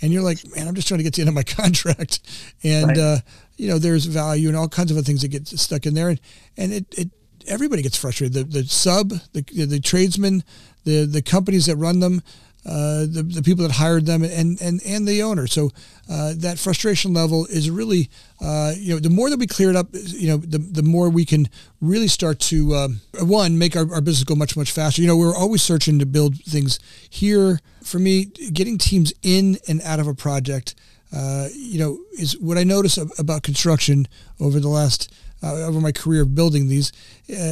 and 0.00 0.12
you're 0.12 0.22
like, 0.22 0.38
man, 0.54 0.68
I'm 0.68 0.74
just 0.74 0.86
trying 0.86 0.98
to 0.98 1.04
get 1.04 1.14
to 1.14 1.24
the 1.24 1.28
end 1.28 1.28
of 1.28 1.34
my 1.34 1.42
contract, 1.62 2.20
and 2.62 2.88
right. 2.88 2.98
uh, 2.98 3.16
you 3.56 3.68
know, 3.68 3.78
there's 3.78 4.04
value 4.04 4.46
and 4.46 4.56
all 4.56 4.68
kinds 4.68 4.92
of 4.92 4.96
other 4.96 5.04
things 5.04 5.22
that 5.22 5.28
get 5.28 5.48
stuck 5.48 5.86
in 5.86 5.94
there, 5.94 6.08
and 6.08 6.20
and 6.56 6.72
it, 6.72 6.86
it 6.96 7.10
everybody 7.46 7.82
gets 7.82 7.96
frustrated. 7.96 8.34
The 8.34 8.62
the 8.62 8.68
sub, 8.68 9.10
the 9.32 9.42
the 9.42 9.80
tradesmen, 9.80 10.44
the 10.84 11.06
the 11.06 11.22
companies 11.22 11.66
that 11.66 11.76
run 11.76 12.00
them, 12.00 12.22
uh, 12.64 13.00
the, 13.00 13.22
the 13.22 13.42
people 13.42 13.66
that 13.66 13.74
hired 13.74 14.06
them 14.06 14.22
and, 14.22 14.60
and, 14.60 14.80
and 14.86 15.06
the 15.06 15.22
owner. 15.22 15.46
So 15.48 15.70
uh, 16.08 16.34
that 16.36 16.58
frustration 16.58 17.12
level 17.12 17.46
is 17.46 17.68
really, 17.70 18.08
uh, 18.40 18.72
you 18.76 18.94
know, 18.94 19.00
the 19.00 19.10
more 19.10 19.30
that 19.30 19.38
we 19.38 19.46
clear 19.46 19.70
it 19.70 19.76
up, 19.76 19.88
you 19.92 20.28
know, 20.28 20.36
the, 20.36 20.58
the 20.58 20.82
more 20.82 21.10
we 21.10 21.24
can 21.24 21.48
really 21.80 22.08
start 22.08 22.38
to, 22.40 22.74
um, 22.74 23.00
one, 23.20 23.58
make 23.58 23.74
our, 23.74 23.92
our 23.92 24.00
business 24.00 24.24
go 24.24 24.36
much, 24.36 24.56
much 24.56 24.70
faster. 24.70 25.02
You 25.02 25.08
know, 25.08 25.16
we're 25.16 25.34
always 25.34 25.62
searching 25.62 25.98
to 25.98 26.06
build 26.06 26.36
things 26.44 26.78
here. 27.10 27.58
For 27.82 27.98
me, 27.98 28.26
getting 28.26 28.78
teams 28.78 29.12
in 29.22 29.58
and 29.66 29.82
out 29.82 29.98
of 29.98 30.06
a 30.06 30.14
project, 30.14 30.76
uh, 31.12 31.48
you 31.52 31.80
know, 31.80 31.98
is 32.12 32.38
what 32.38 32.58
I 32.58 32.64
notice 32.64 32.96
about 32.96 33.42
construction 33.42 34.06
over 34.38 34.60
the 34.60 34.68
last, 34.68 35.12
uh, 35.42 35.66
over 35.66 35.80
my 35.80 35.92
career 35.92 36.22
of 36.22 36.34
building 36.34 36.68
these, 36.68 36.92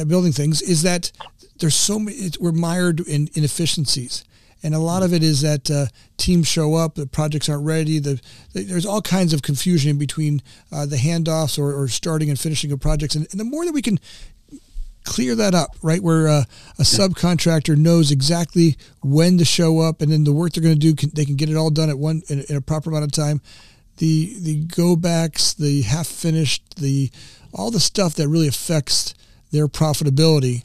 building 0.07 0.31
things 0.31 0.61
is 0.61 0.83
that 0.83 1.11
there's 1.59 1.75
so 1.75 1.99
many, 1.99 2.31
we're 2.39 2.51
mired 2.51 2.99
in 3.01 3.29
inefficiencies 3.33 4.23
and 4.63 4.75
a 4.75 4.79
lot 4.79 5.03
of 5.03 5.13
it 5.13 5.23
is 5.23 5.41
that 5.41 5.71
uh, 5.71 5.87
teams 6.17 6.47
show 6.47 6.75
up, 6.75 6.95
the 6.95 7.07
projects 7.07 7.49
aren't 7.49 7.65
ready. 7.65 7.99
The, 7.99 8.21
the 8.53 8.63
there's 8.63 8.85
all 8.85 9.01
kinds 9.01 9.33
of 9.33 9.41
confusion 9.41 9.97
between 9.97 10.41
uh, 10.71 10.85
the 10.85 10.97
handoffs 10.97 11.57
or, 11.57 11.73
or, 11.73 11.87
starting 11.87 12.29
and 12.29 12.39
finishing 12.39 12.71
of 12.71 12.79
projects, 12.79 13.15
and, 13.15 13.27
and, 13.31 13.39
the 13.39 13.43
more 13.43 13.65
that 13.65 13.73
we 13.73 13.81
can 13.81 13.99
clear 15.03 15.33
that 15.35 15.55
up, 15.55 15.75
right, 15.81 16.01
where 16.01 16.27
uh, 16.27 16.43
a 16.77 16.83
subcontractor 16.83 17.75
knows 17.75 18.11
exactly 18.11 18.77
when 19.01 19.37
to 19.39 19.45
show 19.45 19.79
up, 19.79 20.01
and 20.01 20.11
then 20.11 20.23
the 20.23 20.31
work 20.31 20.53
they're 20.53 20.63
going 20.63 20.75
to 20.75 20.79
do, 20.79 20.93
can, 20.93 21.09
they 21.13 21.25
can 21.25 21.35
get 21.35 21.49
it 21.49 21.55
all 21.55 21.71
done 21.71 21.89
at 21.89 21.97
one 21.97 22.21
in, 22.27 22.41
in 22.41 22.55
a 22.55 22.61
proper 22.61 22.91
amount 22.91 23.05
of 23.05 23.11
time. 23.11 23.41
The 23.97 24.35
the 24.39 24.55
go 24.63 24.95
backs, 24.95 25.53
the 25.53 25.81
half 25.81 26.07
finished, 26.07 26.75
the 26.77 27.11
all 27.53 27.71
the 27.71 27.79
stuff 27.79 28.15
that 28.15 28.27
really 28.27 28.47
affects 28.47 29.13
their 29.51 29.67
profitability, 29.67 30.63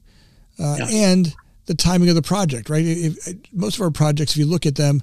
uh, 0.58 0.76
yeah. 0.78 0.86
and 0.90 1.34
the 1.66 1.74
timing 1.74 2.08
of 2.08 2.14
the 2.14 2.22
project, 2.22 2.70
right? 2.70 2.84
If, 2.84 3.28
if, 3.28 3.52
most 3.52 3.76
of 3.76 3.82
our 3.82 3.90
projects, 3.90 4.32
if 4.32 4.38
you 4.38 4.46
look 4.46 4.66
at 4.66 4.76
them, 4.76 5.02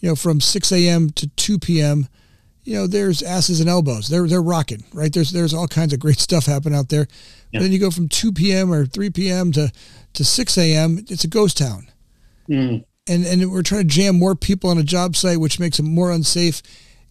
you 0.00 0.08
know, 0.08 0.16
from 0.16 0.40
6 0.40 0.72
a.m. 0.72 1.10
to 1.10 1.26
2 1.28 1.58
p.m., 1.58 2.08
you 2.64 2.74
know, 2.74 2.86
there's 2.86 3.22
asses 3.22 3.60
and 3.60 3.68
elbows. 3.68 4.08
They're 4.08 4.28
they're 4.28 4.42
rocking, 4.42 4.84
right? 4.92 5.12
There's 5.12 5.32
there's 5.32 5.52
all 5.52 5.66
kinds 5.66 5.92
of 5.92 5.98
great 5.98 6.18
stuff 6.20 6.46
happening 6.46 6.78
out 6.78 6.90
there. 6.90 7.08
Yeah. 7.50 7.58
But 7.58 7.62
then 7.62 7.72
you 7.72 7.78
go 7.78 7.90
from 7.90 8.08
2 8.08 8.32
p.m. 8.32 8.72
or 8.72 8.86
3 8.86 9.10
p.m. 9.10 9.52
to 9.52 9.72
to 10.12 10.24
6 10.24 10.58
a.m. 10.58 10.98
It's 11.08 11.24
a 11.24 11.28
ghost 11.28 11.58
town. 11.58 11.90
Mm. 12.48 12.84
And 13.08 13.24
and 13.24 13.50
we're 13.50 13.62
trying 13.62 13.82
to 13.82 13.88
jam 13.88 14.16
more 14.16 14.36
people 14.36 14.70
on 14.70 14.78
a 14.78 14.84
job 14.84 15.16
site, 15.16 15.40
which 15.40 15.58
makes 15.58 15.78
it 15.78 15.84
more 15.84 16.12
unsafe. 16.12 16.62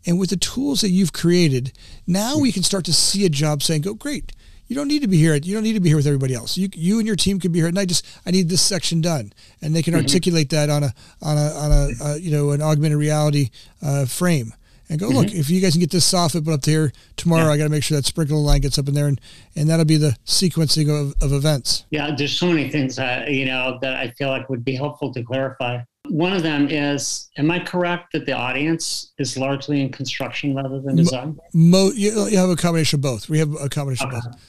And 0.06 0.20
with 0.20 0.32
the 0.32 0.38
tools 0.38 0.82
that 0.82 0.90
you've 0.90 1.14
created, 1.14 1.74
now 2.08 2.38
we 2.38 2.52
can 2.52 2.64
start 2.64 2.86
to 2.86 2.94
see 2.94 3.26
a 3.26 3.30
job 3.30 3.62
saying, 3.62 3.82
go, 3.82 3.94
great 3.94 4.34
you 4.72 4.76
don't 4.76 4.88
need 4.88 5.02
to 5.02 5.10
be 5.10 5.18
here. 5.18 5.36
You 5.36 5.54
don't 5.54 5.64
need 5.64 5.74
to 5.74 5.82
be 5.82 5.90
here 5.90 5.98
with 5.98 6.08
everybody 6.08 6.34
else. 6.34 6.58
You, 6.58 6.70
you 6.74 6.98
and 6.98 7.06
your 7.06 7.18
team 7.18 7.42
could 7.42 7.52
be 7.52 7.60
here. 7.60 7.68
And 7.68 7.78
I 7.78 7.84
just, 7.84 8.06
I 8.26 8.32
need 8.32 8.48
this 8.48 8.62
section 8.62 9.02
done. 9.02 9.34
And 9.62 9.76
they 9.76 9.82
can 9.82 9.94
mm-hmm. 9.94 10.04
articulate 10.04 10.50
that 10.52 10.70
on 10.70 10.82
a, 10.82 10.94
on 11.22 11.38
a, 11.38 11.42
on 11.42 11.72
a, 11.74 11.90
uh, 12.02 12.16
you 12.16 12.32
know, 12.32 12.52
an 12.52 12.62
augmented 12.62 12.98
reality 12.98 13.50
uh, 13.82 14.06
frame 14.06 14.54
and 14.90 14.98
go, 14.98 15.08
mm-hmm. 15.10 15.18
look, 15.18 15.34
if 15.34 15.50
you 15.50 15.60
guys 15.60 15.74
can 15.74 15.82
get 15.82 15.92
this 15.92 16.10
soffit 16.10 16.46
put 16.46 16.54
up 16.54 16.62
there 16.62 16.94
tomorrow, 17.18 17.48
yeah. 17.48 17.52
I 17.52 17.58
got 17.58 17.64
to 17.66 17.70
make 17.70 17.84
sure 17.84 17.98
that 17.98 18.06
sprinkler 18.06 18.38
line 18.38 18.62
gets 18.62 18.80
up 18.80 18.88
in 18.88 18.94
there 18.94 19.08
and, 19.08 19.20
and 19.58 19.70
that'll 19.70 19.84
be 19.84 19.98
the 19.98 20.16
sequencing 20.26 20.88
of, 20.88 21.22
of 21.22 21.34
events. 21.34 21.84
Yeah. 21.90 22.16
There's 22.16 22.40
so 22.40 22.48
many 22.48 22.70
things 22.70 22.96
that, 22.96 23.30
you 23.30 23.44
know, 23.44 23.78
that 23.82 23.96
I 23.96 24.12
feel 24.12 24.30
like 24.30 24.48
would 24.48 24.64
be 24.64 24.76
helpful 24.76 25.14
to 25.14 25.22
clarify. 25.22 25.82
One 26.10 26.34
of 26.34 26.44
them 26.44 26.68
is, 26.70 27.30
am 27.38 27.52
I 27.52 27.60
correct 27.60 28.12
that 28.14 28.26
the 28.26 28.34
audience 28.34 29.14
is 29.18 29.38
largely 29.38 29.82
in 29.82 29.92
construction 29.92 30.56
rather 30.56 30.82
than 30.82 30.96
design? 30.96 31.40
Mo, 31.54 31.92
you, 31.96 32.28
you 32.28 32.38
have 32.38 32.50
a 32.50 32.56
combination 32.56 32.98
of 32.98 33.02
both. 33.02 33.30
We 33.30 33.40
have 33.40 33.54
a 33.54 33.70
combination 33.70 34.08
okay. 34.08 34.18
of 34.18 34.24
both. 34.24 34.42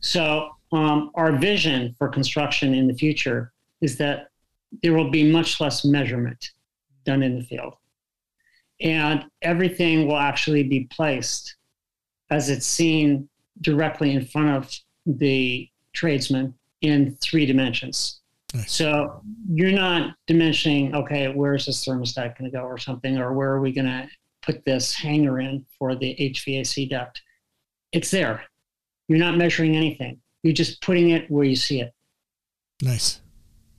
So, 0.00 0.50
um, 0.72 1.10
our 1.14 1.32
vision 1.32 1.94
for 1.98 2.08
construction 2.08 2.74
in 2.74 2.86
the 2.86 2.94
future 2.94 3.52
is 3.80 3.96
that 3.98 4.28
there 4.82 4.92
will 4.92 5.10
be 5.10 5.30
much 5.30 5.60
less 5.60 5.84
measurement 5.84 6.50
done 7.04 7.22
in 7.22 7.36
the 7.36 7.44
field. 7.44 7.74
And 8.80 9.24
everything 9.42 10.06
will 10.06 10.16
actually 10.16 10.62
be 10.62 10.84
placed 10.84 11.56
as 12.30 12.48
it's 12.48 12.66
seen 12.66 13.28
directly 13.60 14.12
in 14.12 14.24
front 14.24 14.50
of 14.50 14.72
the 15.06 15.68
tradesman 15.92 16.54
in 16.80 17.16
three 17.16 17.46
dimensions. 17.46 18.19
Nice. 18.54 18.72
So 18.72 19.22
you're 19.48 19.72
not 19.72 20.14
dimensioning, 20.28 20.94
okay, 20.94 21.28
where's 21.28 21.66
this 21.66 21.84
thermostat 21.84 22.38
going 22.38 22.50
to 22.50 22.56
go 22.56 22.62
or 22.62 22.78
something, 22.78 23.18
or 23.18 23.32
where 23.32 23.50
are 23.50 23.60
we 23.60 23.72
going 23.72 23.86
to 23.86 24.08
put 24.42 24.64
this 24.64 24.92
hanger 24.94 25.40
in 25.40 25.64
for 25.78 25.94
the 25.94 26.16
HVAC 26.18 26.90
duct? 26.90 27.20
It's 27.92 28.10
there. 28.10 28.42
You're 29.08 29.18
not 29.18 29.36
measuring 29.36 29.76
anything. 29.76 30.20
You're 30.42 30.54
just 30.54 30.80
putting 30.82 31.10
it 31.10 31.30
where 31.30 31.44
you 31.44 31.56
see 31.56 31.80
it. 31.80 31.92
Nice. 32.82 33.20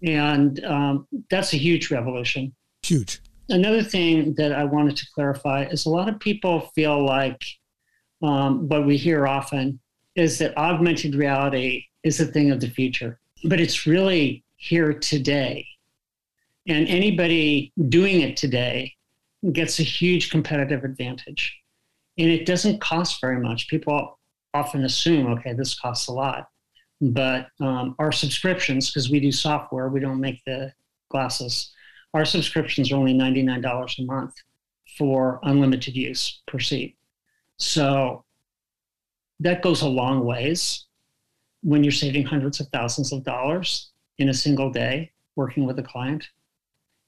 And 0.03 0.63
um, 0.65 1.07
that's 1.29 1.53
a 1.53 1.57
huge 1.57 1.91
revolution. 1.91 2.53
Huge. 2.83 3.19
Another 3.49 3.83
thing 3.83 4.33
that 4.35 4.53
I 4.53 4.63
wanted 4.63 4.95
to 4.97 5.05
clarify 5.13 5.65
is 5.65 5.85
a 5.85 5.89
lot 5.89 6.07
of 6.07 6.19
people 6.19 6.71
feel 6.75 7.03
like 7.05 7.43
um, 8.23 8.67
what 8.69 8.85
we 8.85 8.97
hear 8.97 9.27
often 9.27 9.79
is 10.15 10.37
that 10.39 10.57
augmented 10.57 11.15
reality 11.15 11.85
is 12.03 12.19
a 12.19 12.25
thing 12.25 12.51
of 12.51 12.59
the 12.59 12.69
future, 12.69 13.19
but 13.43 13.59
it's 13.59 13.85
really 13.85 14.43
here 14.61 14.93
today. 14.93 15.67
And 16.67 16.87
anybody 16.87 17.73
doing 17.89 18.21
it 18.21 18.37
today 18.37 18.93
gets 19.51 19.79
a 19.79 19.83
huge 19.83 20.29
competitive 20.29 20.83
advantage. 20.83 21.59
And 22.19 22.29
it 22.29 22.45
doesn't 22.45 22.79
cost 22.79 23.19
very 23.19 23.39
much. 23.39 23.67
People 23.69 24.19
often 24.53 24.83
assume, 24.85 25.25
okay, 25.33 25.53
this 25.53 25.77
costs 25.77 26.07
a 26.07 26.13
lot. 26.13 26.47
But 27.01 27.47
um, 27.59 27.95
our 27.97 28.11
subscriptions, 28.11 28.91
because 28.91 29.09
we 29.09 29.19
do 29.19 29.31
software, 29.31 29.89
we 29.89 29.99
don't 29.99 30.21
make 30.21 30.43
the 30.45 30.71
glasses, 31.09 31.73
our 32.13 32.23
subscriptions 32.23 32.91
are 32.91 32.97
only 32.97 33.15
$99 33.15 33.97
a 33.97 34.05
month 34.05 34.35
for 34.95 35.39
unlimited 35.41 35.95
use 35.95 36.43
per 36.45 36.59
seat. 36.59 36.95
So 37.57 38.25
that 39.39 39.63
goes 39.63 39.81
a 39.81 39.87
long 39.87 40.23
ways 40.23 40.85
when 41.63 41.83
you're 41.83 41.91
saving 41.91 42.25
hundreds 42.25 42.59
of 42.59 42.67
thousands 42.67 43.11
of 43.11 43.23
dollars 43.23 43.91
in 44.17 44.29
a 44.29 44.33
single 44.33 44.69
day 44.69 45.11
working 45.35 45.65
with 45.65 45.79
a 45.79 45.83
client. 45.83 46.29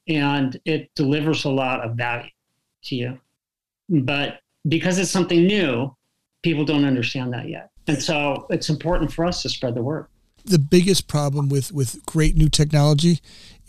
And 0.08 0.60
it 0.66 0.94
delivers 0.96 1.46
a 1.46 1.50
lot 1.50 1.82
of 1.82 1.96
value 1.96 2.30
to 2.86 2.96
you. 2.96 3.20
But 3.90 4.40
because 4.68 4.98
it's 5.00 5.12
something 5.12 5.46
new, 5.46 5.96
people 6.42 6.66
don't 6.66 6.86
understand 6.86 7.34
that 7.34 7.48
yet. 7.48 7.72
And 7.88 8.02
so 8.02 8.48
it's 8.50 8.70
important 8.70 9.12
for 9.12 9.26
us 9.26 9.42
to 9.44 9.50
spread 9.50 9.76
the 9.76 9.84
word. 9.84 10.08
The 10.46 10.60
biggest 10.60 11.08
problem 11.08 11.48
with, 11.50 11.72
with 11.72 12.06
great 12.06 12.36
new 12.36 12.50
technology 12.50 13.20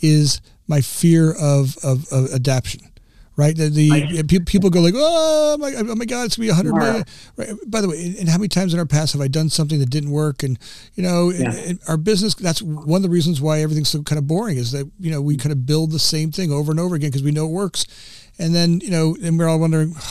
is 0.00 0.40
my 0.66 0.80
fear 0.80 1.32
of, 1.32 1.76
of, 1.84 2.06
of 2.12 2.32
adaptation 2.32 2.93
right? 3.36 3.56
The, 3.56 3.68
the 3.68 4.40
people 4.40 4.70
go 4.70 4.80
like, 4.80 4.94
oh 4.96 5.56
my, 5.58 5.74
oh 5.76 5.94
my 5.94 6.04
God, 6.04 6.26
it's 6.26 6.36
gonna 6.36 6.46
be 6.46 6.50
a 6.50 6.54
hundred 6.54 6.74
million. 6.74 7.04
Right. 7.36 7.50
By 7.66 7.80
the 7.80 7.88
way, 7.88 8.16
and 8.18 8.28
how 8.28 8.38
many 8.38 8.48
times 8.48 8.72
in 8.72 8.78
our 8.78 8.86
past 8.86 9.12
have 9.12 9.22
I 9.22 9.28
done 9.28 9.48
something 9.48 9.78
that 9.80 9.90
didn't 9.90 10.10
work? 10.10 10.42
And 10.42 10.58
you 10.94 11.02
know, 11.02 11.30
yeah. 11.30 11.72
our 11.88 11.96
business. 11.96 12.34
That's 12.34 12.62
one 12.62 12.98
of 12.98 13.02
the 13.02 13.10
reasons 13.10 13.40
why 13.40 13.60
everything's 13.60 13.88
so 13.88 14.02
kind 14.02 14.18
of 14.18 14.26
boring 14.26 14.56
is 14.56 14.72
that 14.72 14.90
you 15.00 15.10
know 15.10 15.20
we 15.20 15.36
kind 15.36 15.52
of 15.52 15.66
build 15.66 15.90
the 15.90 15.98
same 15.98 16.30
thing 16.30 16.52
over 16.52 16.70
and 16.70 16.80
over 16.80 16.94
again 16.94 17.10
because 17.10 17.22
we 17.22 17.32
know 17.32 17.46
it 17.46 17.52
works, 17.52 17.86
and 18.38 18.54
then 18.54 18.80
you 18.80 18.90
know, 18.90 19.16
and 19.22 19.38
we're 19.38 19.48
all 19.48 19.60
wondering. 19.60 19.94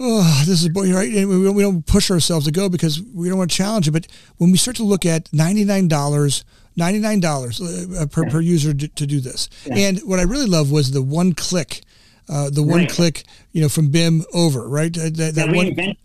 Oh, 0.00 0.44
this 0.46 0.62
is 0.62 0.68
boring, 0.68 0.94
right? 0.94 1.12
And 1.12 1.28
we, 1.28 1.50
we 1.50 1.60
don't 1.60 1.84
push 1.84 2.08
ourselves 2.08 2.46
to 2.46 2.52
go 2.52 2.68
because 2.68 3.02
we 3.02 3.28
don't 3.28 3.36
want 3.36 3.50
to 3.50 3.56
challenge 3.56 3.88
it. 3.88 3.90
But 3.90 4.06
when 4.36 4.52
we 4.52 4.56
start 4.56 4.76
to 4.76 4.84
look 4.84 5.04
at 5.04 5.28
ninety 5.32 5.64
nine 5.64 5.88
dollars 5.88 6.44
$99 6.78 8.00
uh, 8.00 8.06
per, 8.06 8.24
yeah. 8.24 8.30
per 8.30 8.40
user 8.40 8.72
to, 8.74 8.88
to, 8.88 9.06
do 9.06 9.20
this. 9.20 9.48
Yeah. 9.66 9.88
And 9.88 9.98
what 10.00 10.20
I 10.20 10.22
really 10.22 10.46
love 10.46 10.70
was 10.70 10.92
the 10.92 11.02
one 11.02 11.32
click, 11.32 11.82
uh, 12.28 12.50
the 12.50 12.62
one 12.62 12.80
right. 12.80 12.90
click, 12.90 13.24
you 13.52 13.60
know, 13.60 13.68
from 13.68 13.88
BIM 13.88 14.24
over, 14.32 14.68
right? 14.68 14.96
Uh, 14.96 15.10
that, 15.12 15.32
that 15.34 15.54
one, 15.54 15.96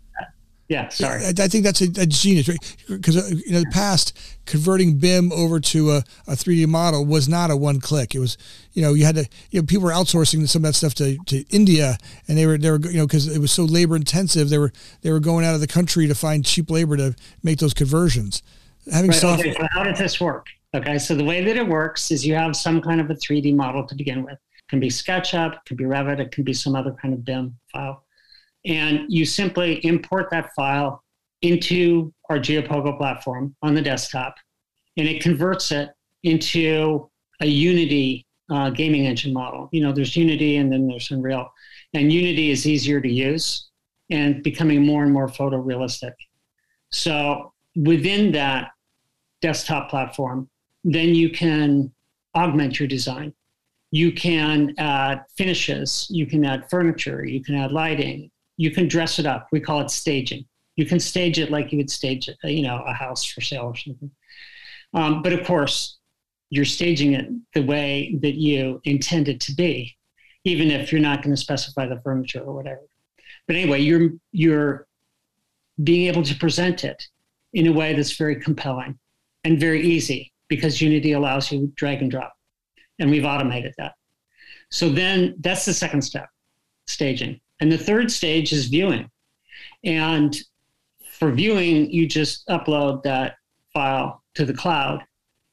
yeah, 0.68 0.88
sorry. 0.88 1.24
I, 1.24 1.28
I, 1.28 1.48
think 1.48 1.62
that's 1.62 1.82
a, 1.82 1.90
a 2.00 2.06
genius, 2.06 2.48
right? 2.48 2.76
Because 2.88 3.18
uh, 3.18 3.36
you 3.46 3.52
know, 3.52 3.60
the 3.60 3.70
past 3.70 4.16
converting 4.46 4.96
BIM 4.96 5.30
over 5.30 5.60
to 5.60 5.92
a, 5.92 6.04
a 6.26 6.32
3D 6.32 6.66
model 6.66 7.04
was 7.04 7.28
not 7.28 7.50
a 7.50 7.56
one 7.56 7.80
click. 7.80 8.14
It 8.14 8.18
was, 8.18 8.38
you 8.72 8.80
know, 8.80 8.94
you 8.94 9.04
had 9.04 9.16
to, 9.16 9.28
you 9.50 9.60
know, 9.60 9.66
people 9.66 9.84
were 9.84 9.92
outsourcing 9.92 10.48
some 10.48 10.60
of 10.60 10.68
that 10.68 10.72
stuff 10.72 10.94
to, 10.94 11.18
to 11.26 11.44
India, 11.50 11.98
and 12.28 12.38
they 12.38 12.46
were 12.46 12.56
they 12.56 12.70
were 12.70 12.80
you 12.80 12.96
know 12.96 13.06
because 13.06 13.28
it 13.28 13.40
was 13.40 13.52
so 13.52 13.64
labor 13.64 13.94
intensive, 13.94 14.48
they 14.48 14.56
were 14.56 14.72
they 15.02 15.12
were 15.12 15.20
going 15.20 15.44
out 15.44 15.54
of 15.54 15.60
the 15.60 15.66
country 15.66 16.08
to 16.08 16.14
find 16.14 16.46
cheap 16.46 16.70
labor 16.70 16.96
to 16.96 17.14
make 17.42 17.58
those 17.58 17.74
conversions. 17.74 18.42
Having 18.90 19.10
right, 19.10 19.20
software. 19.20 19.48
Okay, 19.50 19.60
so 19.60 19.68
how 19.70 19.82
does 19.82 19.98
this 19.98 20.18
work? 20.18 20.46
Okay, 20.74 20.98
so 20.98 21.14
the 21.14 21.22
way 21.22 21.44
that 21.44 21.56
it 21.56 21.68
works 21.68 22.10
is 22.10 22.26
you 22.26 22.34
have 22.34 22.56
some 22.56 22.82
kind 22.82 23.00
of 23.00 23.08
a 23.08 23.14
3D 23.14 23.54
model 23.54 23.86
to 23.86 23.94
begin 23.94 24.24
with. 24.24 24.34
It 24.34 24.68
can 24.68 24.80
be 24.80 24.88
SketchUp, 24.88 25.54
it 25.54 25.58
can 25.66 25.76
be 25.76 25.84
Revit, 25.84 26.18
it 26.18 26.32
can 26.32 26.42
be 26.42 26.52
some 26.52 26.74
other 26.74 26.96
kind 27.00 27.14
of 27.14 27.24
BIM 27.24 27.56
file. 27.72 28.04
And 28.64 29.04
you 29.08 29.24
simply 29.24 29.84
import 29.86 30.30
that 30.32 30.52
file 30.56 31.04
into 31.42 32.12
our 32.28 32.38
Geopogo 32.38 32.98
platform 32.98 33.54
on 33.62 33.74
the 33.74 33.82
desktop, 33.82 34.34
and 34.96 35.06
it 35.06 35.22
converts 35.22 35.70
it 35.70 35.90
into 36.24 37.08
a 37.40 37.46
Unity 37.46 38.26
uh, 38.50 38.70
gaming 38.70 39.06
engine 39.06 39.32
model. 39.32 39.68
You 39.70 39.82
know, 39.82 39.92
there's 39.92 40.16
Unity 40.16 40.56
and 40.56 40.72
then 40.72 40.88
there's 40.88 41.10
Unreal. 41.10 41.52
And 41.92 42.12
Unity 42.12 42.50
is 42.50 42.66
easier 42.66 43.00
to 43.00 43.08
use 43.08 43.68
and 44.10 44.42
becoming 44.42 44.84
more 44.84 45.04
and 45.04 45.12
more 45.12 45.28
photorealistic. 45.28 46.12
So 46.90 47.52
within 47.76 48.32
that 48.32 48.70
desktop 49.40 49.90
platform, 49.90 50.48
then 50.84 51.14
you 51.14 51.30
can 51.30 51.90
augment 52.36 52.78
your 52.78 52.88
design. 52.88 53.32
You 53.90 54.12
can 54.12 54.74
add 54.78 55.22
finishes, 55.36 56.06
you 56.10 56.26
can 56.26 56.44
add 56.44 56.68
furniture, 56.68 57.24
you 57.24 57.42
can 57.42 57.54
add 57.54 57.72
lighting, 57.72 58.30
you 58.56 58.70
can 58.70 58.88
dress 58.88 59.18
it 59.18 59.26
up. 59.26 59.48
We 59.52 59.60
call 59.60 59.80
it 59.80 59.90
staging. 59.90 60.44
You 60.76 60.84
can 60.84 60.98
stage 60.98 61.38
it 61.38 61.50
like 61.50 61.72
you 61.72 61.78
would 61.78 61.90
stage, 61.90 62.28
you 62.42 62.62
know, 62.62 62.82
a 62.86 62.92
house 62.92 63.24
for 63.24 63.40
sale 63.40 63.66
or 63.66 63.76
something. 63.76 64.10
Um, 64.92 65.22
but 65.22 65.32
of 65.32 65.46
course, 65.46 65.98
you're 66.50 66.64
staging 66.64 67.14
it 67.14 67.28
the 67.54 67.62
way 67.62 68.18
that 68.22 68.34
you 68.34 68.80
intend 68.84 69.28
it 69.28 69.40
to 69.42 69.54
be, 69.54 69.96
even 70.44 70.70
if 70.70 70.92
you're 70.92 71.00
not 71.00 71.22
going 71.22 71.34
to 71.34 71.40
specify 71.40 71.86
the 71.86 72.00
furniture 72.00 72.40
or 72.40 72.54
whatever. 72.54 72.82
But 73.46 73.56
anyway, 73.56 73.80
you're 73.80 74.10
you're 74.32 74.86
being 75.82 76.08
able 76.08 76.22
to 76.22 76.34
present 76.36 76.84
it 76.84 77.02
in 77.52 77.66
a 77.66 77.72
way 77.72 77.94
that's 77.94 78.16
very 78.16 78.36
compelling 78.40 78.98
and 79.44 79.58
very 79.58 79.82
easy 79.82 80.32
because 80.48 80.80
Unity 80.80 81.12
allows 81.12 81.50
you 81.50 81.72
drag 81.76 82.02
and 82.02 82.10
drop. 82.10 82.34
And 82.98 83.10
we've 83.10 83.24
automated 83.24 83.74
that. 83.78 83.94
So 84.70 84.88
then 84.88 85.36
that's 85.40 85.64
the 85.64 85.74
second 85.74 86.02
step, 86.02 86.28
staging. 86.86 87.40
And 87.60 87.70
the 87.70 87.78
third 87.78 88.10
stage 88.10 88.52
is 88.52 88.66
viewing. 88.66 89.10
And 89.84 90.36
for 91.12 91.30
viewing, 91.30 91.90
you 91.90 92.06
just 92.06 92.46
upload 92.48 93.02
that 93.04 93.36
file 93.72 94.22
to 94.34 94.44
the 94.44 94.54
cloud. 94.54 95.04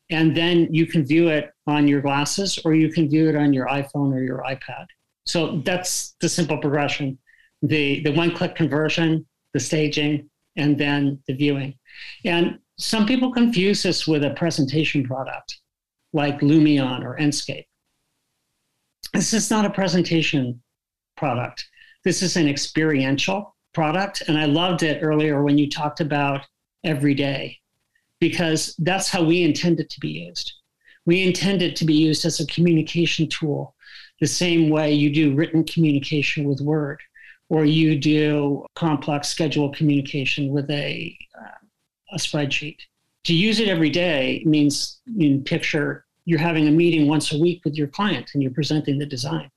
And 0.09 0.35
then 0.35 0.67
you 0.73 0.85
can 0.85 1.05
view 1.05 1.29
it 1.29 1.51
on 1.67 1.87
your 1.87 2.01
glasses 2.01 2.59
or 2.65 2.73
you 2.73 2.91
can 2.91 3.09
view 3.09 3.29
it 3.29 3.35
on 3.35 3.53
your 3.53 3.67
iPhone 3.67 4.13
or 4.13 4.21
your 4.21 4.43
iPad. 4.43 4.85
So 5.25 5.61
that's 5.65 6.15
the 6.19 6.29
simple 6.29 6.57
progression 6.57 7.17
the, 7.61 8.01
the 8.01 8.11
one 8.11 8.33
click 8.33 8.55
conversion, 8.55 9.25
the 9.53 9.59
staging, 9.59 10.29
and 10.55 10.77
then 10.77 11.21
the 11.27 11.33
viewing. 11.33 11.75
And 12.25 12.59
some 12.81 13.05
people 13.05 13.31
confuse 13.31 13.83
this 13.83 14.07
with 14.07 14.23
a 14.23 14.31
presentation 14.31 15.03
product 15.03 15.59
like 16.13 16.39
Lumion 16.39 17.03
or 17.03 17.15
Enscape. 17.17 17.67
This 19.13 19.33
is 19.33 19.51
not 19.51 19.65
a 19.65 19.69
presentation 19.69 20.61
product. 21.15 21.69
This 22.03 22.23
is 22.23 22.37
an 22.37 22.47
experiential 22.47 23.55
product. 23.73 24.23
And 24.27 24.35
I 24.37 24.45
loved 24.45 24.81
it 24.81 25.03
earlier 25.03 25.43
when 25.43 25.59
you 25.59 25.69
talked 25.69 25.99
about 25.99 26.41
every 26.83 27.13
day, 27.13 27.59
because 28.19 28.75
that's 28.79 29.09
how 29.09 29.23
we 29.23 29.43
intend 29.43 29.79
it 29.79 29.91
to 29.91 29.99
be 29.99 30.09
used. 30.09 30.51
We 31.05 31.21
intend 31.23 31.61
it 31.61 31.75
to 31.77 31.85
be 31.85 31.93
used 31.93 32.25
as 32.25 32.39
a 32.39 32.47
communication 32.47 33.27
tool, 33.27 33.75
the 34.19 34.27
same 34.27 34.69
way 34.69 34.91
you 34.91 35.13
do 35.13 35.35
written 35.35 35.63
communication 35.65 36.45
with 36.45 36.61
Word, 36.61 36.99
or 37.49 37.63
you 37.63 37.99
do 37.99 38.65
complex 38.75 39.27
schedule 39.27 39.69
communication 39.71 40.49
with 40.49 40.69
a 40.71 41.15
uh, 41.39 41.60
a 42.11 42.17
spreadsheet. 42.17 42.77
To 43.25 43.33
use 43.33 43.59
it 43.59 43.67
every 43.67 43.89
day 43.89 44.41
means 44.45 44.99
in 45.17 45.43
picture 45.43 46.05
you're 46.25 46.39
having 46.39 46.67
a 46.67 46.71
meeting 46.71 47.07
once 47.07 47.31
a 47.31 47.37
week 47.37 47.61
with 47.65 47.75
your 47.75 47.87
client 47.87 48.31
and 48.33 48.43
you're 48.43 48.51
presenting 48.51 48.99
the 48.99 49.05
design. 49.05 49.49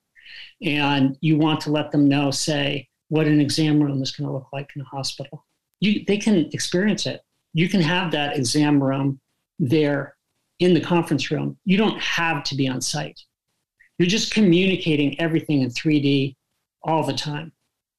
And 0.62 1.16
you 1.20 1.38
want 1.38 1.60
to 1.62 1.70
let 1.70 1.90
them 1.90 2.08
know, 2.08 2.30
say, 2.30 2.88
what 3.08 3.26
an 3.26 3.40
exam 3.40 3.82
room 3.82 4.02
is 4.02 4.12
going 4.12 4.26
to 4.26 4.32
look 4.32 4.48
like 4.52 4.70
in 4.74 4.82
a 4.82 4.86
hospital. 4.86 5.44
You, 5.80 6.04
they 6.06 6.16
can 6.16 6.48
experience 6.52 7.06
it. 7.06 7.22
You 7.52 7.68
can 7.68 7.80
have 7.80 8.10
that 8.12 8.36
exam 8.36 8.82
room 8.82 9.20
there 9.58 10.16
in 10.58 10.74
the 10.74 10.80
conference 10.80 11.30
room. 11.30 11.58
You 11.64 11.76
don't 11.76 12.00
have 12.00 12.42
to 12.44 12.56
be 12.56 12.68
on 12.68 12.80
site. 12.80 13.20
You're 13.98 14.08
just 14.08 14.32
communicating 14.32 15.20
everything 15.20 15.62
in 15.62 15.70
3D 15.70 16.34
all 16.82 17.04
the 17.04 17.12
time. 17.12 17.52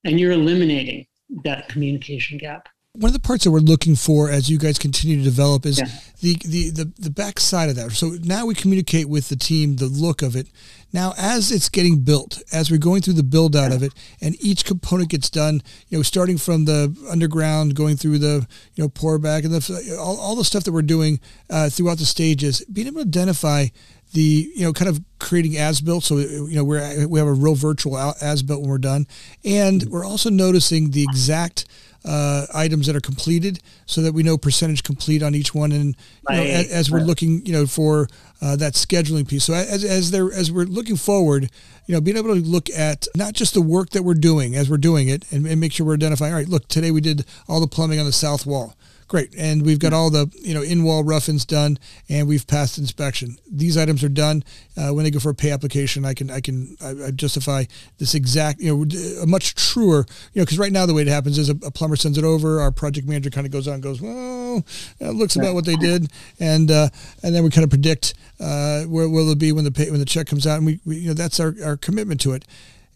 And 0.03 0.19
you're 0.19 0.33
eliminating 0.33 1.07
that 1.43 1.69
communication 1.69 2.37
gap 2.37 2.67
one 2.97 3.09
of 3.09 3.13
the 3.13 3.19
parts 3.19 3.43
that 3.43 3.51
we're 3.51 3.59
looking 3.59 3.95
for 3.95 4.29
as 4.29 4.49
you 4.49 4.57
guys 4.57 4.79
continue 4.79 5.17
to 5.17 5.23
develop 5.23 5.65
is 5.65 5.79
yeah. 5.79 5.87
the, 6.21 6.35
the, 6.45 6.69
the, 6.69 6.91
the 6.99 7.09
back 7.09 7.39
side 7.39 7.69
of 7.69 7.75
that. 7.75 7.91
So 7.91 8.15
now 8.23 8.45
we 8.45 8.55
communicate 8.55 9.09
with 9.09 9.29
the 9.29 9.35
team, 9.35 9.75
the 9.75 9.85
look 9.85 10.21
of 10.21 10.35
it. 10.35 10.47
Now, 10.93 11.13
as 11.17 11.51
it's 11.51 11.67
getting 11.67 11.99
built, 11.99 12.41
as 12.53 12.71
we're 12.71 12.77
going 12.77 13.01
through 13.01 13.15
the 13.15 13.23
build 13.23 13.55
out 13.55 13.71
yeah. 13.71 13.75
of 13.75 13.83
it, 13.83 13.93
and 14.21 14.35
each 14.41 14.63
component 14.63 15.09
gets 15.09 15.29
done, 15.29 15.61
you 15.89 15.97
know, 15.97 16.03
starting 16.03 16.37
from 16.37 16.65
the 16.65 16.95
underground, 17.09 17.75
going 17.75 17.97
through 17.97 18.19
the, 18.19 18.47
you 18.75 18.83
know, 18.83 18.89
pour 18.89 19.19
back 19.19 19.43
and 19.43 19.53
the, 19.53 19.97
all, 19.99 20.17
all 20.17 20.35
the 20.35 20.45
stuff 20.45 20.63
that 20.63 20.71
we're 20.71 20.81
doing 20.81 21.19
uh, 21.49 21.69
throughout 21.69 21.97
the 21.97 22.05
stages, 22.05 22.63
being 22.71 22.87
able 22.87 23.01
to 23.01 23.07
identify 23.07 23.67
the 24.13 24.49
you 24.55 24.63
know 24.63 24.71
kind 24.71 24.87
of 24.87 25.01
creating 25.19 25.57
as 25.57 25.81
built 25.81 26.03
so 26.03 26.17
you 26.17 26.55
know 26.55 26.63
we're 26.63 27.07
we 27.07 27.19
have 27.19 27.27
a 27.27 27.33
real 27.33 27.55
virtual 27.55 27.97
as 28.21 28.43
built 28.43 28.61
when 28.61 28.69
we're 28.69 28.77
done 28.77 29.07
and 29.43 29.83
we're 29.89 30.05
also 30.05 30.29
noticing 30.29 30.91
the 30.91 31.03
exact 31.03 31.65
uh, 32.05 32.45
items 32.53 32.87
that 32.87 32.95
are 32.95 33.01
completed 33.01 33.59
so 33.85 34.01
that 34.01 34.13
we 34.13 34.23
know 34.23 34.37
percentage 34.37 34.83
complete 34.83 35.23
on 35.23 35.33
each 35.33 35.55
one 35.55 35.71
and 35.71 35.95
you 36.29 36.35
know, 36.35 36.43
as, 36.43 36.71
as, 36.71 36.91
we're 36.91 36.99
looking 36.99 37.45
you 37.45 37.53
know 37.53 37.65
for 37.65 38.07
uh, 38.41 38.55
that 38.55 38.73
scheduling 38.73 39.27
piece. 39.27 39.45
So 39.45 39.53
as, 39.53 39.83
as 39.83 40.11
there 40.11 40.31
as 40.31 40.51
we're 40.51 40.65
looking 40.65 40.97
forward 40.97 41.49
you 41.87 41.93
know 41.93 42.01
being 42.01 42.17
able 42.17 42.33
to 42.33 42.41
look 42.41 42.69
at 42.69 43.07
not 43.15 43.33
just 43.33 43.53
the 43.53 43.61
work 43.61 43.91
that 43.91 44.03
we're 44.03 44.13
doing 44.13 44.55
as 44.55 44.69
we're 44.69 44.77
doing 44.77 45.09
it 45.09 45.31
and, 45.31 45.45
and 45.45 45.59
make 45.59 45.71
sure 45.71 45.85
we're 45.85 45.93
identifying 45.93 46.33
all 46.33 46.39
right 46.39 46.49
look 46.49 46.67
today 46.67 46.91
we 46.91 47.01
did 47.01 47.25
all 47.47 47.59
the 47.59 47.67
plumbing 47.67 47.99
on 47.99 48.05
the 48.05 48.11
south 48.11 48.45
wall 48.45 48.75
Great. 49.07 49.35
And 49.37 49.63
we've 49.63 49.77
got 49.77 49.93
all 49.93 50.09
the, 50.09 50.31
you 50.41 50.55
know, 50.55 50.63
in-wall 50.63 51.03
rough-ins 51.03 51.45
done 51.45 51.77
and 52.09 52.27
we've 52.27 52.47
passed 52.47 52.79
inspection. 52.79 53.37
These 53.51 53.77
items 53.77 54.03
are 54.03 54.09
done. 54.09 54.43
Uh, 54.75 54.89
when 54.93 55.03
they 55.03 55.11
go 55.11 55.19
for 55.19 55.29
a 55.29 55.35
pay 55.35 55.51
application, 55.51 56.05
I 56.05 56.15
can, 56.15 56.31
I 56.31 56.41
can 56.41 56.75
I, 56.81 57.07
I 57.07 57.11
justify 57.11 57.65
this 57.99 58.15
exact, 58.15 58.59
you 58.59 58.75
know, 58.75 59.21
a 59.21 59.27
much 59.27 59.53
truer, 59.53 60.05
you 60.33 60.41
know, 60.41 60.45
because 60.45 60.57
right 60.57 60.71
now 60.71 60.87
the 60.87 60.93
way 60.95 61.03
it 61.03 61.07
happens 61.07 61.37
is 61.37 61.49
a, 61.49 61.55
a, 61.63 61.69
plumber 61.69 61.95
sends 61.95 62.17
it 62.17 62.23
over. 62.23 62.59
Our 62.59 62.71
project 62.71 63.07
manager 63.07 63.29
kind 63.29 63.45
of 63.45 63.51
goes 63.51 63.67
on 63.67 63.75
and 63.75 63.83
goes, 63.83 64.01
well, 64.01 64.65
it 64.99 65.13
looks 65.13 65.35
about 65.35 65.53
what 65.53 65.65
they 65.65 65.75
did. 65.75 66.11
And, 66.39 66.71
uh, 66.71 66.89
and 67.21 67.35
then 67.35 67.43
we 67.43 67.51
kind 67.51 67.63
of 67.63 67.69
predict 67.69 68.15
uh, 68.39 68.83
where 68.83 69.07
will 69.07 69.29
it 69.29 69.37
be 69.37 69.51
when 69.51 69.65
the 69.65 69.71
pay, 69.71 69.91
when 69.91 69.99
the 69.99 70.05
check 70.05 70.25
comes 70.25 70.47
out. 70.47 70.57
And 70.57 70.65
we, 70.65 70.79
we 70.83 70.97
you 70.97 71.09
know, 71.09 71.13
that's 71.13 71.39
our, 71.39 71.53
our 71.63 71.77
commitment 71.77 72.21
to 72.21 72.33
it. 72.33 72.43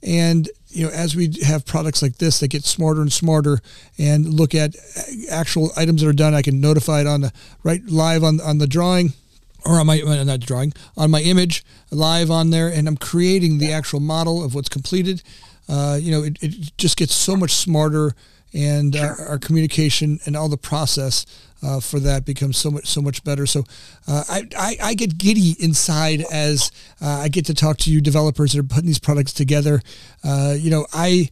And 0.01 0.49
you 0.69 0.85
know, 0.85 0.91
as 0.91 1.15
we 1.15 1.33
have 1.45 1.65
products 1.65 2.01
like 2.01 2.17
this 2.17 2.39
that 2.39 2.49
get 2.49 2.63
smarter 2.63 3.01
and 3.01 3.11
smarter, 3.11 3.59
and 3.97 4.25
look 4.33 4.53
at 4.53 4.75
actual 5.29 5.71
items 5.75 6.01
that 6.01 6.07
are 6.07 6.13
done, 6.13 6.33
I 6.33 6.41
can 6.41 6.61
notify 6.61 7.01
it 7.01 7.07
on 7.07 7.21
the 7.21 7.33
right 7.63 7.83
live 7.85 8.23
on 8.23 8.39
on 8.39 8.59
the 8.59 8.67
drawing, 8.67 9.13
or 9.65 9.79
on 9.79 9.87
my 9.87 9.97
not 9.99 10.39
drawing 10.39 10.73
on 10.95 11.11
my 11.11 11.21
image 11.21 11.63
live 11.91 12.29
on 12.31 12.51
there, 12.51 12.67
and 12.67 12.87
I'm 12.87 12.97
creating 12.97 13.57
the 13.57 13.71
actual 13.71 13.99
model 13.99 14.43
of 14.43 14.53
what's 14.55 14.69
completed. 14.69 15.23
Uh, 15.67 15.99
you 16.01 16.11
know, 16.11 16.23
it, 16.23 16.41
it 16.41 16.77
just 16.77 16.97
gets 16.97 17.13
so 17.13 17.35
much 17.35 17.53
smarter, 17.53 18.15
and 18.53 18.95
uh, 18.95 19.13
our 19.27 19.37
communication 19.37 20.19
and 20.25 20.35
all 20.35 20.49
the 20.49 20.57
process 20.57 21.25
uh, 21.61 21.79
for 21.79 21.99
that 21.99 22.25
becomes 22.25 22.57
so 22.57 22.71
much 22.71 22.87
so 22.87 23.01
much 23.01 23.23
better. 23.23 23.45
So 23.45 23.63
uh, 24.07 24.23
I, 24.29 24.43
I, 24.57 24.77
I 24.81 24.93
get 24.93 25.17
giddy 25.17 25.55
inside 25.59 26.23
as 26.31 26.71
uh, 27.01 27.07
I 27.07 27.27
get 27.27 27.45
to 27.45 27.53
talk 27.53 27.77
to 27.77 27.91
you 27.91 28.01
developers 28.01 28.53
that 28.53 28.59
are 28.59 28.63
putting 28.63 28.87
these 28.87 28.99
products 28.99 29.33
together. 29.33 29.81
Uh, 30.23 30.55
you 30.57 30.71
know, 30.71 30.85
I 30.93 31.29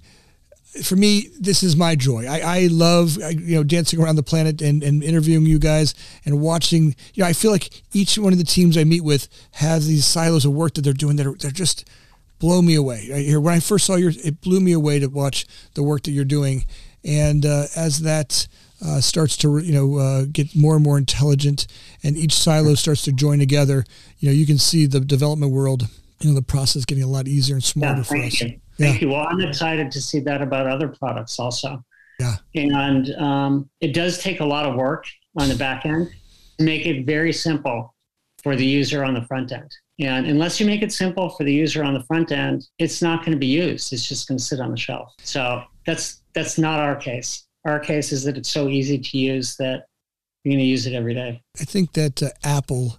for 0.84 0.96
me, 0.96 1.30
this 1.40 1.64
is 1.64 1.76
my 1.76 1.96
joy. 1.96 2.28
I, 2.28 2.40
I 2.40 2.68
love, 2.68 3.18
you 3.18 3.56
know, 3.56 3.64
dancing 3.64 4.02
around 4.02 4.16
the 4.16 4.24
planet 4.24 4.62
and, 4.62 4.84
and 4.84 5.02
interviewing 5.04 5.46
you 5.46 5.60
guys 5.60 5.96
and 6.26 6.40
watching, 6.40 6.96
you 7.14 7.24
know, 7.24 7.26
I 7.26 7.34
feel 7.34 7.52
like 7.52 7.82
each 7.94 8.18
one 8.18 8.34
of 8.34 8.38
the 8.38 8.46
teams 8.46 8.78
I 8.78 8.84
meet 8.84 9.04
with 9.04 9.28
has 9.54 9.88
these 9.88 10.06
silos 10.06 10.46
of 10.46 10.54
work 10.54 10.76
that 10.76 10.82
they're 10.82 10.94
doing 10.94 11.16
that 11.16 11.26
are, 11.26 11.34
they're 11.34 11.52
just 11.52 11.90
blow 12.40 12.62
me 12.62 12.76
away. 12.76 13.08
Right 13.12 13.26
here, 13.26 13.40
when 13.40 13.56
I 13.56 13.60
first 13.60 13.86
saw 13.86 13.96
yours, 13.96 14.18
it 14.18 14.42
blew 14.42 14.60
me 14.60 14.74
away 14.74 15.00
to 15.00 15.08
watch 15.08 15.48
the 15.74 15.84
work 15.84 16.04
that 16.04 16.12
you're 16.12 16.26
doing. 16.26 16.66
And 17.04 17.46
uh, 17.46 17.66
as 17.76 18.00
that, 18.00 18.48
uh, 18.86 19.02
starts 19.02 19.36
to 19.38 19.58
you 19.58 19.74
know 19.74 19.98
uh, 19.98 20.26
get 20.32 20.56
more 20.56 20.76
and 20.76 20.84
more 20.84 20.98
intelligent, 20.98 21.68
and 22.04 22.16
each 22.16 22.34
silo 22.34 22.76
starts 22.76 23.02
to 23.04 23.12
join 23.12 23.40
together. 23.40 23.84
You 24.20 24.30
know, 24.30 24.34
you 24.34 24.46
can 24.46 24.58
see 24.58 24.86
the 24.86 25.00
development 25.00 25.52
world. 25.52 25.88
You 26.20 26.30
know, 26.30 26.36
the 26.36 26.42
process 26.42 26.86
getting 26.86 27.04
a 27.04 27.08
lot 27.08 27.28
easier 27.28 27.56
and 27.56 27.64
smarter 27.64 27.98
yeah, 27.98 28.04
for 28.04 28.18
us. 28.18 28.42
You. 28.42 28.60
Thank 28.78 29.02
yeah. 29.02 29.08
you. 29.08 29.14
Well, 29.14 29.28
I'm 29.28 29.42
excited 29.42 29.92
to 29.92 30.02
see 30.02 30.20
that 30.22 30.42
about 30.42 30.68
other 30.68 30.88
products 30.88 31.40
also. 31.40 31.84
Yeah. 32.20 32.36
And 32.56 33.14
um, 33.16 33.70
it 33.82 33.94
does 33.94 34.18
take 34.18 34.40
a 34.40 34.46
lot 34.46 34.66
of 34.66 34.76
work 34.76 35.06
on 35.38 35.50
the 35.50 35.56
back 35.56 35.86
end 35.86 36.10
to 36.58 36.64
make 36.64 36.86
it 36.86 37.06
very 37.06 37.32
simple 37.32 37.94
for 38.42 38.56
the 38.56 38.66
user 38.66 39.04
on 39.04 39.14
the 39.14 39.22
front 39.24 39.52
end. 39.52 39.72
And 40.00 40.28
unless 40.28 40.60
you 40.60 40.66
make 40.66 40.84
it 40.84 40.92
simple 40.92 41.30
for 41.30 41.44
the 41.44 41.54
user 41.54 41.84
on 41.84 41.94
the 41.94 42.04
front 42.04 42.32
end, 42.32 42.68
it's 42.78 43.02
not 43.02 43.20
going 43.20 43.32
to 43.32 43.38
be 43.38 43.48
used. 43.48 43.94
It's 43.94 44.08
just 44.08 44.28
going 44.28 44.38
to 44.38 44.44
sit 44.44 44.60
on 44.60 44.72
the 44.72 44.78
shelf. 44.78 45.14
So 45.24 45.64
that's 45.86 46.22
that's 46.38 46.58
not 46.58 46.80
our 46.80 46.96
case 46.96 47.48
our 47.68 47.80
case 47.80 48.12
is 48.12 48.24
that 48.24 48.38
it's 48.38 48.50
so 48.50 48.70
easy 48.70 48.98
to 48.98 49.18
use 49.18 49.58
that 49.58 49.88
you're 50.44 50.54
going 50.54 50.60
to 50.60 50.66
use 50.66 50.88
it 50.88 50.94
every 50.94 51.14
day. 51.14 51.42
I 51.60 51.66
think 51.66 51.94
that 51.94 52.24
uh, 52.24 52.30
Apple 52.44 52.98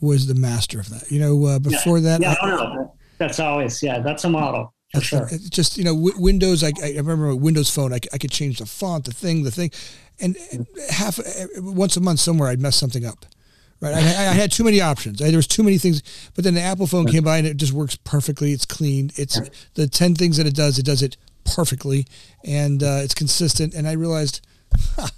was 0.00 0.26
the 0.26 0.34
master 0.34 0.78
of 0.78 0.90
that. 0.90 1.10
You 1.10 1.20
know, 1.20 1.44
uh, 1.46 1.58
before 1.58 1.98
yeah. 1.98 2.18
that, 2.18 2.20
yeah, 2.20 2.34
I, 2.42 2.46
no, 2.50 2.94
that's 3.18 3.40
always 3.40 3.82
yeah, 3.82 4.00
that's 4.00 4.24
a 4.24 4.28
model. 4.28 4.74
For 4.94 5.00
sure. 5.00 5.30
Just 5.50 5.78
you 5.78 5.84
know, 5.84 5.94
w- 5.94 6.14
Windows. 6.18 6.62
I, 6.62 6.70
I 6.84 6.90
remember 6.96 7.34
Windows 7.34 7.70
Phone. 7.70 7.92
I, 7.92 7.98
I 8.12 8.18
could 8.18 8.30
change 8.30 8.58
the 8.58 8.66
font, 8.66 9.06
the 9.06 9.12
thing, 9.12 9.42
the 9.42 9.50
thing, 9.50 9.70
and 10.20 10.36
half 10.90 11.18
once 11.56 11.96
a 11.96 12.00
month 12.00 12.20
somewhere 12.20 12.48
I'd 12.48 12.60
mess 12.60 12.76
something 12.76 13.04
up. 13.04 13.26
Right, 13.80 13.94
I, 13.94 13.98
I 13.98 14.32
had 14.32 14.52
too 14.52 14.64
many 14.64 14.80
options. 14.80 15.20
I, 15.20 15.28
there 15.28 15.36
was 15.36 15.48
too 15.48 15.62
many 15.62 15.78
things, 15.78 16.02
but 16.34 16.44
then 16.44 16.54
the 16.54 16.60
Apple 16.60 16.86
phone 16.86 17.06
came 17.06 17.24
by 17.24 17.38
and 17.38 17.46
it 17.46 17.56
just 17.56 17.72
works 17.72 17.96
perfectly. 17.96 18.52
It's 18.52 18.64
clean. 18.64 19.10
It's 19.16 19.40
the 19.74 19.88
ten 19.88 20.14
things 20.14 20.36
that 20.36 20.46
it 20.46 20.54
does. 20.54 20.78
It 20.78 20.84
does 20.84 21.02
it 21.02 21.16
perfectly 21.44 22.06
and 22.44 22.82
uh, 22.82 23.00
it's 23.02 23.14
consistent. 23.14 23.74
And 23.74 23.86
I 23.86 23.92
realized 23.92 24.46
huh, 24.96 25.08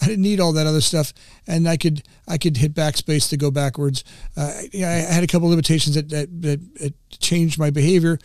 I 0.00 0.06
didn't 0.06 0.22
need 0.22 0.40
all 0.40 0.52
that 0.54 0.66
other 0.66 0.80
stuff, 0.80 1.12
and 1.46 1.68
I 1.68 1.76
could 1.76 2.02
I 2.26 2.38
could 2.38 2.56
hit 2.56 2.74
backspace 2.74 3.28
to 3.30 3.36
go 3.36 3.50
backwards. 3.50 4.04
Uh, 4.36 4.52
I 4.74 4.86
had 4.86 5.24
a 5.24 5.26
couple 5.26 5.48
limitations 5.48 5.94
that, 5.96 6.08
that, 6.10 6.42
that, 6.42 6.74
that 6.76 6.94
changed 7.18 7.58
my 7.58 7.70
behavior, 7.70 8.18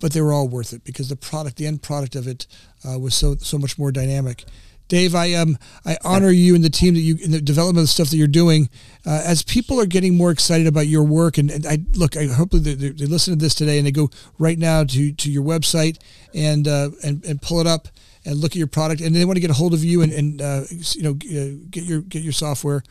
but 0.00 0.12
they 0.12 0.20
were 0.20 0.32
all 0.32 0.48
worth 0.48 0.72
it 0.72 0.84
because 0.84 1.08
the 1.08 1.16
product, 1.16 1.56
the 1.56 1.66
end 1.66 1.82
product 1.82 2.14
of 2.14 2.28
it, 2.28 2.46
uh, 2.88 2.98
was 2.98 3.14
so 3.14 3.36
so 3.36 3.58
much 3.58 3.78
more 3.78 3.90
dynamic. 3.90 4.44
Dave, 4.92 5.14
I 5.14 5.32
um 5.32 5.56
I 5.86 5.96
honor 6.04 6.28
you 6.28 6.54
and 6.54 6.62
the 6.62 6.68
team 6.68 6.92
that 6.92 7.00
you 7.00 7.16
in 7.24 7.30
the 7.30 7.40
development 7.40 7.78
of 7.78 7.84
the 7.84 7.88
stuff 7.88 8.10
that 8.10 8.18
you're 8.18 8.26
doing. 8.26 8.68
Uh, 9.06 9.22
as 9.24 9.42
people 9.42 9.80
are 9.80 9.86
getting 9.86 10.14
more 10.14 10.30
excited 10.30 10.66
about 10.66 10.86
your 10.86 11.02
work, 11.02 11.38
and, 11.38 11.50
and 11.50 11.66
I 11.66 11.78
look, 11.94 12.14
I 12.14 12.26
hopefully 12.26 12.74
they, 12.74 12.90
they, 12.90 13.06
listen 13.06 13.32
to 13.32 13.42
this 13.42 13.54
today 13.54 13.78
and 13.78 13.86
they 13.86 13.90
go 13.90 14.10
right 14.38 14.58
now 14.58 14.84
to 14.84 15.12
to 15.14 15.30
your 15.30 15.44
website 15.44 15.96
and 16.34 16.68
uh, 16.68 16.90
and 17.02 17.24
and 17.24 17.40
pull 17.40 17.58
it 17.58 17.66
up 17.66 17.88
and 18.26 18.36
look 18.36 18.52
at 18.52 18.56
your 18.56 18.66
product, 18.66 19.00
and 19.00 19.16
they 19.16 19.24
want 19.24 19.36
to 19.36 19.40
get 19.40 19.48
a 19.48 19.54
hold 19.54 19.72
of 19.72 19.82
you 19.82 20.02
and 20.02 20.12
and 20.12 20.42
uh, 20.42 20.64
you 20.92 21.02
know 21.02 21.14
get 21.14 21.84
your 21.84 22.02
get 22.02 22.22
your 22.22 22.34
software. 22.34 22.82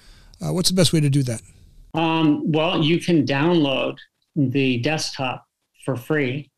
Uh, 0.41 0.51
what's 0.51 0.69
the 0.69 0.75
best 0.75 0.93
way 0.93 1.01
to 1.01 1.09
do 1.11 1.21
that? 1.21 1.43
Um, 1.93 2.51
well, 2.51 2.83
you 2.83 2.99
can 2.99 3.27
download 3.27 3.99
the 4.35 4.79
desktop 4.79 5.45
for 5.85 5.95
free 5.95 6.49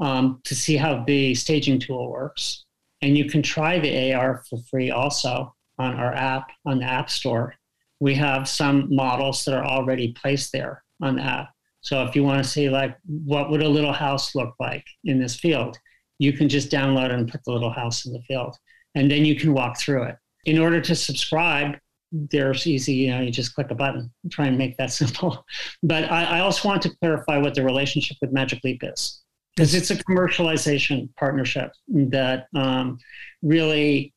um, 0.00 0.40
to 0.42 0.56
see 0.56 0.76
how 0.76 1.04
the 1.04 1.36
staging 1.36 1.78
tool 1.78 2.10
works. 2.10 2.65
And 3.06 3.16
you 3.16 3.26
can 3.26 3.40
try 3.40 3.78
the 3.78 4.14
AR 4.14 4.42
for 4.50 4.58
free 4.68 4.90
also 4.90 5.54
on 5.78 5.94
our 5.94 6.12
app 6.12 6.50
on 6.64 6.80
the 6.80 6.86
App 6.86 7.08
Store. 7.08 7.54
We 8.00 8.16
have 8.16 8.48
some 8.48 8.92
models 8.92 9.44
that 9.44 9.54
are 9.54 9.64
already 9.64 10.12
placed 10.20 10.50
there 10.50 10.82
on 11.00 11.14
the 11.14 11.22
app. 11.22 11.50
So 11.82 12.02
if 12.02 12.16
you 12.16 12.24
want 12.24 12.42
to 12.42 12.50
see 12.50 12.68
like 12.68 12.98
what 13.06 13.48
would 13.48 13.62
a 13.62 13.68
little 13.68 13.92
house 13.92 14.34
look 14.34 14.56
like 14.58 14.84
in 15.04 15.20
this 15.20 15.36
field, 15.36 15.78
you 16.18 16.32
can 16.32 16.48
just 16.48 16.68
download 16.68 17.12
and 17.12 17.30
put 17.30 17.44
the 17.44 17.52
little 17.52 17.70
house 17.70 18.06
in 18.06 18.12
the 18.12 18.22
field. 18.22 18.56
And 18.96 19.08
then 19.08 19.24
you 19.24 19.36
can 19.36 19.54
walk 19.54 19.78
through 19.78 20.02
it. 20.02 20.16
In 20.44 20.58
order 20.58 20.80
to 20.80 20.96
subscribe, 20.96 21.78
there's 22.10 22.66
easy, 22.66 22.94
you 22.94 23.10
know, 23.12 23.20
you 23.20 23.30
just 23.30 23.54
click 23.54 23.70
a 23.70 23.76
button, 23.76 24.12
try 24.32 24.46
and 24.46 24.58
make 24.58 24.76
that 24.78 24.90
simple. 25.00 25.46
But 25.84 26.10
I, 26.10 26.38
I 26.38 26.40
also 26.40 26.66
want 26.66 26.82
to 26.82 26.96
clarify 26.96 27.38
what 27.38 27.54
the 27.54 27.62
relationship 27.62 28.16
with 28.20 28.32
Magic 28.32 28.64
Leap 28.64 28.80
is 28.82 29.22
because 29.56 29.74
it's 29.74 29.90
a 29.90 29.96
commercialization 29.96 31.08
partnership 31.16 31.72
that 31.88 32.46
um, 32.54 32.98
really 33.42 34.12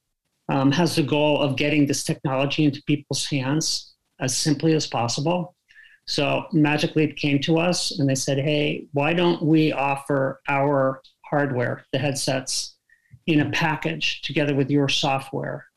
um, 0.50 0.72
has 0.72 0.98
the 0.98 1.04
goal 1.04 1.42
of 1.42 1.56
getting 1.56 1.86
this 1.86 2.04
technology 2.04 2.66
into 2.66 2.84
people's 2.84 3.26
hands 3.26 3.94
as 4.20 4.36
simply 4.36 4.74
as 4.74 4.86
possible. 4.86 5.56
So 6.06 6.46
Magic 6.52 6.96
Leap 6.96 7.16
came 7.16 7.40
to 7.42 7.58
us 7.58 7.98
and 8.00 8.10
they 8.10 8.16
said, 8.16 8.40
hey, 8.40 8.88
why 8.92 9.14
don't 9.14 9.42
we 9.42 9.72
offer 9.72 10.42
our 10.50 11.02
hardware, 11.22 11.86
the 11.94 12.00
headsets, 12.00 12.76
in 13.28 13.42
a 13.42 13.50
package 13.52 14.22
together 14.24 14.56
with 14.56 14.70
your 14.70 14.90
software 14.90 15.68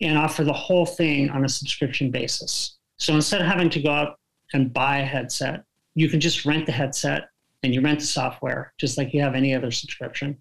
and 0.00 0.16
offer 0.16 0.42
the 0.42 0.52
whole 0.52 0.86
thing 0.86 1.30
on 1.30 1.44
a 1.44 1.48
subscription 1.48 2.10
basis? 2.10 2.78
So 2.96 3.14
instead 3.14 3.42
of 3.42 3.46
having 3.46 3.70
to 3.70 3.80
go 3.80 3.90
out 3.90 4.18
and 4.54 4.72
buy 4.72 4.98
a 4.98 5.04
headset, 5.04 5.62
you 5.94 6.08
can 6.08 6.18
just 6.18 6.44
rent 6.44 6.66
the 6.66 6.72
headset 6.72 7.28
and 7.62 7.74
you 7.74 7.80
rent 7.80 8.00
the 8.00 8.06
software 8.06 8.72
just 8.78 8.98
like 8.98 9.12
you 9.12 9.20
have 9.20 9.34
any 9.34 9.54
other 9.54 9.70
subscription. 9.70 10.36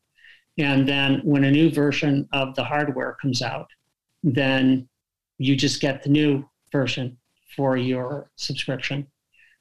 And 0.57 0.87
then 0.87 1.21
when 1.23 1.43
a 1.43 1.51
new 1.51 1.69
version 1.69 2.27
of 2.33 2.55
the 2.55 2.63
hardware 2.63 3.15
comes 3.21 3.41
out, 3.41 3.69
then 4.23 4.87
you 5.37 5.55
just 5.55 5.81
get 5.81 6.03
the 6.03 6.09
new 6.09 6.47
version 6.71 7.17
for 7.55 7.77
your 7.77 8.31
subscription. 8.35 9.07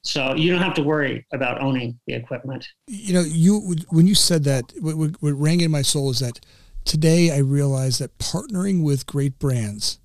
So 0.02 0.34
you 0.36 0.52
don't 0.52 0.62
have 0.62 0.74
to 0.74 0.82
worry 0.82 1.26
about 1.32 1.60
owning 1.60 1.98
the 2.06 2.14
equipment. 2.14 2.66
You 2.86 3.14
know, 3.14 3.22
you 3.22 3.74
when 3.88 4.06
you 4.06 4.14
said 4.14 4.44
that, 4.44 4.72
what, 4.80 5.20
what 5.20 5.32
rang 5.32 5.60
in 5.60 5.70
my 5.70 5.82
soul 5.82 6.10
is 6.10 6.20
that 6.20 6.40
today 6.84 7.32
I 7.32 7.38
realize 7.38 7.98
that 7.98 8.16
partnering 8.18 8.84
with 8.84 9.06
great 9.06 9.38
brands 9.38 9.98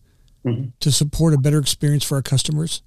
mm-hmm. 0.43 0.69
to 0.79 0.91
support 0.91 1.33
a 1.33 1.37
better 1.37 1.59
experience 1.59 2.03
for 2.03 2.15
our 2.15 2.21
customers. 2.23 2.81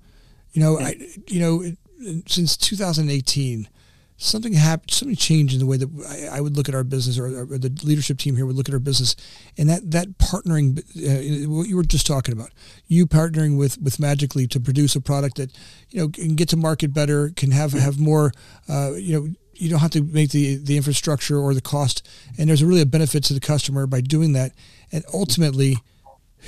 You 0.52 0.62
know, 0.62 0.80
yeah. 0.80 0.86
I 0.86 0.96
you 1.28 1.40
know 1.40 2.22
since 2.26 2.56
2018, 2.56 3.68
something 4.16 4.52
happened, 4.52 4.90
something 4.90 5.16
changed 5.16 5.54
in 5.54 5.60
the 5.60 5.66
way 5.66 5.76
that 5.76 5.90
I, 6.32 6.38
I 6.38 6.40
would 6.40 6.56
look 6.56 6.68
at 6.68 6.74
our 6.74 6.84
business, 6.84 7.18
or, 7.18 7.26
or, 7.26 7.58
the 7.58 7.72
leadership 7.82 8.18
team 8.18 8.36
here 8.36 8.46
would 8.46 8.56
look 8.56 8.68
at 8.68 8.74
our 8.74 8.80
business, 8.80 9.16
and 9.58 9.68
that 9.68 9.90
that 9.90 10.18
partnering, 10.18 10.78
uh, 10.78 11.50
what 11.50 11.68
you 11.68 11.76
were 11.76 11.82
just 11.82 12.06
talking 12.06 12.32
about, 12.32 12.50
you 12.86 13.06
partnering 13.06 13.58
with 13.58 13.80
with 13.80 13.98
Magic 13.98 14.34
Leap 14.34 14.50
to 14.50 14.60
produce 14.60 14.94
a 14.94 15.00
product 15.00 15.36
that 15.36 15.52
you 15.90 16.00
know 16.00 16.08
can 16.08 16.36
get 16.36 16.48
to 16.50 16.56
market 16.56 16.92
better, 16.92 17.30
can 17.30 17.50
have 17.50 17.72
have 17.72 17.98
more, 17.98 18.32
uh, 18.68 18.92
you 18.92 19.20
know. 19.20 19.28
You 19.56 19.70
don't 19.70 19.78
have 19.78 19.92
to 19.92 20.02
make 20.02 20.32
the, 20.32 20.56
the 20.56 20.76
infrastructure 20.76 21.38
or 21.38 21.54
the 21.54 21.60
cost, 21.60 22.04
and 22.36 22.48
there's 22.48 22.64
really 22.64 22.80
a 22.80 22.86
benefit 22.86 23.22
to 23.24 23.34
the 23.34 23.38
customer 23.38 23.86
by 23.86 24.00
doing 24.00 24.32
that. 24.32 24.50
And 24.90 25.04
ultimately, 25.14 25.76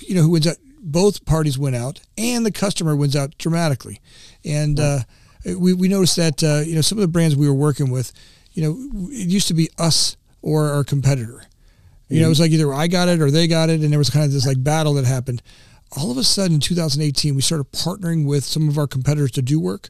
you 0.01 0.17
know, 0.17 0.23
who 0.23 0.31
wins 0.31 0.49
out? 0.49 0.57
Both 0.81 1.25
parties 1.25 1.57
win 1.57 1.77
out, 1.77 2.01
and 2.19 2.45
the 2.45 2.51
customer 2.51 2.97
wins 2.97 3.15
out 3.15 3.39
dramatically. 3.39 4.01
And 4.45 4.81
uh, 4.81 4.99
we, 5.55 5.73
we 5.73 5.89
noticed 5.89 6.17
that 6.17 6.43
uh, 6.43 6.63
you 6.67 6.75
know 6.75 6.81
some 6.81 6.99
of 6.99 7.03
the 7.03 7.09
brands 7.09 7.37
we 7.37 7.49
were 7.49 7.55
working 7.55 7.91
with, 7.91 8.13
you 8.53 8.63
know, 8.63 9.11
it 9.11 9.29
used 9.29 9.49
to 9.49 9.55
be 9.55 9.71
us 9.79 10.17
or 10.43 10.69
our 10.71 10.85
competitor. 10.85 11.45
You 12.09 12.21
know, 12.21 12.27
it 12.27 12.31
was 12.31 12.41
like 12.41 12.53
either 12.53 12.73
I 12.73 12.87
got 12.87 13.09
it 13.09 13.21
or 13.21 13.33
they 13.33 13.49
got 13.49 13.69
it, 13.69 13.81
and 13.81 13.91
there 13.91 13.99
was 13.99 14.11
kind 14.11 14.25
of 14.25 14.33
this 14.33 14.47
like 14.47 14.63
battle 14.63 14.95
that 14.95 15.05
happened. 15.05 15.43
All 15.97 16.11
of 16.11 16.19
a 16.19 16.25
sudden, 16.25 16.55
in 16.55 16.61
2018, 16.61 17.35
we 17.35 17.43
started 17.43 17.73
partnering 17.73 18.27
with 18.27 18.45
some 18.45 18.69
of 18.69 18.79
our 18.79 18.87
competitors 18.87 19.33
to 19.33 19.43
do 19.43 19.59
work. 19.59 19.89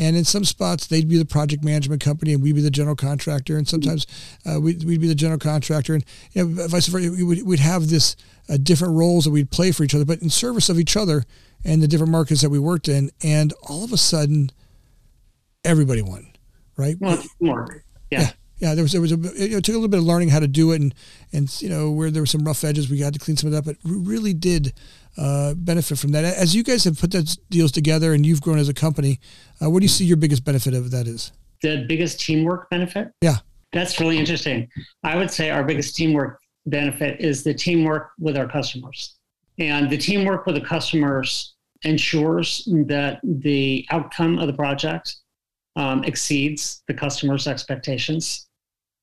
And 0.00 0.16
in 0.16 0.24
some 0.24 0.44
spots, 0.44 0.86
they'd 0.86 1.08
be 1.08 1.18
the 1.18 1.24
project 1.24 1.64
management 1.64 2.00
company, 2.00 2.32
and 2.32 2.40
we'd 2.40 2.54
be 2.54 2.60
the 2.60 2.70
general 2.70 2.94
contractor. 2.94 3.56
And 3.56 3.66
sometimes 3.66 4.06
uh, 4.46 4.60
we'd, 4.60 4.84
we'd, 4.84 5.00
be 5.00 5.08
the 5.08 5.14
general 5.16 5.40
contractor, 5.40 5.94
and 5.94 6.04
you 6.32 6.44
know, 6.44 6.68
vice 6.68 6.86
versa. 6.86 7.10
We 7.10 7.24
would, 7.24 7.44
we'd 7.44 7.58
have 7.58 7.88
this 7.88 8.14
uh, 8.48 8.58
different 8.62 8.94
roles 8.94 9.24
that 9.24 9.32
we'd 9.32 9.50
play 9.50 9.72
for 9.72 9.82
each 9.82 9.96
other, 9.96 10.04
but 10.04 10.22
in 10.22 10.30
service 10.30 10.68
of 10.68 10.78
each 10.78 10.96
other 10.96 11.24
and 11.64 11.82
the 11.82 11.88
different 11.88 12.12
markets 12.12 12.42
that 12.42 12.50
we 12.50 12.60
worked 12.60 12.86
in. 12.86 13.10
And 13.24 13.52
all 13.68 13.82
of 13.82 13.92
a 13.92 13.96
sudden, 13.96 14.52
everybody 15.68 16.02
won, 16.02 16.32
right? 16.76 16.96
Well, 16.98 17.22
more. 17.40 17.84
Yeah. 18.10 18.20
yeah. 18.20 18.30
yeah. 18.58 18.74
there 18.74 18.82
was 18.82 18.92
there 18.92 19.00
was 19.00 19.12
a 19.12 19.18
it 19.36 19.64
took 19.64 19.74
a 19.74 19.78
little 19.78 19.88
bit 19.88 19.98
of 19.98 20.04
learning 20.04 20.30
how 20.30 20.40
to 20.40 20.48
do 20.48 20.72
it, 20.72 20.80
and 20.80 20.94
and 21.32 21.62
you 21.62 21.68
know 21.68 21.90
where 21.90 22.10
there 22.10 22.22
were 22.22 22.26
some 22.26 22.42
rough 22.42 22.64
edges, 22.64 22.90
we 22.90 23.00
had 23.00 23.12
to 23.14 23.20
clean 23.20 23.36
some 23.36 23.48
of 23.48 23.52
that, 23.52 23.64
but 23.64 23.76
we 23.84 23.96
really 23.96 24.32
did 24.32 24.72
uh, 25.16 25.54
benefit 25.54 25.98
from 25.98 26.12
that. 26.12 26.24
As 26.24 26.54
you 26.54 26.62
guys 26.62 26.84
have 26.84 26.98
put 26.98 27.12
those 27.12 27.36
deals 27.50 27.70
together 27.70 28.12
and 28.14 28.24
you've 28.24 28.40
grown 28.40 28.58
as 28.58 28.68
a 28.68 28.74
company, 28.74 29.20
uh, 29.62 29.70
what 29.70 29.80
do 29.80 29.84
you 29.84 29.88
see 29.88 30.04
your 30.04 30.16
biggest 30.16 30.44
benefit 30.44 30.74
of 30.74 30.90
that 30.90 31.06
is? 31.06 31.32
The 31.62 31.84
biggest 31.88 32.20
teamwork 32.20 32.70
benefit. 32.70 33.12
Yeah, 33.20 33.36
that's 33.72 34.00
really 34.00 34.18
interesting. 34.18 34.68
I 35.04 35.16
would 35.16 35.30
say 35.30 35.50
our 35.50 35.64
biggest 35.64 35.94
teamwork 35.94 36.40
benefit 36.66 37.20
is 37.20 37.44
the 37.44 37.54
teamwork 37.54 38.10
with 38.18 38.36
our 38.36 38.48
customers, 38.48 39.16
and 39.58 39.90
the 39.90 39.98
teamwork 39.98 40.46
with 40.46 40.54
the 40.54 40.60
customers 40.60 41.54
ensures 41.82 42.68
that 42.86 43.20
the 43.22 43.86
outcome 43.90 44.38
of 44.38 44.48
the 44.48 44.52
project 44.52 45.16
um, 45.78 46.04
exceeds 46.04 46.82
the 46.88 46.94
customer's 46.94 47.46
expectations 47.46 48.48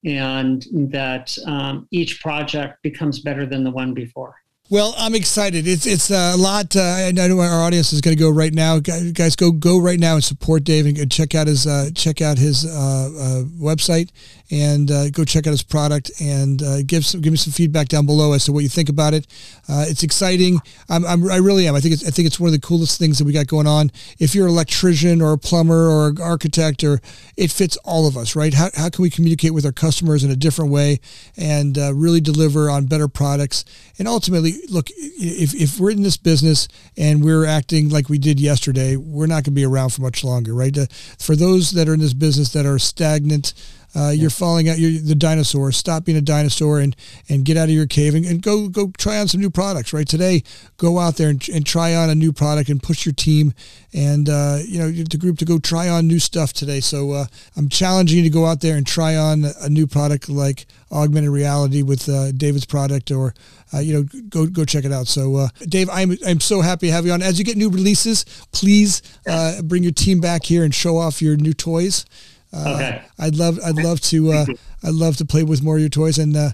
and 0.04 0.68
that 0.72 1.36
um, 1.48 1.88
each 1.90 2.22
project 2.22 2.84
becomes 2.84 3.22
better 3.22 3.46
than 3.46 3.64
the 3.64 3.72
one 3.72 3.94
before. 3.94 4.36
Well, 4.70 4.96
I'm 4.98 5.14
excited. 5.14 5.68
It's 5.68 5.86
it's 5.86 6.10
a 6.10 6.36
lot. 6.36 6.76
Uh, 6.76 6.82
I 6.82 7.12
know 7.12 7.40
our 7.40 7.62
audience 7.62 7.94
is 7.94 8.02
going 8.02 8.18
to 8.18 8.20
go 8.20 8.32
right 8.32 8.54
now. 8.54 8.80
Guys, 8.80 9.36
go 9.36 9.52
go 9.52 9.78
right 9.78 10.00
now 10.00 10.16
and 10.16 10.24
support 10.24 10.64
Dave 10.64 10.88
and 10.88 11.12
check 11.12 11.36
out 11.36 11.46
his 11.46 11.68
uh, 11.68 11.92
check 11.94 12.20
out 12.20 12.40
his 12.40 12.66
uh, 12.66 12.70
uh 12.72 13.44
website 13.62 14.10
and 14.52 14.92
uh, 14.92 15.10
go 15.10 15.24
check 15.24 15.48
out 15.48 15.52
his 15.52 15.64
product 15.64 16.12
and 16.22 16.62
uh, 16.62 16.82
give 16.86 17.06
some 17.06 17.22
give 17.22 17.32
me 17.32 17.38
some 17.38 17.54
feedback 17.54 17.88
down 17.88 18.06
below 18.06 18.34
as 18.34 18.46
to 18.46 18.52
what 18.52 18.64
you 18.64 18.70
think 18.70 18.90
about 18.90 19.14
it. 19.14 19.28
it's 19.68 20.04
exciting. 20.04 20.60
I'm, 20.90 21.06
I'm, 21.06 21.30
i 21.30 21.38
really 21.38 21.68
am. 21.68 21.76
I 21.76 21.80
think 21.80 21.94
it's 21.94 22.08
I 22.08 22.12
think 22.12 22.28
it's 22.28 22.40
one 22.40 22.48
of 22.48 22.54
the 22.54 22.66
coolest 22.66 23.00
things 23.00 23.18
that 23.18 23.26
we 23.26 23.34
got 23.34 23.48
going 23.48 23.68
on. 23.68 23.92
If 24.20 24.36
you're 24.36 24.48
an 24.48 24.54
electrician 24.54 25.22
or 25.22 25.34
a 25.34 25.38
plumber 25.38 25.90
or 25.90 26.10
an 26.10 26.22
architect, 26.22 26.84
or 26.84 27.02
it 27.38 27.52
fits 27.52 27.78
all 27.78 28.08
of 28.08 28.18
us, 28.18 28.36
right? 28.36 28.54
How 28.54 28.70
how 28.76 28.90
can 28.90 29.02
we 29.02 29.10
communicate 29.10 29.54
with 29.54 29.66
our 29.66 29.72
customers 29.72 30.24
in 30.24 30.32
a 30.32 30.36
different 30.36 30.72
way 30.72 31.00
and 31.38 31.78
really 31.78 32.22
deliver 32.22 32.70
on 32.70 32.86
better 32.86 33.08
products 33.08 33.66
and 33.98 34.08
ultimately 34.08 34.54
look, 34.70 34.90
if, 34.92 35.54
if 35.54 35.80
we're 35.80 35.92
in 35.92 36.04
this 36.04 36.18
business 36.18 36.68
and 36.98 37.24
we're 37.24 37.46
acting 37.46 37.90
like 37.90 38.10
we 38.10 38.18
did 38.18 38.40
yesterday, 38.40 38.96
we're 38.98 39.28
not 39.28 39.36
going 39.36 39.44
to 39.44 39.52
be 39.52 39.66
around 39.66 39.90
for 39.90 40.02
much 40.02 40.24
longer, 40.24 40.54
right? 40.54 40.78
Uh, 40.78 40.86
for 41.18 41.36
those 41.36 41.72
that 41.72 41.88
are 41.88 41.94
in 41.94 42.00
this 42.00 42.14
business 42.14 42.52
that 42.54 42.66
are 42.66 42.80
stagnant, 42.80 43.54
uh, 43.96 44.10
you're 44.10 44.30
falling 44.30 44.70
out. 44.70 44.78
You're 44.78 45.02
the 45.02 45.16
dinosaur. 45.16 45.72
Stop 45.72 46.06
being 46.06 46.18
a 46.18 46.22
dinosaur 46.22 46.80
and 46.80 46.96
and 47.30 47.46
get 47.46 47.58
out 47.58 47.70
of 47.70 47.76
your 47.76 47.88
cave 47.88 48.16
and, 48.16 48.26
and 48.26 48.42
go 48.42 48.68
go 48.68 48.92
try 48.98 49.20
on 49.20 49.28
some 49.28 49.42
new 49.42 49.50
products. 49.50 49.94
Right 49.94 50.08
today, 50.08 50.44
go 50.78 51.00
out 51.00 51.18
there 51.18 51.30
and, 51.30 51.48
and 51.50 51.66
try 51.66 51.96
on 51.96 52.10
a 52.10 52.16
new 52.16 52.34
product 52.34 52.70
and 52.70 52.82
push 52.82 53.06
your 53.06 53.14
team 53.14 53.54
and 53.94 54.30
uh, 54.30 54.60
you 54.66 54.80
know 54.80 54.92
the 54.92 55.18
group 55.18 55.38
to 55.40 55.46
go 55.46 55.60
try 55.60 55.90
on 55.90 56.08
new 56.08 56.20
stuff 56.20 56.54
today. 56.54 56.80
So 56.80 57.12
uh, 57.12 57.26
I'm 57.56 57.70
challenging 57.70 58.18
you 58.18 58.24
to 58.24 58.30
go 58.30 58.46
out 58.46 58.62
there 58.62 58.76
and 58.76 58.86
try 58.86 59.16
on 59.16 59.46
a 59.62 59.70
new 59.70 59.88
product 59.88 60.30
like 60.30 60.66
augmented 60.92 61.32
reality 61.32 61.82
with 61.82 62.08
uh, 62.10 62.32
David's 62.32 62.66
product 62.66 63.12
or 63.12 63.34
uh, 63.74 63.80
you 63.80 63.94
know, 63.94 64.04
go 64.30 64.46
go 64.46 64.64
check 64.64 64.86
it 64.86 64.92
out. 64.92 65.08
So, 65.08 65.36
uh, 65.36 65.48
Dave, 65.68 65.90
I'm 65.90 66.16
I'm 66.26 66.40
so 66.40 66.62
happy 66.62 66.88
to 66.88 66.94
have 66.94 67.06
you 67.06 67.12
on. 67.12 67.22
As 67.22 67.40
you 67.40 67.46
get 67.46 67.58
new 67.58 67.70
releases, 67.70 68.24
please 68.52 69.02
uh, 69.28 69.62
bring 69.64 69.84
your 69.84 69.92
team 69.92 70.20
back 70.20 70.46
here 70.46 70.64
and 70.64 70.74
show 70.74 70.98
off 70.98 71.22
your 71.22 71.36
new 71.36 71.54
toys. 71.54 72.06
Uh, 72.54 72.74
okay. 72.76 73.02
I'd 73.20 73.36
love 73.36 73.60
I'd 73.66 73.76
love 73.76 74.00
to 74.02 74.32
uh, 74.32 74.46
I'd 74.84 74.94
love 74.94 75.18
to 75.18 75.26
play 75.26 75.44
with 75.44 75.62
more 75.62 75.76
of 75.76 75.82
your 75.82 75.90
toys, 75.90 76.18
and 76.18 76.36
uh, 76.36 76.52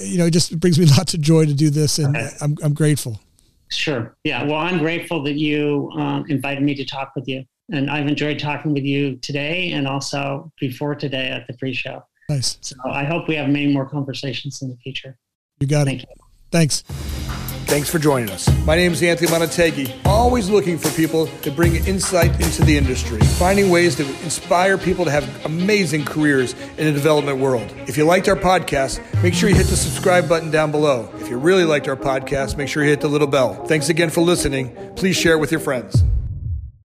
you 0.00 0.18
know, 0.18 0.26
it 0.26 0.32
just 0.32 0.58
brings 0.58 0.78
me 0.78 0.86
lots 0.96 1.14
of 1.14 1.20
joy 1.20 1.46
to 1.46 1.54
do 1.54 1.70
this, 1.70 1.98
and 1.98 2.16
okay. 2.16 2.30
I'm 2.40 2.56
I'm 2.62 2.74
grateful. 2.74 3.20
Sure. 3.68 4.16
Yeah. 4.22 4.44
Well, 4.44 4.56
I'm 4.56 4.78
grateful 4.78 5.22
that 5.24 5.34
you 5.34 5.90
um, 5.96 6.24
invited 6.28 6.62
me 6.62 6.74
to 6.76 6.84
talk 6.84 7.12
with 7.16 7.26
you, 7.26 7.44
and 7.72 7.90
I've 7.90 8.06
enjoyed 8.06 8.38
talking 8.38 8.72
with 8.72 8.84
you 8.84 9.16
today, 9.16 9.72
and 9.72 9.88
also 9.88 10.52
before 10.60 10.94
today 10.94 11.28
at 11.28 11.46
the 11.46 11.54
pre-show. 11.54 12.02
Nice. 12.28 12.58
So 12.60 12.76
I 12.84 13.04
hope 13.04 13.28
we 13.28 13.36
have 13.36 13.48
many 13.48 13.72
more 13.72 13.88
conversations 13.88 14.62
in 14.62 14.68
the 14.68 14.76
future. 14.76 15.18
You 15.60 15.66
got 15.66 15.86
Thank 15.86 16.02
it. 16.02 16.08
You. 16.08 16.24
Thanks. 16.50 16.84
Thanks 17.66 17.90
for 17.90 17.98
joining 17.98 18.30
us. 18.30 18.48
My 18.64 18.76
name 18.76 18.92
is 18.92 19.02
Anthony 19.02 19.28
Montague, 19.28 19.86
always 20.04 20.48
looking 20.48 20.78
for 20.78 20.88
people 20.96 21.26
to 21.42 21.50
bring 21.50 21.74
insight 21.84 22.30
into 22.40 22.64
the 22.64 22.76
industry, 22.76 23.18
finding 23.18 23.70
ways 23.70 23.96
to 23.96 24.06
inspire 24.22 24.78
people 24.78 25.04
to 25.04 25.10
have 25.10 25.44
amazing 25.44 26.04
careers 26.04 26.54
in 26.78 26.86
the 26.86 26.92
development 26.92 27.38
world. 27.38 27.68
If 27.88 27.96
you 27.96 28.04
liked 28.04 28.28
our 28.28 28.36
podcast, 28.36 29.00
make 29.20 29.34
sure 29.34 29.48
you 29.48 29.56
hit 29.56 29.66
the 29.66 29.76
subscribe 29.76 30.28
button 30.28 30.52
down 30.52 30.70
below. 30.70 31.10
If 31.16 31.28
you 31.28 31.38
really 31.38 31.64
liked 31.64 31.88
our 31.88 31.96
podcast, 31.96 32.56
make 32.56 32.68
sure 32.68 32.84
you 32.84 32.90
hit 32.90 33.00
the 33.00 33.08
little 33.08 33.26
bell. 33.26 33.54
Thanks 33.66 33.88
again 33.88 34.10
for 34.10 34.20
listening. 34.20 34.74
Please 34.94 35.16
share 35.16 35.34
it 35.34 35.40
with 35.40 35.50
your 35.50 35.60
friends. 35.60 36.04